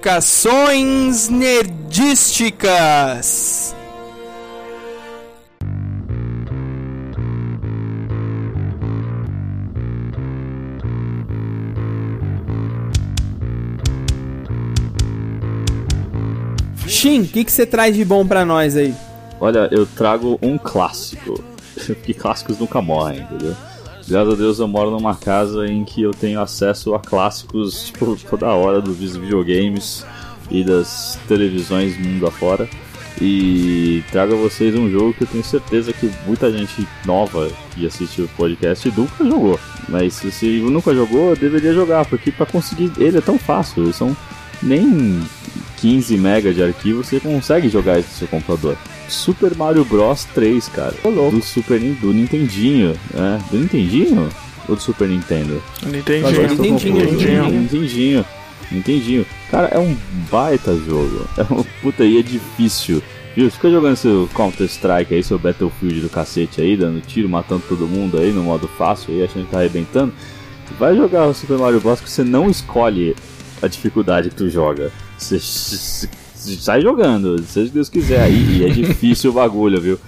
Indicações 0.00 1.28
nerdísticas. 1.28 3.76
Shin, 16.86 17.20
o 17.20 17.26
que 17.26 17.44
você 17.44 17.66
traz 17.66 17.94
de 17.94 18.02
bom 18.02 18.26
pra 18.26 18.46
nós 18.46 18.78
aí? 18.78 18.94
Olha, 19.38 19.68
eu 19.70 19.84
trago 19.84 20.38
um 20.40 20.56
clássico. 20.56 21.44
Porque 21.86 22.14
clássicos 22.14 22.58
nunca 22.58 22.80
morrem, 22.80 23.20
entendeu? 23.20 23.54
Graças 24.10 24.34
a 24.34 24.36
Deus 24.36 24.58
eu 24.58 24.66
moro 24.66 24.90
numa 24.90 25.14
casa 25.14 25.68
em 25.68 25.84
que 25.84 26.02
eu 26.02 26.10
tenho 26.10 26.40
acesso 26.40 26.96
a 26.96 26.98
clássicos 26.98 27.84
tipo, 27.84 28.16
toda 28.28 28.48
hora 28.48 28.80
dos 28.80 28.96
videogames 28.98 30.04
e 30.50 30.64
das 30.64 31.16
televisões 31.28 31.96
mundo 31.96 32.26
afora. 32.26 32.68
E 33.20 34.02
trago 34.10 34.34
a 34.34 34.36
vocês 34.36 34.74
um 34.74 34.90
jogo 34.90 35.14
que 35.14 35.22
eu 35.22 35.28
tenho 35.28 35.44
certeza 35.44 35.92
que 35.92 36.10
muita 36.26 36.50
gente 36.50 36.88
nova 37.04 37.48
que 37.72 37.86
assiste 37.86 38.20
o 38.22 38.28
podcast 38.36 38.92
nunca 38.96 39.24
jogou. 39.24 39.60
Mas 39.88 40.14
se 40.14 40.58
nunca 40.58 40.92
jogou, 40.92 41.36
deveria 41.36 41.72
jogar, 41.72 42.04
porque 42.06 42.32
para 42.32 42.46
conseguir 42.46 42.90
ele 42.98 43.18
é 43.18 43.20
tão 43.20 43.38
fácil. 43.38 43.92
São 43.92 44.16
nem 44.60 45.22
15 45.76 46.16
MB 46.16 46.52
de 46.52 46.62
arquivo 46.64 47.04
você 47.04 47.20
consegue 47.20 47.68
jogar 47.68 48.00
isso 48.00 48.08
no 48.10 48.16
seu 48.16 48.28
computador. 48.28 48.76
Super 49.10 49.54
Mario 49.56 49.84
Bros 49.84 50.24
3, 50.34 50.68
cara. 50.68 50.94
Do 51.02 51.42
Super 51.42 51.80
do 51.80 52.12
Nintendinho, 52.12 52.98
né? 53.12 53.42
Do 53.50 53.58
Nintendinho 53.58 54.28
ou 54.68 54.76
do 54.76 54.80
Super 54.80 55.08
Nintendo? 55.08 55.62
Nintendinho. 55.84 56.48
Nintendinho. 56.48 56.94
Nintendinho. 56.94 57.50
Nintendinho. 57.50 58.24
Nintendinho. 58.70 59.26
Cara, 59.50 59.68
é 59.68 59.78
um 59.78 59.96
baita 60.30 60.74
jogo. 60.76 61.28
É 61.36 61.42
um 61.52 61.64
puta 61.82 62.04
e 62.04 62.18
é 62.18 62.22
difícil. 62.22 63.02
Viu? 63.34 63.50
Fica 63.50 63.70
jogando 63.70 63.96
seu 63.96 64.28
Counter 64.34 64.66
Strike 64.66 65.14
aí, 65.14 65.22
seu 65.22 65.38
Battlefield 65.38 66.00
do 66.00 66.08
cacete 66.08 66.60
aí, 66.60 66.76
dando 66.76 67.00
tiro, 67.00 67.28
matando 67.28 67.62
todo 67.68 67.86
mundo 67.86 68.18
aí 68.18 68.32
no 68.32 68.42
modo 68.42 68.68
fácil 68.68 69.14
aí, 69.14 69.24
achando 69.24 69.46
que 69.46 69.50
tá 69.50 69.58
arrebentando. 69.58 70.12
Vai 70.78 70.96
jogar 70.96 71.26
o 71.26 71.34
Super 71.34 71.58
Mario 71.58 71.80
Bros. 71.80 72.00
que 72.00 72.10
você 72.10 72.22
não 72.22 72.48
escolhe 72.48 73.16
a 73.60 73.66
dificuldade 73.66 74.30
que 74.30 74.36
tu 74.36 74.48
joga. 74.48 74.92
Você 75.18 75.38
sai 76.40 76.80
jogando, 76.82 77.42
seja 77.44 77.70
Deus 77.72 77.88
quiser 77.88 78.20
aí. 78.22 78.58
E 78.58 78.64
é 78.64 78.68
difícil 78.68 79.30
o 79.30 79.34
bagulho, 79.34 79.80
viu? 79.80 79.98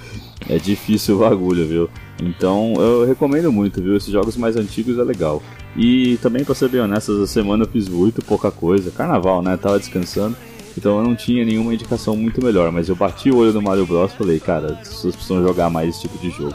É 0.49 0.59
difícil 0.59 1.17
o 1.17 1.19
bagulho, 1.21 1.67
viu? 1.67 1.89
Então 2.21 2.75
eu 2.79 3.07
recomendo 3.07 3.51
muito, 3.53 3.81
viu? 3.83 3.97
Esses 3.97 4.11
jogos 4.13 4.37
mais 4.37 4.57
antigos 4.57 4.99
é 4.99 5.03
legal. 5.05 5.43
E 5.77 6.17
também, 6.21 6.45
pra 6.45 6.55
ser 6.55 6.69
bem 6.69 6.81
honesto, 6.81 7.13
essa 7.13 7.27
semana 7.27 7.65
eu 7.65 7.69
fiz 7.69 7.89
muito 7.89 8.23
pouca 8.23 8.51
coisa. 8.51 8.91
Carnaval, 8.91 9.43
né? 9.43 9.57
Tava 9.57 9.79
descansando. 9.79 10.37
Então 10.77 10.99
eu 10.99 11.05
não 11.05 11.15
tinha 11.15 11.45
nenhuma 11.45 11.73
indicação 11.75 12.17
muito 12.17 12.43
melhor. 12.45 12.71
Mas 12.73 12.89
eu 12.89 12.97
bati 12.97 13.31
o 13.31 13.37
olho 13.37 13.53
no 13.53 13.63
Mario 13.63 13.87
Bros 13.87 14.13
e 14.13 14.17
falei, 14.17 14.41
cara, 14.41 14.75
pessoas 14.75 15.15
precisam 15.15 15.43
jogar 15.43 15.71
mais 15.71 15.91
esse 15.91 16.03
tipo 16.03 16.19
de 16.19 16.31
jogo. 16.31 16.55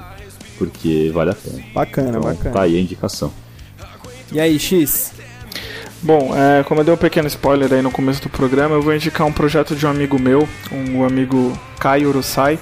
Porque 0.58 1.12
vale 1.14 1.32
a 1.32 1.36
pena. 1.36 1.64
Bacana, 1.74 2.10
Então, 2.10 2.22
bacana. 2.22 2.52
tá 2.52 2.62
aí 2.64 2.78
a 2.78 2.82
indicação. 2.82 3.32
E 4.32 4.40
aí, 4.40 4.60
X? 4.60 5.14
Bom, 6.02 6.32
é, 6.36 6.64
como 6.64 6.82
eu 6.82 6.86
dei 6.86 6.94
um 6.94 6.98
pequeno 6.98 7.28
spoiler 7.28 7.74
aí 7.74 7.82
no 7.82 7.90
começo 7.90 8.22
do 8.22 8.30
programa, 8.30 8.76
eu 8.76 8.82
vou 8.82 8.94
indicar 8.94 9.26
um 9.26 9.32
projeto 9.32 9.76
de 9.76 9.86
um 9.86 9.90
amigo 9.90 10.20
meu, 10.20 10.48
um 10.72 11.04
amigo 11.04 11.58
Caio 11.80 12.10
Urusai, 12.10 12.60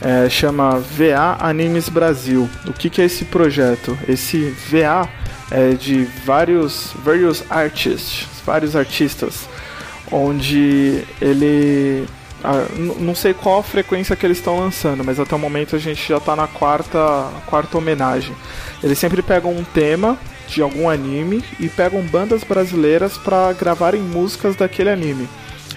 é, 0.00 0.30
chama 0.30 0.78
VA 0.78 1.36
Animes 1.40 1.90
Brasil. 1.90 2.48
O 2.66 2.72
que, 2.72 2.88
que 2.88 3.02
é 3.02 3.04
esse 3.04 3.26
projeto? 3.26 3.96
Esse 4.08 4.54
VA 4.70 5.06
é 5.50 5.72
de 5.72 6.04
vários, 6.24 6.94
various 7.04 7.44
artists, 7.50 8.26
vários 8.46 8.74
artistas, 8.74 9.46
onde 10.10 11.04
ele 11.20 12.06
não 13.00 13.14
sei 13.14 13.32
qual 13.32 13.60
a 13.60 13.62
frequência 13.62 14.14
que 14.14 14.26
eles 14.26 14.38
estão 14.38 14.58
lançando, 14.58 15.02
mas 15.02 15.18
até 15.18 15.34
o 15.34 15.38
momento 15.38 15.76
a 15.76 15.78
gente 15.78 16.06
já 16.06 16.18
está 16.18 16.36
na 16.36 16.46
quarta, 16.46 17.28
quarta 17.46 17.78
homenagem. 17.78 18.34
Eles 18.82 18.98
sempre 18.98 19.22
pegam 19.22 19.50
um 19.50 19.64
tema 19.64 20.18
de 20.48 20.62
algum 20.62 20.88
anime 20.88 21.42
e 21.58 21.68
pegam 21.68 22.02
bandas 22.02 22.44
brasileiras 22.44 23.16
para 23.16 23.52
gravarem 23.52 24.00
músicas 24.00 24.56
daquele 24.56 24.90
anime. 24.90 25.28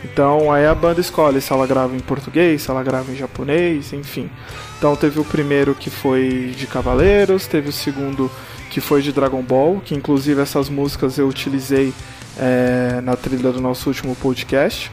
Então 0.03 0.51
aí 0.51 0.65
a 0.65 0.75
banda 0.75 1.01
escolhe 1.01 1.41
se 1.41 1.51
ela 1.51 1.65
grava 1.65 1.95
em 1.95 1.99
português, 1.99 2.61
se 2.61 2.69
ela 2.69 2.83
grava 2.83 3.11
em 3.11 3.15
japonês, 3.15 3.93
enfim. 3.93 4.29
Então 4.77 4.95
teve 4.95 5.19
o 5.19 5.25
primeiro 5.25 5.73
que 5.73 5.89
foi 5.89 6.53
de 6.55 6.67
Cavaleiros, 6.67 7.47
teve 7.47 7.69
o 7.69 7.73
segundo 7.73 8.29
que 8.69 8.79
foi 8.79 9.01
de 9.01 9.11
Dragon 9.11 9.41
Ball, 9.41 9.81
que 9.83 9.95
inclusive 9.95 10.41
essas 10.41 10.69
músicas 10.69 11.17
eu 11.17 11.27
utilizei 11.27 11.93
eh, 12.37 13.01
na 13.03 13.15
trilha 13.15 13.51
do 13.51 13.59
nosso 13.59 13.89
último 13.89 14.15
podcast. 14.15 14.91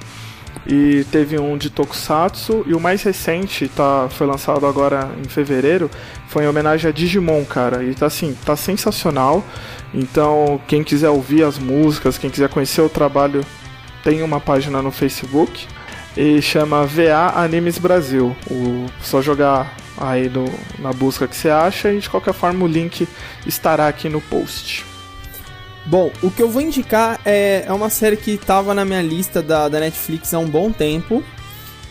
E 0.66 1.04
teve 1.10 1.38
um 1.38 1.56
de 1.56 1.70
Tokusatsu. 1.70 2.64
E 2.66 2.74
o 2.74 2.80
mais 2.80 3.02
recente, 3.02 3.68
tá, 3.68 4.08
foi 4.10 4.26
lançado 4.26 4.66
agora 4.66 5.10
em 5.22 5.28
fevereiro, 5.28 5.90
foi 6.28 6.44
em 6.44 6.48
homenagem 6.48 6.88
a 6.88 6.92
Digimon, 6.92 7.44
cara. 7.44 7.84
E 7.84 7.94
tá 7.94 8.06
assim, 8.06 8.36
tá 8.44 8.56
sensacional. 8.56 9.44
Então, 9.92 10.60
quem 10.66 10.82
quiser 10.82 11.10
ouvir 11.10 11.44
as 11.44 11.58
músicas, 11.58 12.18
quem 12.18 12.30
quiser 12.30 12.48
conhecer 12.48 12.80
o 12.80 12.88
trabalho, 12.88 13.44
tem 14.02 14.22
uma 14.22 14.40
página 14.40 14.82
no 14.82 14.90
Facebook. 14.90 15.66
E 16.16 16.40
chama 16.40 16.86
VA 16.86 17.32
Animes 17.34 17.78
Brasil. 17.78 18.36
O, 18.50 18.86
só 19.02 19.20
jogar 19.20 19.76
aí 19.98 20.28
no, 20.28 20.44
na 20.78 20.92
busca 20.92 21.26
que 21.26 21.36
você 21.36 21.50
acha 21.50 21.92
e 21.92 21.98
de 21.98 22.08
qualquer 22.08 22.34
forma 22.34 22.64
o 22.64 22.68
link 22.68 23.06
estará 23.46 23.88
aqui 23.88 24.08
no 24.08 24.20
post. 24.20 24.93
Bom, 25.86 26.10
o 26.22 26.30
que 26.30 26.42
eu 26.42 26.48
vou 26.48 26.62
indicar 26.62 27.20
é, 27.24 27.64
é 27.66 27.72
uma 27.72 27.90
série 27.90 28.16
que 28.16 28.38
tava 28.38 28.72
na 28.72 28.84
minha 28.84 29.02
lista 29.02 29.42
da, 29.42 29.68
da 29.68 29.80
Netflix 29.80 30.32
há 30.32 30.38
um 30.38 30.46
bom 30.48 30.72
tempo. 30.72 31.22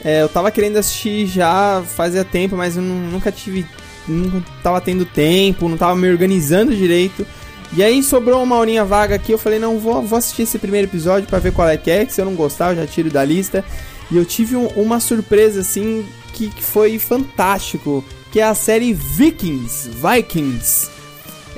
É, 0.04 0.22
eu 0.24 0.30
tava 0.30 0.50
querendo 0.52 0.78
assistir 0.78 1.28
já 1.28 1.84
fazia 1.96 2.24
tempo, 2.26 2.56
mas 2.58 2.76
eu 2.76 2.82
nu- 2.82 3.12
nunca 3.12 3.32
tive. 3.32 3.66
Nunca 4.08 4.44
tava 4.62 4.82
tendo 4.82 5.06
tempo, 5.06 5.70
não 5.70 5.78
tava 5.78 5.96
me 5.96 6.10
organizando 6.10 6.76
direito. 6.76 7.26
E 7.76 7.82
aí 7.84 8.04
sobrou 8.04 8.44
uma 8.44 8.58
horinha 8.58 8.84
vaga 8.84 9.16
aqui, 9.16 9.32
eu 9.32 9.38
falei, 9.38 9.58
não, 9.60 9.80
vou, 9.80 10.02
vou 10.02 10.18
assistir 10.20 10.42
esse 10.44 10.60
primeiro 10.60 10.88
episódio 10.88 11.28
pra 11.28 11.40
ver 11.40 11.54
qual 11.54 11.68
é 11.70 11.78
que 11.78 11.90
é, 11.90 12.06
que 12.06 12.14
se 12.14 12.20
eu 12.22 12.26
não 12.26 12.36
gostar 12.36 12.72
eu 12.72 12.76
já 12.82 12.86
tiro 12.88 13.10
da 13.10 13.24
lista. 13.24 13.64
E 14.12 14.18
eu 14.18 14.26
tive 14.26 14.56
um- 14.56 14.68
uma 14.76 15.00
surpresa, 15.00 15.62
assim, 15.62 16.06
que, 16.34 16.50
que 16.50 16.64
foi 16.64 17.00
fantástico, 17.00 18.04
que 18.32 18.40
é 18.40 18.44
a 18.44 18.54
série 18.56 18.92
Vikings, 18.94 19.90
Vikings. 19.90 20.90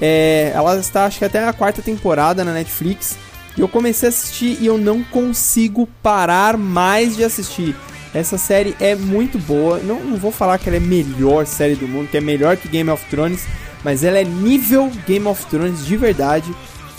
É, 0.02 0.52
ela 0.54 0.78
está, 0.78 1.06
acho 1.06 1.20
que 1.20 1.26
até 1.26 1.48
a 1.48 1.54
quarta 1.54 1.82
temporada 1.82 2.44
na 2.44 2.54
Netflix. 2.54 3.18
E 3.58 3.62
eu 3.62 3.68
comecei 3.68 4.08
a 4.08 4.10
assistir 4.10 4.58
e 4.60 4.66
eu 4.66 4.78
não 4.78 5.04
consigo 5.04 5.88
parar 6.04 6.58
mais 6.58 7.16
de 7.16 7.24
assistir. 7.24 7.76
Essa 8.14 8.38
série 8.38 8.76
é 8.80 8.96
muito 8.96 9.38
boa. 9.40 9.80
Não, 9.80 10.00
não 10.00 10.18
vou 10.18 10.32
falar 10.32 10.58
que 10.58 10.70
ela 10.70 10.78
é 10.78 10.80
a 10.80 10.82
melhor 10.82 11.46
série 11.46 11.76
do 11.76 11.88
mundo, 11.88 12.10
que 12.10 12.18
é 12.18 12.22
melhor 12.22 12.58
que 12.58 12.68
Game 12.68 12.90
of 12.90 13.04
Thrones, 13.10 13.46
mas 13.84 14.04
ela 14.04 14.18
é 14.18 14.24
nível 14.24 14.92
Game 15.08 15.28
of 15.28 15.46
Thrones 15.48 15.86
de 15.86 15.98
verdade. 15.98 16.54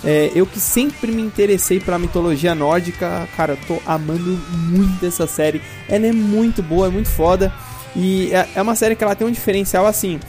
É, 0.04 0.30
eu 0.34 0.46
que 0.46 0.60
sempre 0.60 1.10
me 1.10 1.22
interessei 1.22 1.80
pela 1.80 1.98
mitologia 1.98 2.54
nórdica, 2.54 3.26
cara, 3.36 3.54
eu 3.54 3.58
tô 3.66 3.82
amando 3.86 4.38
muito 4.52 5.04
essa 5.04 5.26
série. 5.26 5.60
Ela 5.88 6.06
é 6.06 6.12
muito 6.12 6.62
boa, 6.62 6.86
é 6.86 6.90
muito 6.90 7.08
foda. 7.08 7.52
E 7.94 8.30
é, 8.32 8.48
é 8.56 8.62
uma 8.62 8.74
série 8.74 8.94
que 8.94 9.02
ela 9.02 9.14
tem 9.14 9.26
um 9.26 9.30
diferencial 9.30 9.86
assim. 9.86 10.20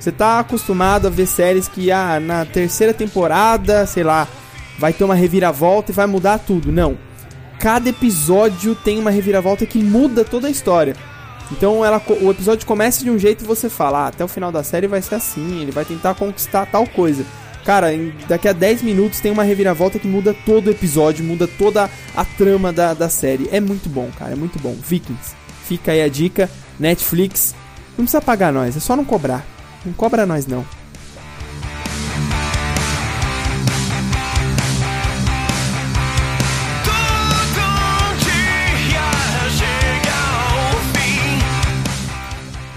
Você 0.00 0.10
tá 0.10 0.40
acostumado 0.40 1.06
a 1.06 1.10
ver 1.10 1.26
séries 1.26 1.68
que 1.68 1.92
ah, 1.92 2.18
na 2.18 2.44
terceira 2.46 2.94
temporada, 2.94 3.84
sei 3.86 4.02
lá, 4.02 4.26
vai 4.78 4.94
ter 4.94 5.04
uma 5.04 5.14
reviravolta 5.14 5.92
e 5.92 5.94
vai 5.94 6.06
mudar 6.06 6.38
tudo. 6.38 6.72
Não. 6.72 6.96
Cada 7.58 7.90
episódio 7.90 8.74
tem 8.74 8.98
uma 8.98 9.10
reviravolta 9.10 9.66
que 9.66 9.78
muda 9.78 10.24
toda 10.24 10.48
a 10.48 10.50
história. 10.50 10.96
Então 11.52 11.84
ela, 11.84 12.00
o 12.22 12.30
episódio 12.30 12.66
começa 12.66 13.04
de 13.04 13.10
um 13.10 13.18
jeito 13.18 13.44
e 13.44 13.46
você 13.46 13.68
fala, 13.68 14.04
ah, 14.04 14.06
até 14.08 14.24
o 14.24 14.28
final 14.28 14.50
da 14.50 14.62
série 14.62 14.86
vai 14.86 15.02
ser 15.02 15.16
assim, 15.16 15.60
ele 15.60 15.70
vai 15.70 15.84
tentar 15.84 16.14
conquistar 16.14 16.64
tal 16.64 16.86
coisa. 16.86 17.24
Cara, 17.64 17.92
em- 17.92 18.14
daqui 18.26 18.48
a 18.48 18.52
10 18.54 18.80
minutos 18.82 19.20
tem 19.20 19.30
uma 19.30 19.42
reviravolta 19.42 19.98
que 19.98 20.08
muda 20.08 20.34
todo 20.46 20.68
o 20.68 20.70
episódio, 20.70 21.22
muda 21.22 21.46
toda 21.46 21.90
a 22.16 22.24
trama 22.24 22.72
da, 22.72 22.94
da 22.94 23.10
série. 23.10 23.50
É 23.52 23.60
muito 23.60 23.88
bom, 23.90 24.08
cara, 24.18 24.32
é 24.32 24.36
muito 24.36 24.58
bom. 24.58 24.74
Vikings. 24.82 25.34
Fica 25.66 25.92
aí 25.92 26.00
a 26.00 26.08
dica. 26.08 26.48
Netflix. 26.78 27.54
Não 27.98 28.04
precisa 28.06 28.22
pagar 28.22 28.50
nós, 28.50 28.74
é 28.76 28.80
só 28.80 28.96
não 28.96 29.04
cobrar. 29.04 29.44
Não 29.84 29.92
cobra 29.92 30.26
nós 30.26 30.46
não. 30.46 30.64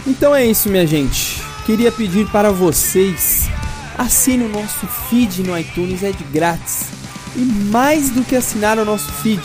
Então 0.05 0.33
é 0.35 0.45
isso, 0.45 0.69
minha 0.69 0.87
gente. 0.87 1.41
Queria 1.65 1.91
pedir 1.91 2.29
para 2.29 2.51
vocês 2.51 3.49
assine 3.97 4.43
o 4.43 4.49
nosso 4.49 4.87
feed 5.09 5.43
no 5.43 5.57
iTunes, 5.57 6.03
é 6.03 6.11
de 6.11 6.23
grátis. 6.25 6.85
E 7.35 7.39
mais 7.39 8.09
do 8.09 8.23
que 8.23 8.35
assinar 8.35 8.77
o 8.77 8.85
nosso 8.85 9.11
feed, 9.11 9.41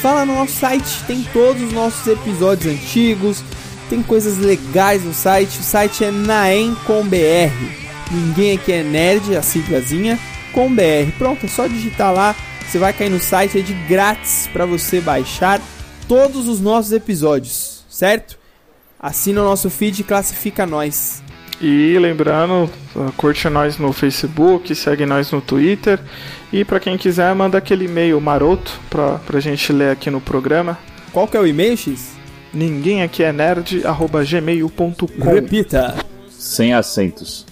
vá 0.00 0.12
lá 0.12 0.26
no 0.26 0.34
nosso 0.34 0.52
site, 0.52 1.04
tem 1.06 1.22
todos 1.32 1.62
os 1.62 1.72
nossos 1.72 2.06
episódios 2.06 2.74
antigos, 2.74 3.42
tem 3.92 4.02
coisas 4.02 4.38
legais 4.38 5.04
no 5.04 5.12
site. 5.12 5.60
O 5.60 5.62
site 5.62 6.02
é 6.02 6.10
naem 6.10 6.74
com 6.86 7.06
BR. 7.06 7.52
Ninguém 8.10 8.56
aqui 8.56 8.72
é 8.72 8.82
nerd, 8.82 9.36
a 9.36 9.42
siglazinha 9.42 10.18
com 10.50 10.74
BR. 10.74 11.12
Pronto, 11.18 11.44
é 11.44 11.48
só 11.48 11.66
digitar 11.66 12.10
lá, 12.10 12.34
você 12.66 12.78
vai 12.78 12.94
cair 12.94 13.10
no 13.10 13.20
site, 13.20 13.58
é 13.58 13.60
de 13.60 13.74
grátis 13.86 14.48
para 14.50 14.64
você 14.64 14.98
baixar 14.98 15.60
todos 16.08 16.48
os 16.48 16.58
nossos 16.58 16.92
episódios, 16.92 17.84
certo? 17.86 18.38
Assina 18.98 19.42
o 19.42 19.44
nosso 19.44 19.68
feed 19.68 20.00
e 20.00 20.04
classifica 20.04 20.64
nós. 20.64 21.22
E 21.60 21.98
lembrando, 21.98 22.70
uh, 22.96 23.12
curte 23.14 23.46
nós 23.50 23.76
no 23.76 23.92
Facebook, 23.92 24.74
segue 24.74 25.04
nós 25.04 25.30
no 25.30 25.42
Twitter. 25.42 26.00
E 26.50 26.64
pra 26.64 26.80
quem 26.80 26.96
quiser, 26.96 27.34
manda 27.34 27.58
aquele 27.58 27.84
e-mail 27.84 28.18
maroto 28.22 28.72
pra, 28.88 29.18
pra 29.18 29.38
gente 29.38 29.70
ler 29.70 29.90
aqui 29.90 30.10
no 30.10 30.20
programa. 30.20 30.78
Qual 31.12 31.28
que 31.28 31.36
é 31.36 31.40
o 31.40 31.46
e-mail, 31.46 31.76
X? 31.76 32.11
Ninguém 32.52 33.02
aqui 33.02 33.22
é 33.22 33.32
nerd, 33.32 33.86
arroba 33.86 34.24
gmail.com. 34.24 35.06
Repita. 35.24 35.96
Sem 36.28 36.74
acentos. 36.74 37.46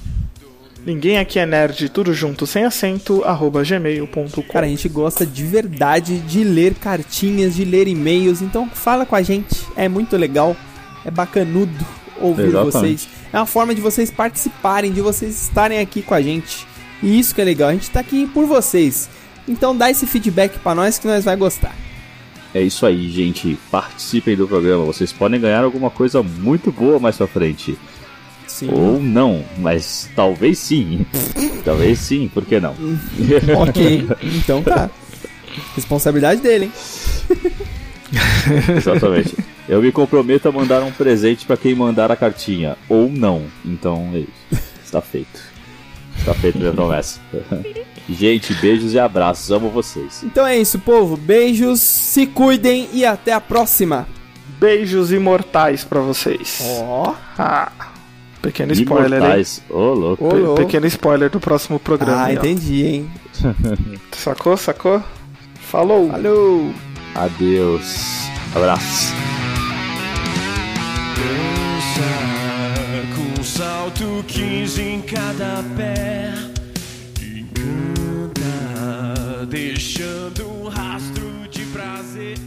Ninguém 0.85 1.18
aqui 1.18 1.39
é 1.39 1.44
nerd, 1.44 1.90
tudo 1.90 2.14
junto, 2.14 2.47
sem 2.47 2.64
acento, 2.64 3.22
arroba 3.24 3.62
gmail.com. 3.62 4.43
Cara, 4.51 4.66
a 4.66 4.68
gente 4.68 4.89
gosta 4.89 5.27
de 5.27 5.44
verdade 5.44 6.18
de 6.20 6.43
ler 6.43 6.74
cartinhas, 6.74 7.55
de 7.55 7.64
ler 7.64 7.86
e-mails, 7.86 8.40
então 8.40 8.68
fala 8.68 9.05
com 9.05 9.14
a 9.14 9.22
gente, 9.22 9.66
é 9.77 9.89
muito 9.89 10.16
legal, 10.16 10.56
é 11.05 11.10
bacanudo 11.10 11.86
ouvir 12.18 12.47
Exatamente. 12.47 12.72
vocês. 12.72 13.09
É 13.32 13.36
uma 13.36 13.47
forma 13.47 13.74
de 13.74 13.81
vocês 13.81 14.10
participarem, 14.10 14.93
de 14.93 15.01
vocês 15.01 15.43
estarem 15.43 15.81
aqui 15.81 16.02
com 16.02 16.14
a 16.14 16.22
gente. 16.22 16.66
E 17.02 17.18
isso 17.18 17.35
que 17.35 17.40
é 17.40 17.44
legal, 17.44 17.68
a 17.68 17.72
gente 17.72 17.90
tá 17.90 18.01
aqui 18.01 18.27
por 18.27 18.47
vocês. 18.47 19.09
Então 19.47 19.77
dá 19.77 19.90
esse 19.90 20.06
feedback 20.06 20.59
pra 20.59 20.74
nós 20.74 20.98
que 20.98 21.06
nós 21.06 21.24
vai 21.24 21.36
gostar. 21.36 21.74
É 22.55 22.60
isso 22.60 22.85
aí, 22.85 23.10
gente. 23.10 23.56
Participem 23.70 24.36
do 24.36 24.48
programa. 24.48 24.85
Vocês 24.85 25.12
podem 25.12 25.40
ganhar 25.40 25.62
alguma 25.62 25.90
coisa 25.90 26.22
muito 26.22 26.72
boa 26.72 26.98
mais 26.98 27.16
pra 27.16 27.27
frente. 27.27 27.77
Sim. 28.47 28.70
Ou 28.72 29.01
não, 29.01 29.44
mas 29.59 30.10
talvez 30.16 30.59
sim. 30.59 31.06
talvez 31.64 31.98
sim, 32.01 32.28
por 32.32 32.44
que 32.44 32.59
não? 32.59 32.74
ok, 33.62 34.09
então 34.36 34.62
tá. 34.62 34.90
Responsabilidade 35.77 36.40
dele, 36.40 36.64
hein? 36.64 36.72
Exatamente. 38.77 39.36
Eu 39.68 39.81
me 39.81 39.93
comprometo 39.93 40.48
a 40.48 40.52
mandar 40.52 40.82
um 40.82 40.90
presente 40.90 41.47
pra 41.47 41.56
quem 41.56 41.74
mandar 41.74 42.10
a 42.10 42.16
cartinha. 42.16 42.77
Ou 42.89 43.09
não. 43.09 43.44
Então 43.64 44.10
é 44.12 44.18
isso. 44.18 44.62
Está 44.85 45.01
feito. 45.01 45.40
Está 46.18 46.35
feita 46.35 46.59
minha 46.59 46.72
promessa. 46.72 47.20
Gente, 48.09 48.52
beijos 48.55 48.94
e 48.94 48.98
abraços. 48.98 49.51
Amo 49.52 49.68
vocês. 49.70 50.22
Então 50.24 50.47
é 50.47 50.59
isso, 50.59 50.78
povo. 50.78 51.16
Beijos, 51.16 51.81
se 51.81 52.27
cuidem 52.27 52.89
e 52.93 53.05
até 53.05 53.32
a 53.32 53.40
próxima. 53.40 54.09
Beijos 54.59 55.12
imortais 55.12 55.85
pra 55.85 56.01
vocês. 56.01 56.60
Ó. 56.82 57.14
Ah, 57.39 57.70
pequeno 58.43 58.72
spoiler? 58.72 59.18
Imortais. 59.18 59.62
Ô, 59.70 59.93
louco. 59.94 60.27
Ô, 60.27 60.31
Pe- 60.31 60.36
louco. 60.36 60.60
pequeno 60.62 60.86
spoiler 60.86 61.31
do 61.31 61.40
próximo 61.40 61.78
programa. 61.78 62.22
Ah, 62.22 62.24
aí, 62.27 62.36
ó. 62.36 62.40
entendi, 62.40 62.85
hein? 62.85 63.10
Sacou, 64.12 64.56
sacou? 64.56 65.02
Falou. 65.60 66.10
Falou. 66.10 66.72
Adeus. 67.14 68.28
Abraço. 68.55 69.14
Dança 71.16 73.14
com 73.14 73.40
um 73.40 73.44
salto 73.44 74.24
15 74.27 74.82
em 74.82 75.01
cada 75.02 75.62
pé. 75.77 76.32
Deixando 79.51 80.48
um 80.48 80.68
rastro 80.68 81.48
de 81.51 81.64
prazer. 81.66 82.39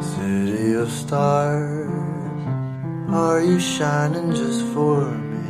City 0.00 0.74
of 0.74 0.90
stars, 0.90 1.88
are 3.10 3.40
you 3.40 3.58
shining 3.58 4.32
just 4.34 4.62
for 4.74 5.06
me? 5.06 5.40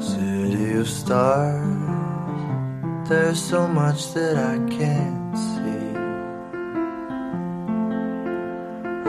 City 0.00 0.78
of 0.78 0.88
stars, 0.88 1.60
there's 3.06 3.38
so 3.38 3.68
much 3.68 4.14
that 4.14 4.38
I 4.38 4.56
can't 4.70 5.36
see. 5.36 5.85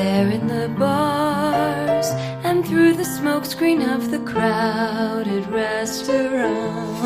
There 0.00 0.30
in 0.30 0.46
the 0.46 0.68
bars 0.78 2.06
and 2.42 2.66
through 2.66 2.94
the 2.94 3.02
smokescreen 3.02 3.80
of 3.94 4.10
the 4.10 4.20
crowded 4.20 5.46
restaurants. 5.48 7.04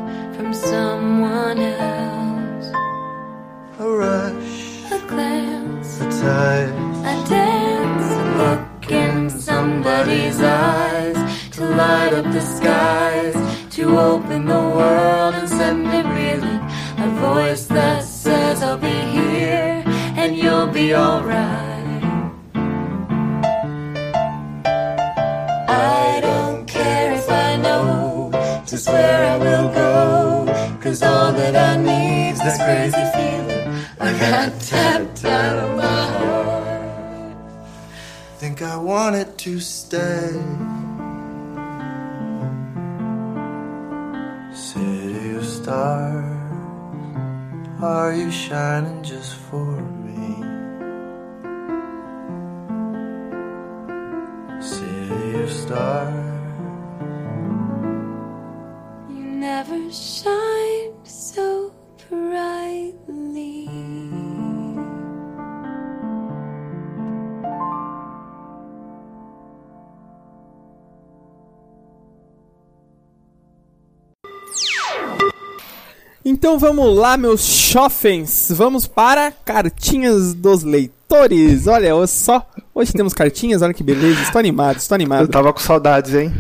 Então 76.40 76.58
vamos 76.58 76.96
lá, 76.96 77.18
meus 77.18 77.42
chofens. 77.44 78.50
Vamos 78.50 78.86
para 78.86 79.30
cartinhas 79.30 80.32
dos 80.32 80.62
leitores. 80.62 81.66
Olha 81.66 81.90
só, 82.06 82.48
hoje 82.74 82.94
temos 82.94 83.12
cartinhas, 83.12 83.60
olha 83.60 83.74
que 83.74 83.82
beleza. 83.82 84.22
Estou 84.22 84.38
animado, 84.38 84.78
estou 84.78 84.94
animado. 84.94 85.20
Eu 85.24 85.28
tava 85.28 85.52
com 85.52 85.60
saudades, 85.60 86.14
hein? 86.14 86.32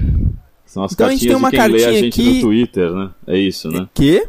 São 0.64 0.84
as 0.84 0.92
Então 0.94 1.06
a 1.06 1.10
gente 1.10 1.28
cartinhas 1.28 1.32
tem 1.32 1.36
uma 1.36 1.50
de 1.50 1.56
quem 1.58 1.68
lê 1.68 1.84
a 1.84 1.92
gente 1.92 2.18
aqui- 2.22 2.34
no 2.36 2.40
Twitter, 2.40 2.90
né? 2.92 3.10
É 3.26 3.36
isso, 3.38 3.68
né? 3.68 3.86
Que? 3.92 4.26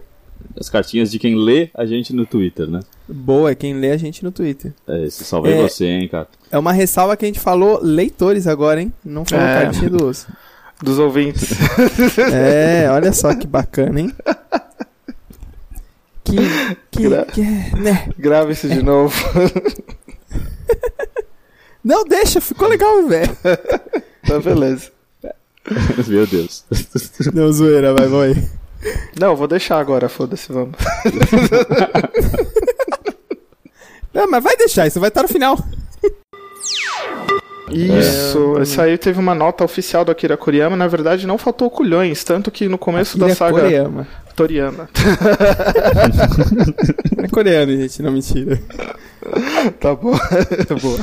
As 0.60 0.68
cartinhas 0.68 1.10
de 1.10 1.18
quem 1.18 1.36
lê 1.38 1.70
a 1.74 1.86
gente 1.86 2.12
no 2.14 2.26
Twitter, 2.26 2.68
né? 2.68 2.82
Boa, 3.08 3.52
é 3.52 3.56
quem 3.56 3.74
lê 3.74 3.92
a 3.92 3.98
gente 3.98 4.26
no 4.26 4.32
Twitter. 4.34 4.74
É 4.86 5.06
isso, 5.06 5.24
salvei 5.24 5.54
É. 5.54 5.62
você, 5.62 5.86
hein, 5.86 6.10
cara. 6.10 6.28
É 6.52 6.60
uma 6.60 6.74
ressalva 6.74 7.16
que 7.16 7.24
a 7.24 7.30
gente 7.30 7.40
falou 7.40 7.80
leitores 7.82 8.46
agora, 8.46 8.82
hein? 8.82 8.92
Não 9.06 9.24
falou 9.24 9.46
É. 9.46 9.64
cartinha 9.64 9.90
dos. 9.90 10.28
Dos 10.84 11.00
ouvintes. 11.00 11.50
É, 12.34 12.90
olha 12.92 13.14
só 13.14 13.34
que 13.34 13.48
bacana, 13.48 14.02
hein? 14.02 14.12
Que. 16.24 16.36
Que. 16.92 17.10
Gra- 17.10 17.26
que 17.26 17.42
né? 17.42 18.10
Grava 18.18 18.52
isso 18.52 18.68
de 18.68 18.82
novo. 18.84 19.16
Não, 21.84 22.04
deixa, 22.06 22.40
ficou 22.40 22.68
legal, 22.68 23.08
velho. 23.08 23.36
tá, 24.28 24.40
beleza. 24.40 24.92
Meu 26.08 26.28
Deus. 26.28 26.64
Não, 27.34 27.52
zoeira, 27.52 27.94
vai, 27.94 28.08
vai. 28.08 28.50
Não, 29.20 29.36
vou 29.36 29.48
deixar 29.48 29.80
agora, 29.80 30.10
foda-se, 30.10 30.52
vamos. 30.52 30.76
Não, 34.14 34.30
mas 34.30 34.44
vai 34.44 34.56
deixar, 34.58 34.88
isso 34.88 35.00
vai 35.00 35.10
estar 35.10 35.24
no 35.24 35.30
final. 35.30 35.58
Isso, 37.74 38.58
esse 38.62 38.80
aí 38.82 38.98
teve 38.98 39.20
uma 39.20 39.36
nota 39.36 39.64
oficial 39.64 40.04
do 40.06 40.12
Akira 40.12 40.38
Kuriyama, 40.38 40.76
na 40.76 40.88
verdade 40.88 41.26
não 41.28 41.38
faltou 41.38 41.70
culhões, 41.70 42.24
tanto 42.24 42.52
que 42.52 42.68
no 42.68 42.78
começo 42.78 43.18
da 43.18 43.26
Akira 43.26 43.38
saga 43.38 43.62
Kuriyama. 43.62 44.08
Toriyama. 44.36 44.90
É 47.24 47.28
coreano, 47.28 47.72
gente, 47.78 48.02
não 48.02 48.12
mentira. 48.12 48.60
tá 49.80 49.94
bom. 49.94 50.18
Boa. 50.82 51.00